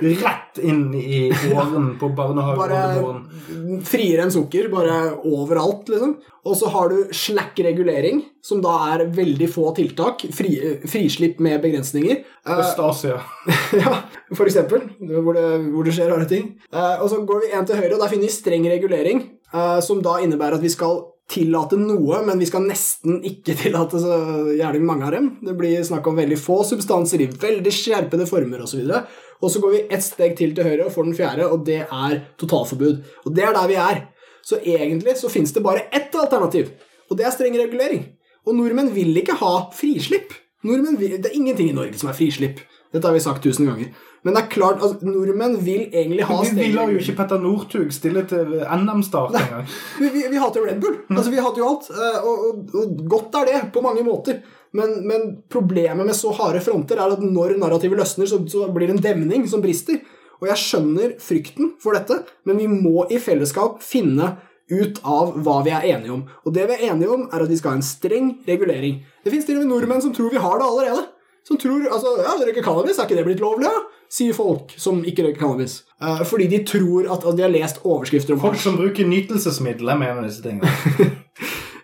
Rett 0.00 0.58
inn 0.62 0.94
i 0.94 1.26
åren 1.52 1.92
på 2.00 2.08
barnehagen. 2.16 2.58
Bare 2.58 3.82
friere 3.84 4.24
enn 4.24 4.32
sukker, 4.32 4.70
bare 4.72 4.96
overalt, 5.26 5.90
liksom. 5.92 6.16
Og 6.46 6.54
så 6.56 6.70
har 6.70 6.92
du 6.92 7.12
slack 7.14 7.58
regulering, 7.66 8.22
som 8.44 8.60
da 8.64 8.74
er 8.94 9.06
veldig 9.16 9.48
få 9.50 9.72
tiltak. 9.76 10.22
Fri, 10.34 10.54
frislipp 10.88 11.40
med 11.42 11.58
begrensninger. 11.64 12.22
Østasia 12.46 12.86
Øst-Asia. 12.86 13.18
ja, 13.82 13.96
for 14.32 14.46
eksempel, 14.46 14.86
hvor 15.00 15.36
det, 15.36 15.46
hvor 15.72 15.86
det 15.86 15.96
skjer 15.96 16.12
rare 16.14 16.28
ting. 16.30 16.54
Eh, 16.70 17.02
og 17.02 17.10
så 17.10 17.20
går 17.26 17.44
vi 17.44 17.52
en 17.58 17.66
til 17.68 17.80
høyre, 17.80 17.96
og 17.96 18.04
der 18.04 18.14
finner 18.14 18.30
vi 18.30 18.36
streng 18.36 18.70
regulering, 18.70 19.22
eh, 19.52 19.78
som 19.84 20.02
da 20.04 20.20
innebærer 20.22 20.60
at 20.60 20.64
vi 20.64 20.72
skal 20.72 21.02
tillate 21.30 21.76
noe, 21.80 22.20
men 22.26 22.38
vi 22.38 22.46
skal 22.46 22.66
nesten 22.68 23.18
ikke 23.26 23.56
tillate 23.58 23.98
så 24.02 24.16
jævlig 24.54 24.82
mange 24.86 25.06
av 25.08 25.14
dem. 25.16 25.30
Det 25.42 25.56
blir 25.58 25.84
snakk 25.86 26.06
om 26.06 26.18
veldig 26.18 26.38
få 26.38 26.60
substanser 26.68 27.24
i 27.24 27.30
veldig 27.30 27.72
skjerpede 27.74 28.28
former 28.30 28.62
osv. 28.62 28.84
Og, 28.86 29.16
og 29.42 29.52
så 29.52 29.62
går 29.62 29.74
vi 29.74 29.84
ett 29.96 30.06
steg 30.06 30.36
til 30.38 30.54
til 30.56 30.68
høyre 30.68 30.86
og 30.86 30.94
får 30.94 31.08
den 31.08 31.18
fjerde, 31.18 31.48
og 31.50 31.64
det 31.66 31.80
er 31.84 32.20
totalforbud. 32.40 33.02
Og 33.26 33.34
det 33.34 33.46
er 33.46 33.56
der 33.56 33.70
vi 33.72 33.80
er. 33.82 34.04
Så 34.46 34.60
egentlig 34.62 35.16
så 35.18 35.30
fins 35.32 35.50
det 35.52 35.64
bare 35.64 35.88
ett 35.90 36.14
alternativ, 36.14 36.70
og 37.10 37.18
det 37.18 37.26
er 37.26 37.34
streng 37.34 37.58
regulering. 37.58 38.04
Og 38.46 38.54
nordmenn 38.54 38.92
vil 38.94 39.16
ikke 39.18 39.40
ha 39.40 39.54
frislipp. 39.74 40.30
Nordmenn 40.66 40.98
vil, 41.00 41.16
det 41.18 41.32
er 41.32 41.38
ingenting 41.38 41.72
i 41.72 41.74
Norge 41.74 41.98
som 41.98 42.12
er 42.12 42.18
frislipp. 42.18 42.62
Dette 42.94 43.08
har 43.08 43.14
vi 43.16 43.22
sagt 43.24 43.42
tusen 43.44 43.66
ganger. 43.68 43.88
Men 44.26 44.34
det 44.34 44.40
er 44.42 44.50
klart 44.50 44.82
at 44.82 45.02
nordmenn 45.06 45.56
vil 45.62 45.84
egentlig 45.92 46.24
ha 46.26 46.36
Vi, 46.42 46.50
vi 46.58 46.68
lar 46.74 46.90
jo 46.90 46.98
ikke 46.98 47.14
Petter 47.18 47.38
Northug 47.42 47.92
stille 47.94 48.24
til 48.30 48.56
NM-start 48.64 49.36
engang. 49.38 49.66
Vi, 50.02 50.08
vi, 50.14 50.24
vi 50.32 50.40
hater 50.42 50.64
Red 50.66 50.80
Bull. 50.82 50.96
Altså, 51.12 51.30
vi 51.30 51.42
hater 51.42 51.62
jo 51.62 51.68
alt. 51.68 51.90
eh, 51.92 52.18
Og, 52.26 52.46
og, 52.48 52.74
og 52.82 52.96
godt 53.12 53.38
er 53.42 53.50
det, 53.52 53.60
på 53.74 53.82
mange 53.84 54.02
måter. 54.06 54.40
Men, 54.76 54.96
men 55.06 55.28
problemet 55.52 56.04
med 56.08 56.16
så 56.18 56.32
harde 56.36 56.60
fronter 56.64 56.98
er 57.00 57.14
at 57.14 57.22
når 57.22 57.54
narrativet 57.62 57.98
løsner, 58.00 58.26
så, 58.28 58.40
så 58.50 58.66
blir 58.74 58.90
det 58.90 58.96
en 58.98 59.04
demning 59.06 59.46
som 59.48 59.62
brister. 59.64 60.00
Og 60.40 60.50
jeg 60.50 60.60
skjønner 60.60 61.14
frykten 61.22 61.70
for 61.80 61.96
dette, 61.96 62.18
men 62.44 62.58
vi 62.60 62.66
må 62.68 63.06
i 63.08 63.20
fellesskap 63.22 63.78
finne 63.84 64.34
ut 64.66 64.98
av 65.06 65.36
hva 65.46 65.60
vi 65.64 65.70
er 65.72 65.86
enige 65.94 66.12
om. 66.16 66.24
Og 66.44 66.52
det 66.52 66.66
vi 66.68 66.74
er 66.80 66.88
enige 66.90 67.12
om, 67.14 67.28
er 67.30 67.44
at 67.44 67.52
vi 67.52 67.56
skal 67.60 67.76
ha 67.76 67.78
en 67.78 67.86
streng 67.86 68.32
regulering. 68.48 68.98
Det 69.24 69.32
fins 69.32 69.46
til 69.46 69.56
og 69.60 69.62
med 69.64 69.70
nordmenn 69.70 70.02
som 70.04 70.12
tror 70.16 70.32
vi 70.34 70.42
har 70.42 70.58
det 70.58 70.66
allerede. 70.66 71.04
Som 71.46 71.60
tror 71.62 71.84
altså, 71.86 72.16
ja, 72.18 72.32
røyker 72.40 72.64
cannabis, 72.64 72.98
er 72.98 73.06
ikke 73.06 73.18
det 73.20 73.26
blitt 73.28 73.42
lovlig? 73.44 73.68
Ja? 73.70 73.84
Sier 74.10 74.34
folk 74.34 74.72
som 74.82 74.98
ikke 75.06 75.28
røyker 75.28 75.44
cannabis. 75.44 75.78
Uh, 76.02 76.24
fordi 76.26 76.48
de 76.50 76.62
tror 76.66 77.06
at, 77.06 77.22
at 77.22 77.38
de 77.38 77.44
har 77.44 77.52
lest 77.54 77.78
overskrifter 77.86 78.34
om 78.34 78.42
Folk 78.42 78.58
som 78.62 78.78
bruker 78.78 79.06
nytelsesmiddel, 79.06 79.92
jeg 79.92 80.02
mener 80.02 80.26
disse 80.26 80.42
tingene. 80.42 80.70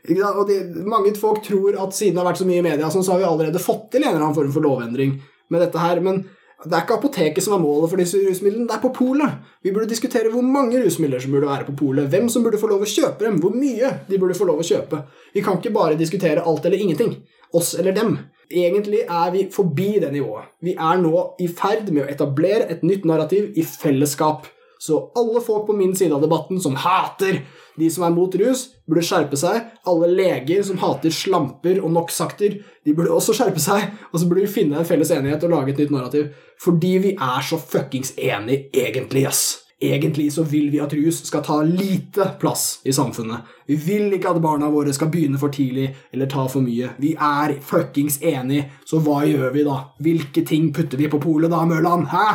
Og 0.03 0.49
de, 0.49 0.57
mange 0.83 1.13
folk 1.15 1.45
tror 1.47 1.77
at 1.79 1.95
siden 1.95 2.17
det 2.17 2.25
har 2.25 2.33
vært 2.33 2.41
så 2.41 2.47
mye 2.49 2.59
i 2.59 2.67
media, 2.67 2.91
sånn, 2.91 3.05
så 3.07 3.15
har 3.15 3.23
vi 3.23 3.29
allerede 3.29 3.63
fått 3.63 3.93
til 3.93 4.03
en 4.03 4.11
eller 4.11 4.25
annen 4.25 4.35
form 4.35 4.51
for 4.55 4.67
lovendring 4.67 5.15
med 5.53 5.63
dette 5.63 5.79
her. 5.79 6.01
Men 6.03 6.25
det 6.63 6.75
er 6.75 6.85
ikke 6.85 6.97
apoteket 6.99 7.45
som 7.45 7.55
er 7.57 7.63
målet 7.63 7.91
for 7.91 8.03
disse 8.03 8.19
rusmidlene, 8.23 8.67
det 8.67 8.77
er 8.77 8.83
på 8.83 8.91
polet. 8.95 9.39
Vi 9.63 9.73
burde 9.75 9.91
diskutere 9.91 10.31
hvor 10.33 10.45
mange 10.47 10.83
rusmidler 10.83 11.23
som 11.23 11.35
burde 11.35 11.51
være 11.51 11.69
på 11.71 11.77
polet, 11.79 12.11
hvem 12.11 12.27
som 12.31 12.43
burde 12.43 12.61
få 12.61 12.71
lov 12.71 12.83
å 12.83 12.91
kjøpe 12.91 13.27
dem, 13.27 13.39
hvor 13.43 13.55
mye 13.55 13.95
de 14.09 14.19
burde 14.19 14.37
få 14.39 14.47
lov 14.51 14.63
å 14.63 14.67
kjøpe. 14.67 15.05
Vi 15.35 15.43
kan 15.47 15.59
ikke 15.59 15.75
bare 15.75 15.99
diskutere 15.99 16.43
alt 16.43 16.67
eller 16.67 16.83
ingenting. 16.83 17.17
Oss 17.55 17.75
eller 17.79 17.95
dem. 17.95 18.17
Egentlig 18.53 19.05
er 19.09 19.31
vi 19.33 19.47
forbi 19.53 19.95
det 20.03 20.13
nivået. 20.13 20.51
Vi 20.61 20.77
er 20.77 21.01
nå 21.01 21.23
i 21.41 21.49
ferd 21.49 21.89
med 21.91 22.05
å 22.05 22.11
etablere 22.13 22.69
et 22.73 22.85
nytt 22.87 23.07
narrativ 23.09 23.57
i 23.57 23.65
fellesskap. 23.65 24.47
Så 24.83 24.99
alle 25.17 25.41
folk 25.45 25.69
på 25.69 25.77
min 25.79 25.95
side 25.97 26.15
av 26.15 26.25
debatten 26.25 26.61
som 26.61 26.75
hater 26.77 27.41
de 27.79 27.89
som 27.91 28.05
er 28.05 28.13
mot 28.13 28.35
rus, 28.37 28.67
burde 28.89 29.05
skjerpe 29.07 29.39
seg. 29.41 29.71
Alle 29.89 30.11
leger 30.13 30.65
som 30.67 30.81
hater 30.83 31.13
slamper 31.15 31.81
og 31.81 31.93
NOx-akter, 31.95 32.59
de 32.85 32.95
burde 32.97 33.15
også 33.15 33.37
skjerpe 33.37 33.63
seg. 33.63 33.89
Og 34.13 34.21
så 34.21 34.29
burde 34.29 34.45
vi 34.45 34.53
finne 34.53 34.81
en 34.81 34.89
felles 34.89 35.13
enighet 35.15 35.47
og 35.47 35.55
lage 35.55 35.73
et 35.73 35.81
nytt 35.81 35.95
narrativ. 35.95 36.29
Fordi 36.61 36.93
vi 37.07 37.15
er 37.17 37.47
så 37.47 37.61
fuckings 37.61 38.13
enige 38.19 38.69
egentlig, 38.77 39.25
ass. 39.31 39.62
Egentlig 39.83 40.29
så 40.33 40.45
vil 40.47 40.69
vi 40.71 40.79
at 40.81 40.93
rus 40.95 41.25
skal 41.27 41.43
ta 41.43 41.57
lite 41.67 42.29
plass 42.41 42.81
i 42.87 42.93
samfunnet. 42.95 43.49
Vi 43.67 43.75
vil 43.83 44.15
ikke 44.15 44.31
at 44.31 44.43
barna 44.43 44.69
våre 44.71 44.95
skal 44.95 45.11
begynne 45.11 45.41
for 45.43 45.51
tidlig 45.55 45.89
eller 46.15 46.31
ta 46.31 46.47
for 46.51 46.63
mye. 46.63 46.93
Vi 47.03 47.15
er 47.19 47.57
fuckings 47.67 48.21
enige, 48.23 48.69
så 48.87 49.03
hva 49.03 49.25
gjør 49.27 49.51
vi 49.57 49.67
da? 49.67 49.79
Hvilke 50.03 50.47
ting 50.47 50.71
putter 50.75 51.01
vi 51.01 51.11
på 51.11 51.21
polet 51.23 51.51
da, 51.51 51.65
Mørland? 51.67 52.07
Hæ? 52.13 52.27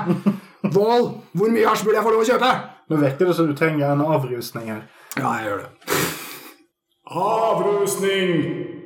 Vål, 0.75 1.07
hvor 1.37 1.53
mye 1.53 1.67
hasj 1.69 1.87
burde 1.87 2.01
jeg 2.01 2.07
få 2.09 2.15
lov 2.15 2.25
å 2.25 2.31
kjøpe? 2.33 2.53
Nå 2.91 2.99
virker 3.03 3.29
det 3.29 3.35
som 3.37 3.47
du 3.47 3.55
trenger 3.55 3.93
en 3.93 4.03
avrusning 4.03 4.67
her. 4.73 4.83
Ja, 5.15 5.37
jeg 5.39 5.47
gjør 5.47 5.63
det. 5.63 5.69
Avrusning! 7.07 8.76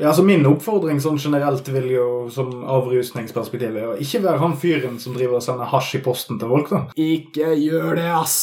Ja, 0.00 0.08
altså 0.08 0.22
Min 0.24 0.46
oppfordring 0.48 1.00
sånn 1.02 1.18
generelt 1.20 1.66
vil 1.68 1.90
jo 1.92 2.04
som 2.32 2.62
avrusningsperspektiv 2.64 3.74
er 3.76 3.90
å 3.90 3.96
ikke 4.00 4.22
være 4.24 4.40
han 4.40 4.54
fyren 4.56 4.96
som 5.02 5.12
driver 5.16 5.36
og 5.36 5.44
sender 5.44 5.68
hasj 5.68 5.98
i 5.98 6.02
posten 6.04 6.38
til 6.40 6.48
folk. 6.48 6.70
da. 6.72 6.80
Ikke 6.96 7.52
gjør 7.60 7.98
det, 8.00 8.06
ass. 8.16 8.38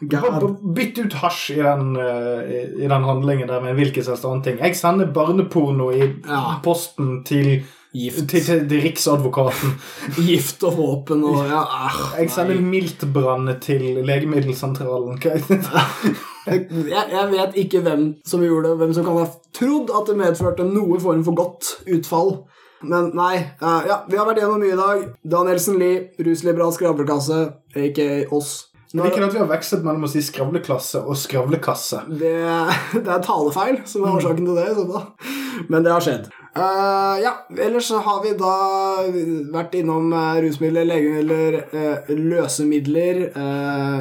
God. 0.00 0.46
Bytt 0.76 0.98
ut 1.02 1.18
hasj 1.20 1.50
i 1.58 1.60
den, 1.66 1.90
eh, 1.98 2.54
i, 2.78 2.86
den 2.88 3.04
handlingen 3.04 3.48
der 3.50 3.60
med 3.60 3.74
en 3.74 3.80
hvilken 3.82 4.04
som 4.06 4.14
helst 4.14 4.24
annen 4.24 4.42
ting. 4.46 4.62
Jeg 4.62 4.76
sender 4.78 5.10
barneporno 5.12 5.90
i 5.92 6.14
Ja. 6.28 6.60
posten 6.62 7.24
til, 7.24 7.64
Gift. 7.92 8.28
til, 8.30 8.44
til, 8.46 8.80
Riksadvokaten. 8.86 9.74
Gift 10.28 10.62
og 10.62 10.76
våpen 10.78 11.24
og 11.24 11.42
ja, 11.50 11.64
ah, 11.66 12.14
Jeg 12.18 12.30
sender 12.30 12.54
nei. 12.54 12.70
miltbrann 12.78 13.50
til 13.60 13.98
Legemiddelsentralen. 14.06 15.18
Jeg, 16.46 16.66
jeg 17.12 17.26
vet 17.34 17.58
ikke 17.60 17.82
hvem 17.84 18.06
som 18.26 18.44
gjorde 18.44 18.70
det, 18.70 18.78
hvem 18.80 18.94
som 18.96 19.04
kan 19.06 19.18
ha 19.20 19.26
trodd 19.56 19.92
at 19.92 20.08
det 20.08 20.16
medførte 20.20 20.64
noe 20.64 21.00
form 21.02 21.24
for 21.26 21.36
godt 21.36 21.74
utfall. 21.90 22.34
Men 22.80 23.10
nei. 23.16 23.34
Uh, 23.60 23.84
ja, 23.88 24.00
vi 24.08 24.16
har 24.16 24.28
vært 24.28 24.40
gjennom 24.40 24.62
mye 24.62 24.72
i 24.72 24.80
dag. 24.80 25.04
Danielsen 25.36 25.78
Lie, 25.80 26.08
rusliberal 26.24 26.72
skravlekasse, 26.76 27.40
aka 27.76 28.10
oss. 28.32 28.54
Jeg 28.90 29.04
liker 29.04 29.22
at 29.22 29.34
vi 29.36 29.38
har 29.38 29.46
vekslet 29.46 29.84
mellom 29.86 30.08
å 30.08 30.10
si 30.10 30.18
skravleklasse 30.24 31.04
og 31.04 31.14
skravlekasse. 31.18 32.00
Det, 32.10 32.32
det 32.96 33.06
er 33.06 33.22
talefeil 33.22 33.84
som 33.86 34.02
er 34.02 34.16
årsaken 34.16 34.48
til 34.48 34.58
det. 34.58 34.70
Sånn 34.74 34.90
så. 34.90 35.02
Men 35.70 35.86
det 35.86 35.92
har 35.94 36.02
skjedd. 36.02 36.30
Uh, 36.50 37.20
ja, 37.22 37.36
ellers 37.62 37.92
så 37.92 38.00
har 38.02 38.24
vi 38.24 38.32
da 38.34 38.54
vært 39.54 39.76
innom 39.78 40.10
uh, 40.10 40.40
rusmidler, 40.42 40.88
legemidler, 40.88 41.60
uh, 41.70 42.10
løsemidler 42.10 43.28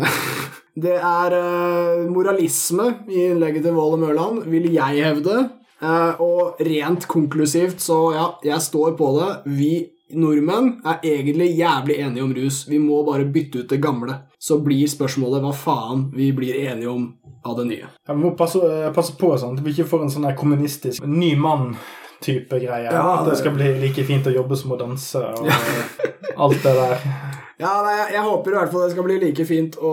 Det 0.79 0.95
er 0.95 1.35
eh, 1.35 2.07
moralisme 2.11 2.89
i 3.09 3.29
innlegget 3.31 3.65
til 3.65 3.75
Våle 3.75 3.99
Mørland, 3.99 4.43
vil 4.51 4.69
jeg 4.71 5.03
hevde. 5.03 5.37
Eh, 5.81 6.21
og 6.23 6.59
rent 6.63 7.07
konklusivt, 7.09 7.81
så 7.83 7.99
ja, 8.15 8.27
jeg 8.45 8.61
står 8.63 8.95
på 8.99 9.13
det. 9.17 9.29
Vi 9.59 9.73
nordmenn 10.19 10.79
er 10.87 11.03
egentlig 11.05 11.51
jævlig 11.57 11.99
enige 12.03 12.23
om 12.23 12.33
rus. 12.33 12.63
Vi 12.69 12.79
må 12.81 13.03
bare 13.07 13.27
bytte 13.29 13.63
ut 13.63 13.69
det 13.69 13.81
gamle. 13.83 14.21
Så 14.39 14.59
blir 14.63 14.89
spørsmålet 14.89 15.43
hva 15.43 15.53
faen 15.55 16.07
vi 16.15 16.31
blir 16.35 16.57
enige 16.63 16.91
om 16.91 17.09
av 17.45 17.57
det 17.59 17.69
nye. 17.69 17.89
Jeg 18.07 18.19
må 18.19 18.35
passe, 18.37 18.59
eh, 18.59 18.91
passe 18.95 19.15
på 19.19 19.33
sånn 19.37 19.57
at 19.57 19.63
vi 19.65 19.73
ikke 19.75 19.89
får 19.89 20.05
en 20.05 20.13
sånn 20.15 20.29
kommunistisk 20.35 21.03
ny 21.05 21.35
mann-type 21.39 22.59
greie. 22.59 22.91
Ja, 22.91 23.19
at 23.19 23.29
det 23.29 23.39
skal 23.39 23.55
bli 23.55 23.73
like 23.83 24.03
fint 24.07 24.27
å 24.27 24.35
jobbe 24.35 24.55
som 24.59 24.75
å 24.75 24.79
danse 24.79 25.23
og 25.23 25.47
alt 26.43 26.63
det 26.63 26.75
der. 26.83 27.28
Ja, 27.59 27.73
nei, 27.83 27.95
jeg, 27.97 28.13
jeg 28.15 28.21
håper 28.23 28.53
i 28.53 28.55
hvert 28.55 28.69
fall 28.71 28.83
det 28.85 28.91
skal 28.93 29.03
bli 29.03 29.15
like 29.19 29.43
fint 29.43 29.73
å, 29.83 29.89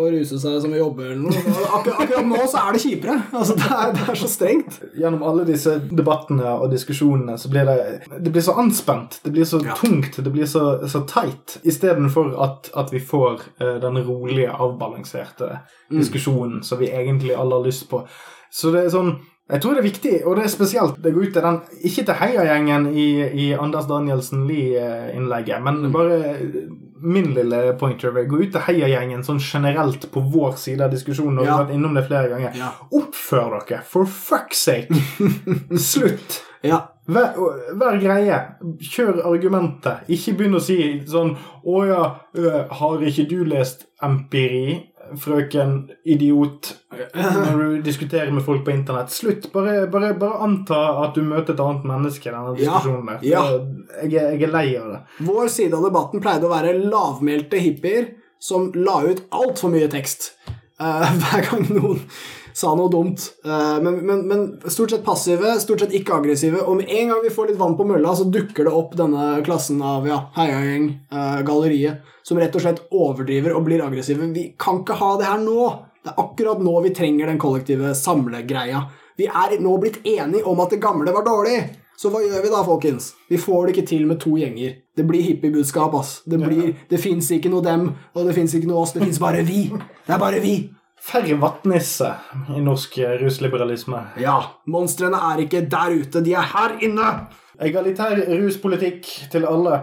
å 0.00 0.06
ruse 0.08 0.38
seg 0.40 0.54
som 0.62 0.72
å 0.72 0.78
jobbe 0.78 1.04
eller 1.04 1.18
noe. 1.20 1.42
Akkurat, 1.76 1.98
akkurat 2.00 2.28
nå 2.30 2.38
så 2.48 2.62
er 2.62 2.76
det 2.76 2.80
kjipere. 2.80 3.16
Altså, 3.36 3.56
det 3.60 3.66
er, 3.76 3.90
det 3.98 4.06
er 4.08 4.20
så 4.22 4.30
strengt. 4.32 4.78
Gjennom 4.96 5.26
alle 5.28 5.44
disse 5.44 5.74
debattene 5.90 6.54
og 6.54 6.72
diskusjonene 6.72 7.36
så 7.40 7.50
blir 7.52 7.68
det 7.68 7.76
Det 8.24 8.32
blir 8.32 8.46
så 8.46 8.54
anspent, 8.62 9.18
det 9.26 9.34
blir 9.36 9.44
så 9.50 9.60
Ja. 9.66 9.76
tungt, 9.76 10.16
det 10.16 10.32
blir 10.32 10.48
så, 10.48 10.64
så 10.88 11.04
tight. 11.10 11.58
istedenfor 11.64 12.32
at, 12.40 12.70
at 12.74 12.92
vi 12.94 13.02
får 13.04 13.44
uh, 13.60 13.76
den 13.84 14.00
rolige, 14.08 14.48
avbalanserte 14.56 15.58
diskusjonen 15.92 16.62
som 16.64 16.80
vi 16.80 16.88
egentlig 16.88 17.36
alle 17.36 17.60
har 17.60 17.68
lyst 17.68 17.84
på. 17.90 18.00
Så 18.50 18.72
det 18.72 18.86
er 18.86 18.92
sånn 18.96 19.14
jeg 19.44 19.60
tror 19.60 19.74
det 19.76 19.82
er 19.82 19.90
viktig, 19.90 20.12
og 20.24 20.38
det 20.38 20.46
er 20.46 20.52
spesielt 20.54 20.96
det 21.04 21.10
går 21.12 21.26
ut 21.26 21.34
til 21.36 21.42
den 21.44 21.58
Ikke 21.84 22.04
til 22.08 22.16
heiagjengen 22.16 22.86
i, 22.96 23.08
i 23.44 23.50
Anders 23.52 23.84
Danielsen 23.90 24.46
Lie-innlegget, 24.48 25.60
men 25.60 25.90
bare 25.92 26.16
min 27.04 27.30
lille 27.36 27.60
pointer 27.80 28.14
vil 28.16 28.26
gå 28.30 28.40
ut 28.44 28.54
til 28.54 28.64
heiagjengen 28.68 29.22
sånn 29.26 29.42
generelt 29.42 30.08
på 30.12 30.22
vår 30.32 30.56
side 30.60 30.86
av 30.86 30.94
diskusjonen. 30.94 31.38
Og 31.38 31.46
vi 31.46 31.52
har 31.52 31.62
vært 31.66 31.76
innom 31.76 31.94
det 31.96 32.06
flere 32.08 32.32
ganger. 32.32 32.56
Ja. 32.58 32.72
Oppfør 32.94 33.60
dere, 33.60 33.84
for 33.88 34.08
fuck's 34.08 34.64
sake! 34.64 35.04
Slutt! 35.90 36.40
Ja. 36.64 36.80
Vær, 37.04 37.36
vær 37.76 37.98
greie. 38.00 38.38
Kjør 38.80 39.20
argumentet. 39.28 40.06
Ikke 40.08 40.32
begynn 40.38 40.56
å 40.56 40.62
si 40.64 40.78
sånn 41.08 41.34
Å 41.68 41.82
ja, 41.84 42.04
øh, 42.40 42.62
har 42.78 43.04
ikke 43.04 43.26
du 43.28 43.42
lest 43.48 43.84
empiri, 44.04 44.78
frøken 45.20 45.76
idiot, 46.04 46.72
når 47.14 47.60
du 47.60 47.78
diskuterer 47.86 48.32
med 48.34 48.44
folk 48.46 48.64
på 48.66 48.72
internett? 48.74 49.12
Slutt. 49.12 49.50
Bare, 49.52 49.86
bare, 49.92 50.12
bare 50.18 50.40
anta 50.46 50.80
at 51.04 51.16
du 51.16 51.22
møter 51.26 51.54
et 51.54 51.62
annet 51.64 51.86
menneske 51.88 52.30
i 52.30 52.34
denne 52.34 52.54
diskusjonen. 52.58 53.10
der. 53.12 53.26
ja. 53.28 53.44
Jeg, 54.02 54.12
jeg 54.14 54.42
er 54.48 54.54
lei 54.54 54.66
av 54.80 54.92
det. 54.92 55.00
Vår 55.28 55.50
side 55.52 55.76
av 55.78 55.88
debatten 55.88 56.22
pleide 56.24 56.48
å 56.48 56.52
være 56.52 56.76
lavmælte 56.82 57.60
hippier 57.62 58.12
som 58.42 58.70
la 58.76 59.00
ut 59.06 59.24
altfor 59.32 59.72
mye 59.72 59.88
tekst 59.92 60.32
uh, 60.80 61.08
hver 61.20 61.46
gang 61.50 61.68
noen 61.72 62.02
sa 62.54 62.70
noe 62.78 62.90
dumt. 62.90 63.20
Eh, 63.44 63.76
men, 63.82 63.98
men, 64.06 64.22
men 64.30 64.44
stort 64.70 64.94
sett 64.94 65.04
passive, 65.04 65.56
stort 65.60 65.82
sett 65.82 65.94
ikke 65.98 66.20
aggressive. 66.20 66.62
Og 66.62 66.78
med 66.78 66.90
en 66.90 67.10
gang 67.10 67.22
vi 67.24 67.32
får 67.34 67.50
litt 67.50 67.60
vann 67.60 67.76
på 67.78 67.86
mølla, 67.88 68.14
så 68.14 68.28
dukker 68.30 68.68
det 68.68 68.74
opp 68.74 68.94
denne 68.98 69.40
klassen 69.46 69.82
av 69.82 70.06
ja, 70.08 70.20
heiagjeng, 70.36 70.90
eh, 71.10 71.40
galleriet, 71.46 72.04
som 72.22 72.38
rett 72.38 72.54
og 72.54 72.64
slett 72.64 72.84
overdriver 72.94 73.56
og 73.56 73.66
blir 73.66 73.82
aggressive. 73.84 74.30
Vi 74.36 74.52
kan 74.60 74.84
ikke 74.84 75.00
ha 75.02 75.14
det 75.20 75.30
her 75.32 75.42
nå. 75.42 75.70
Det 76.04 76.12
er 76.12 76.20
akkurat 76.20 76.60
nå 76.62 76.76
vi 76.84 76.92
trenger 76.94 77.32
den 77.32 77.40
kollektive 77.42 77.94
samlegreia. 77.98 78.84
Vi 79.18 79.26
er 79.26 79.56
nå 79.62 79.74
blitt 79.82 80.04
enige 80.06 80.46
om 80.46 80.62
at 80.62 80.74
det 80.74 80.82
gamle 80.82 81.14
var 81.14 81.26
dårlig. 81.26 81.58
Så 81.96 82.10
hva 82.10 82.20
gjør 82.24 82.42
vi 82.42 82.50
da, 82.50 82.62
folkens? 82.66 83.12
Vi 83.30 83.38
får 83.38 83.66
det 83.66 83.74
ikke 83.74 83.86
til 83.88 84.06
med 84.10 84.18
to 84.22 84.34
gjenger. 84.38 84.80
Det 84.98 85.04
blir 85.06 85.22
hippiebudskap, 85.22 85.94
ass. 85.94 86.16
Det, 86.26 86.40
blir, 86.42 86.72
det 86.90 86.98
fins 87.02 87.30
ikke 87.34 87.52
noe 87.52 87.62
dem, 87.64 87.86
og 88.14 88.26
det 88.26 88.34
fins 88.34 88.54
ikke 88.58 88.70
noe 88.70 88.82
oss. 88.82 88.94
Det 88.94 89.02
fins 89.04 89.20
bare 89.22 89.44
vi. 89.46 89.68
Det 89.70 90.16
er 90.16 90.20
bare 90.22 90.42
vi. 90.42 90.56
Færre 91.04 91.36
vattnisse 91.36 92.08
i 92.56 92.62
norsk 92.64 92.96
eh, 93.02 93.18
rusliberalisme. 93.20 94.00
Ja, 94.22 94.38
monstrene 94.72 95.18
er 95.32 95.42
ikke 95.44 95.60
der 95.70 95.98
ute, 96.00 96.22
de 96.24 96.32
er 96.32 96.46
her 96.54 96.78
inne. 96.86 97.08
Egalitær 97.60 98.16
ruspolitikk 98.30 99.10
til 99.30 99.44
alle. 99.46 99.82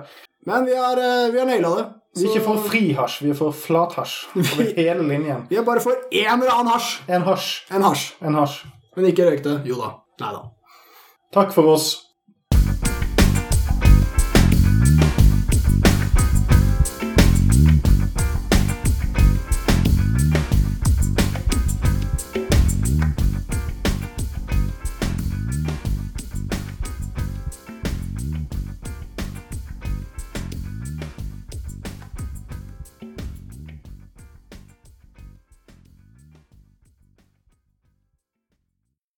Men 0.49 0.65
vi 0.65 0.73
har, 0.75 0.97
eh, 0.97 1.29
vi 1.33 1.39
har 1.39 1.45
naila 1.45 1.75
det. 1.77 1.85
Vi 2.17 2.25
er 2.25 2.33
ikke 2.33 2.43
for 2.43 2.63
frihasj, 2.67 3.21
vi 3.23 3.29
er 3.31 3.37
for 3.39 3.55
flathasj 3.55 4.15
over 4.35 4.71
hele 4.81 5.05
linjen. 5.07 5.45
Vi 5.49 5.55
er 5.61 5.63
bare 5.67 5.83
for 5.83 5.93
en 6.11 6.41
eller 6.41 6.51
annen 6.57 6.73
hasj. 6.73 6.97
En 7.07 7.27
hasj. 7.27 7.51
En 7.71 7.85
hasj. 7.85 8.07
En 8.25 8.35
hasj. 8.35 8.63
Men 8.97 9.07
ikke 9.13 9.29
røykte. 9.29 9.59
Jo 9.69 9.77
da. 9.79 9.91
Nei 10.19 10.33
da. 10.35 10.41
Takk 11.31 11.53
for 11.55 11.69
oss. 11.71 11.93